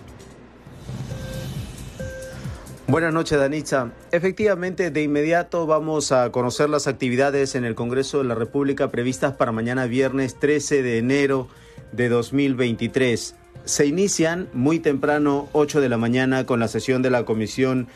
Buenas 2.89 3.13
noches, 3.13 3.37
Danitza. 3.37 3.91
Efectivamente, 4.11 4.89
de 4.89 5.03
inmediato 5.03 5.67
vamos 5.67 6.11
a 6.11 6.31
conocer 6.31 6.71
las 6.71 6.87
actividades 6.87 7.53
en 7.53 7.63
el 7.63 7.75
Congreso 7.75 8.17
de 8.17 8.23
la 8.23 8.33
República 8.33 8.89
previstas 8.89 9.35
para 9.35 9.51
mañana 9.51 9.85
viernes 9.85 10.39
13 10.39 10.81
de 10.81 10.97
enero 10.97 11.47
de 11.91 12.09
2023. 12.09 13.35
Se 13.63 13.85
inician 13.85 14.49
muy 14.53 14.79
temprano, 14.79 15.49
8 15.51 15.81
de 15.81 15.89
la 15.89 15.97
mañana, 15.97 16.47
con 16.47 16.59
la 16.59 16.67
sesión 16.67 17.03
de 17.03 17.11
la 17.11 17.25
Comisión 17.25 17.87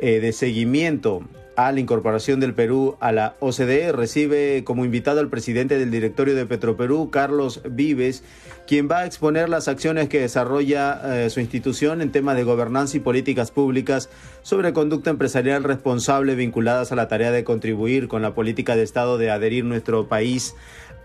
eh, 0.00 0.20
de 0.20 0.32
Seguimiento 0.32 1.22
a 1.56 1.72
la 1.72 1.80
incorporación 1.80 2.38
del 2.38 2.54
Perú 2.54 2.96
a 3.00 3.12
la 3.12 3.34
OCDE. 3.40 3.92
Recibe 3.92 4.62
como 4.64 4.84
invitado 4.84 5.20
al 5.20 5.28
presidente 5.28 5.78
del 5.78 5.90
directorio 5.90 6.34
de 6.34 6.46
Petroperú, 6.46 7.10
Carlos 7.10 7.62
Vives, 7.68 8.22
quien 8.66 8.88
va 8.90 8.98
a 8.98 9.06
exponer 9.06 9.48
las 9.48 9.68
acciones 9.68 10.08
que 10.08 10.20
desarrolla 10.20 11.24
eh, 11.24 11.30
su 11.30 11.40
institución 11.40 12.02
en 12.02 12.12
temas 12.12 12.36
de 12.36 12.44
gobernanza 12.44 12.96
y 12.96 13.00
políticas 13.00 13.50
públicas 13.50 14.10
sobre 14.42 14.72
conducta 14.72 15.10
empresarial 15.10 15.64
responsable 15.64 16.34
vinculadas 16.34 16.92
a 16.92 16.96
la 16.96 17.08
tarea 17.08 17.32
de 17.32 17.44
contribuir 17.44 18.06
con 18.06 18.22
la 18.22 18.34
política 18.34 18.76
de 18.76 18.82
Estado 18.82 19.18
de 19.18 19.30
adherir 19.30 19.64
nuestro 19.64 20.08
país 20.08 20.54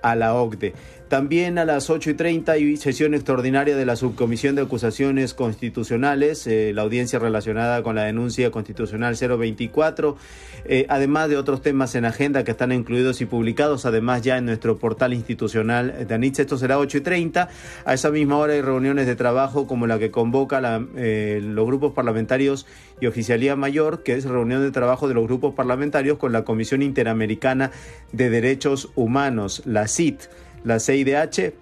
a 0.01 0.15
la 0.15 0.33
OCDE. 0.33 0.73
También 1.11 1.57
a 1.57 1.65
las 1.65 1.89
8 1.89 2.11
y 2.11 2.13
30 2.13 2.53
hay 2.53 2.77
sesión 2.77 3.13
extraordinaria 3.13 3.75
de 3.75 3.85
la 3.85 3.97
Subcomisión 3.97 4.55
de 4.55 4.61
Acusaciones 4.61 5.33
Constitucionales, 5.33 6.47
eh, 6.47 6.71
la 6.73 6.83
audiencia 6.83 7.19
relacionada 7.19 7.83
con 7.83 7.95
la 7.95 8.03
denuncia 8.03 8.49
constitucional 8.49 9.17
024, 9.17 10.15
eh, 10.63 10.85
además 10.87 11.27
de 11.27 11.35
otros 11.35 11.61
temas 11.61 11.95
en 11.95 12.05
agenda 12.05 12.45
que 12.45 12.51
están 12.51 12.71
incluidos 12.71 13.19
y 13.19 13.25
publicados, 13.25 13.85
además 13.85 14.21
ya 14.21 14.37
en 14.37 14.45
nuestro 14.45 14.77
portal 14.77 15.11
institucional 15.13 16.07
de 16.07 16.15
Anitza. 16.15 16.43
Esto 16.43 16.57
será 16.57 16.79
8 16.79 16.99
y 16.99 17.01
30. 17.01 17.49
A 17.83 17.93
esa 17.93 18.09
misma 18.09 18.37
hora 18.37 18.53
hay 18.53 18.61
reuniones 18.61 19.05
de 19.05 19.17
trabajo 19.17 19.67
como 19.67 19.87
la 19.87 19.99
que 19.99 20.11
convoca 20.11 20.61
eh, 20.95 21.41
los 21.43 21.65
grupos 21.65 21.91
parlamentarios 21.91 22.65
y 23.01 23.07
Oficialía 23.07 23.57
Mayor, 23.57 24.03
que 24.03 24.13
es 24.13 24.23
reunión 24.23 24.61
de 24.61 24.71
trabajo 24.71 25.09
de 25.09 25.15
los 25.15 25.25
grupos 25.25 25.55
parlamentarios 25.55 26.17
con 26.17 26.31
la 26.31 26.45
Comisión 26.45 26.81
Interamericana 26.81 27.71
de 28.13 28.29
Derechos 28.29 28.91
Humanos, 28.95 29.61
la 29.65 29.89
CIT 29.89 30.29
la 30.63 30.79
CIDH, 30.79 31.53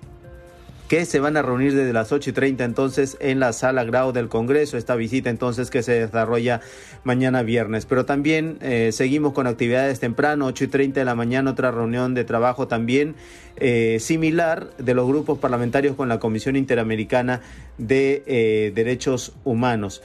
que 0.89 1.05
se 1.05 1.19
van 1.19 1.37
a 1.37 1.43
reunir 1.43 1.75
desde 1.75 1.93
las 1.93 2.11
8 2.11 2.31
y 2.31 2.33
30 2.33 2.63
entonces 2.63 3.15
en 3.19 3.39
la 3.39 3.53
sala 3.53 3.83
Grau 3.83 4.11
del 4.11 4.27
Congreso, 4.27 4.75
esta 4.75 4.95
visita 4.95 5.29
entonces 5.29 5.69
que 5.69 5.83
se 5.83 5.91
desarrolla 5.91 6.61
mañana 7.03 7.43
viernes. 7.43 7.85
Pero 7.85 8.05
también 8.05 8.57
eh, 8.61 8.89
seguimos 8.91 9.33
con 9.33 9.45
actividades 9.45 9.99
temprano, 9.99 10.47
8 10.47 10.63
y 10.63 10.67
30 10.67 10.99
de 10.99 11.05
la 11.05 11.13
mañana, 11.13 11.51
otra 11.51 11.69
reunión 11.69 12.15
de 12.15 12.23
trabajo 12.23 12.67
también 12.67 13.13
eh, 13.57 13.97
similar 13.99 14.71
de 14.79 14.95
los 14.95 15.07
grupos 15.07 15.37
parlamentarios 15.37 15.95
con 15.95 16.09
la 16.09 16.19
Comisión 16.19 16.55
Interamericana 16.55 17.41
de 17.77 18.23
eh, 18.25 18.71
Derechos 18.73 19.33
Humanos. 19.43 20.01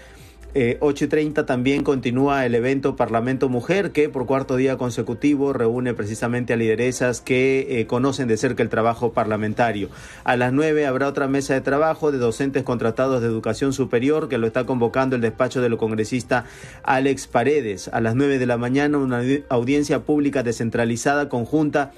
Eh, 0.57 0.79
8.30 0.81 1.47
también 1.47 1.83
continúa 1.83 2.47
el 2.47 2.55
evento 2.55 2.95
Parlamento 2.95 3.49
Mujer, 3.49 3.91
que 3.91 4.09
por 4.09 4.25
cuarto 4.25 4.55
día 4.55 4.77
consecutivo 4.77 5.53
reúne 5.53 5.95
precisamente 5.95 6.53
a 6.53 6.57
lideresas 6.57 7.21
que 7.21 7.81
eh, 7.81 7.87
conocen 7.87 8.29
de 8.29 8.37
cerca 8.37 8.63
el 8.63 8.69
trabajo 8.69 9.13
parlamentario. 9.13 9.89
A 10.23 10.37
las 10.37 10.53
9 10.53 10.87
habrá 10.87 11.09
otra 11.09 11.27
mesa 11.27 11.55
de 11.55 11.61
trabajo 11.61 12.13
de 12.13 12.19
docentes 12.19 12.63
contratados 12.63 13.21
de 13.21 13.27
educación 13.27 13.73
superior 13.73 14.29
que 14.29 14.39
lo 14.39 14.47
está 14.47 14.65
convocando 14.65 15.17
el 15.17 15.23
despacho 15.23 15.61
del 15.61 15.77
congresista 15.77 16.45
Alex 16.85 17.27
Paredes. 17.27 17.89
A 17.89 18.01
las 18.01 18.15
9 18.15 18.39
de 18.39 18.47
la 18.47 18.57
mañana 18.57 18.99
una 18.99 19.23
audiencia 19.49 20.03
pública 20.03 20.45
descentralizada 20.45 21.29
conjunta 21.29 21.91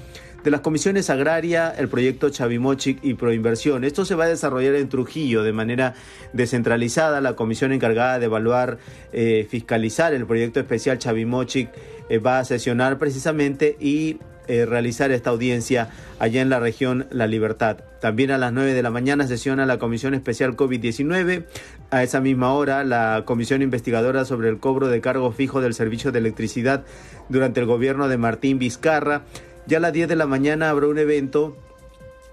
de 0.47 0.53
las 0.53 0.61
comisiones 0.61 1.11
agraria, 1.11 1.75
el 1.77 1.89
proyecto 1.89 2.31
Chavimochic 2.31 3.01
y 3.03 3.15
Proinversión. 3.15 3.83
Esto 3.83 4.05
se 4.05 4.15
va 4.15 4.27
a 4.27 4.29
desarrollar 4.29 4.77
en 4.77 4.89
Trujillo 4.89 5.43
de 5.43 5.53
manera 5.53 5.95
descentralizada. 6.33 7.21
La 7.21 7.35
comisión 7.35 7.73
encargada 7.73 8.21
de 8.21 8.27
evaluar, 8.27 8.79
eh, 9.13 9.45
fiscalizar 9.51 10.15
el 10.15 10.25
proyecto 10.25 10.61
especial 10.61 10.99
Chavimochic 10.99 11.69
eh, 12.09 12.19
va 12.19 12.39
a 12.39 12.45
sesionar 12.45 12.97
precisamente 12.97 13.77
y 13.81 14.21
eh, 14.47 14.67
realizar 14.67 15.11
esta 15.11 15.31
audiencia 15.31 15.89
allá 16.21 16.43
en 16.43 16.49
la 16.49 16.61
región 16.61 17.09
La 17.11 17.27
Libertad. 17.27 17.79
También 18.01 18.31
a 18.31 18.39
las 18.39 18.53
9 18.53 18.73
de 18.73 18.83
la 18.85 18.93
mañana 18.93 19.27
sesiona 19.27 19.67
la 19.67 19.81
Comisión 19.81 20.15
Especial 20.15 20.55
COVID-19. 20.55 21.45
A 21.91 22.05
esa 22.05 22.21
misma 22.21 22.53
hora, 22.53 22.85
la 22.85 23.25
Comisión 23.27 23.63
Investigadora 23.63 24.25
sobre 24.25 24.49
el 24.49 24.61
cobro 24.61 24.87
de 24.87 25.01
cargo 25.01 25.33
fijo 25.33 25.61
del 25.61 25.75
servicio 25.75 26.13
de 26.13 26.21
electricidad 26.21 26.85
durante 27.29 27.59
el 27.59 27.67
gobierno 27.67 28.07
de 28.07 28.17
Martín 28.17 28.61
Vizcarra. 28.61 29.25
Ya 29.67 29.79
a 29.79 29.81
las 29.81 29.93
10 29.93 30.09
de 30.09 30.15
la 30.15 30.27
mañana 30.27 30.71
habrá 30.71 30.87
un 30.87 30.99
evento 30.99 31.57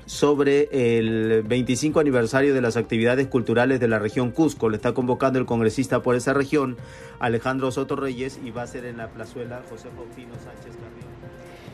sobre 0.05 0.69
el 0.71 1.41
25 1.41 1.99
aniversario 1.99 2.53
de 2.53 2.61
las 2.61 2.77
actividades 2.77 3.27
culturales 3.27 3.79
de 3.79 3.87
la 3.87 3.97
región 3.97 4.29
Cusco. 4.29 4.69
Le 4.69 4.75
está 4.75 4.93
convocando 4.93 5.39
el 5.39 5.47
congresista 5.47 6.03
por 6.03 6.15
esa 6.15 6.33
región, 6.33 6.77
Alejandro 7.19 7.71
Soto 7.71 7.95
Reyes, 7.95 8.39
y 8.43 8.51
va 8.51 8.61
a 8.61 8.67
ser 8.67 8.85
en 8.85 8.97
la 8.97 9.07
plazuela 9.07 9.63
José 9.67 9.89
Faustino 9.95 10.33
Sánchez 10.35 10.75
Carrión. 10.75 11.13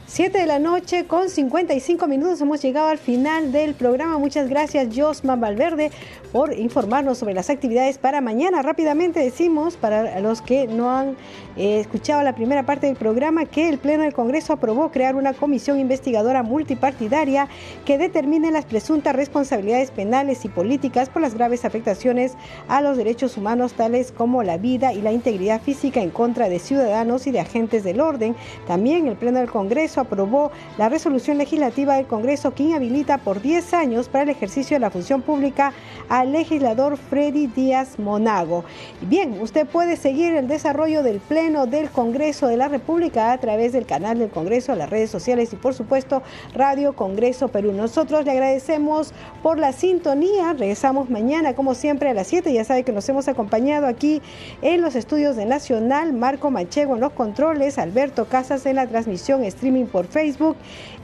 7 0.09 0.39
de 0.39 0.47
la 0.47 0.57
noche 0.57 1.05
con 1.05 1.29
55 1.29 2.07
minutos 2.07 2.41
hemos 2.41 2.59
llegado 2.63 2.87
al 2.87 2.97
final 2.97 3.51
del 3.51 3.75
programa. 3.75 4.17
Muchas 4.17 4.49
gracias 4.49 4.87
Josma 4.95 5.35
Valverde 5.35 5.91
por 6.31 6.51
informarnos 6.51 7.19
sobre 7.19 7.35
las 7.35 7.51
actividades 7.51 7.99
para 7.99 8.19
mañana. 8.19 8.63
Rápidamente 8.63 9.19
decimos 9.19 9.77
para 9.77 10.19
los 10.19 10.41
que 10.41 10.65
no 10.65 10.89
han 10.89 11.15
eh, 11.55 11.79
escuchado 11.79 12.21
la 12.23 12.35
primera 12.35 12.63
parte 12.63 12.87
del 12.87 12.95
programa 12.95 13.45
que 13.45 13.69
el 13.69 13.79
Pleno 13.79 14.03
del 14.03 14.13
Congreso 14.13 14.53
aprobó 14.53 14.91
crear 14.91 15.15
una 15.15 15.33
comisión 15.33 15.79
investigadora 15.79 16.43
multipartidaria 16.43 17.47
que 17.85 17.97
determine 17.97 18.51
las 18.51 18.65
presuntas 18.65 19.15
responsabilidades 19.15 19.91
penales 19.91 20.45
y 20.45 20.49
políticas 20.49 21.09
por 21.09 21.21
las 21.21 21.33
graves 21.33 21.65
afectaciones 21.65 22.35
a 22.67 22.81
los 22.81 22.97
derechos 22.97 23.37
humanos 23.37 23.73
tales 23.73 24.11
como 24.11 24.43
la 24.43 24.57
vida 24.57 24.93
y 24.93 25.01
la 25.01 25.11
integridad 25.11 25.61
física 25.61 26.01
en 26.01 26.11
contra 26.11 26.49
de 26.49 26.59
ciudadanos 26.59 27.27
y 27.27 27.31
de 27.31 27.39
agentes 27.39 27.83
del 27.83 28.01
orden. 28.01 28.35
También 28.67 29.07
el 29.07 29.15
Pleno 29.15 29.39
del 29.39 29.49
Congreso 29.49 30.01
aprobó 30.01 30.51
la 30.77 30.89
resolución 30.89 31.37
legislativa 31.37 31.95
del 31.95 32.07
Congreso 32.07 32.53
que 32.53 32.63
inhabilita 32.63 33.17
por 33.17 33.41
10 33.41 33.73
años 33.73 34.09
para 34.09 34.23
el 34.23 34.29
ejercicio 34.29 34.75
de 34.75 34.81
la 34.81 34.91
función 34.91 35.21
pública 35.21 35.73
al 36.09 36.31
legislador 36.31 36.97
Freddy 36.97 37.47
Díaz 37.47 37.99
Monago. 37.99 38.63
Bien, 39.01 39.39
usted 39.41 39.67
puede 39.67 39.97
seguir 39.97 40.33
el 40.33 40.47
desarrollo 40.47 41.03
del 41.03 41.19
Del 41.49 41.89
Congreso 41.89 42.45
de 42.45 42.57
la 42.57 42.67
República 42.67 43.31
a 43.31 43.37
través 43.39 43.73
del 43.73 43.87
canal 43.87 44.19
del 44.19 44.29
Congreso, 44.29 44.75
las 44.75 44.87
redes 44.87 45.09
sociales 45.09 45.51
y 45.51 45.55
por 45.55 45.73
supuesto 45.73 46.21
Radio 46.53 46.93
Congreso 46.93 47.47
Perú. 47.47 47.71
Nosotros 47.71 48.23
le 48.23 48.31
agradecemos 48.31 49.13
por 49.41 49.57
la 49.57 49.73
sintonía. 49.73 50.53
Regresamos 50.53 51.09
mañana 51.09 51.55
como 51.55 51.73
siempre 51.73 52.07
a 52.07 52.13
las 52.13 52.27
7. 52.27 52.53
Ya 52.53 52.63
sabe 52.63 52.83
que 52.83 52.91
nos 52.91 53.09
hemos 53.09 53.27
acompañado 53.27 53.87
aquí 53.87 54.21
en 54.61 54.81
los 54.81 54.93
estudios 54.93 55.35
de 55.35 55.47
Nacional, 55.47 56.13
Marco 56.13 56.51
Manchego 56.51 56.93
en 56.93 57.01
los 57.01 57.13
controles, 57.13 57.79
Alberto 57.79 58.25
Casas 58.25 58.67
en 58.67 58.75
la 58.75 58.85
transmisión 58.85 59.43
streaming 59.43 59.85
por 59.85 60.05
Facebook 60.05 60.55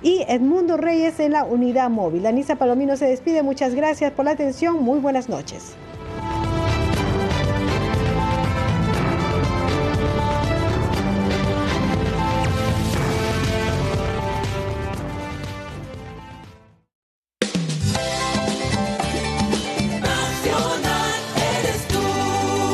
y 0.03 0.25
Edmundo 0.27 0.77
Reyes 0.77 1.19
en 1.19 1.31
la 1.31 1.43
unidad 1.43 1.89
móvil. 1.89 2.23
Anisa 2.27 2.55
Palomino 2.55 2.97
se 2.97 3.07
despide, 3.07 3.41
muchas 3.41 3.73
gracias 3.73 4.11
por 4.11 4.25
la 4.25 4.31
atención, 4.31 4.83
muy 4.83 4.99
buenas 4.99 5.27
noches. 5.27 5.75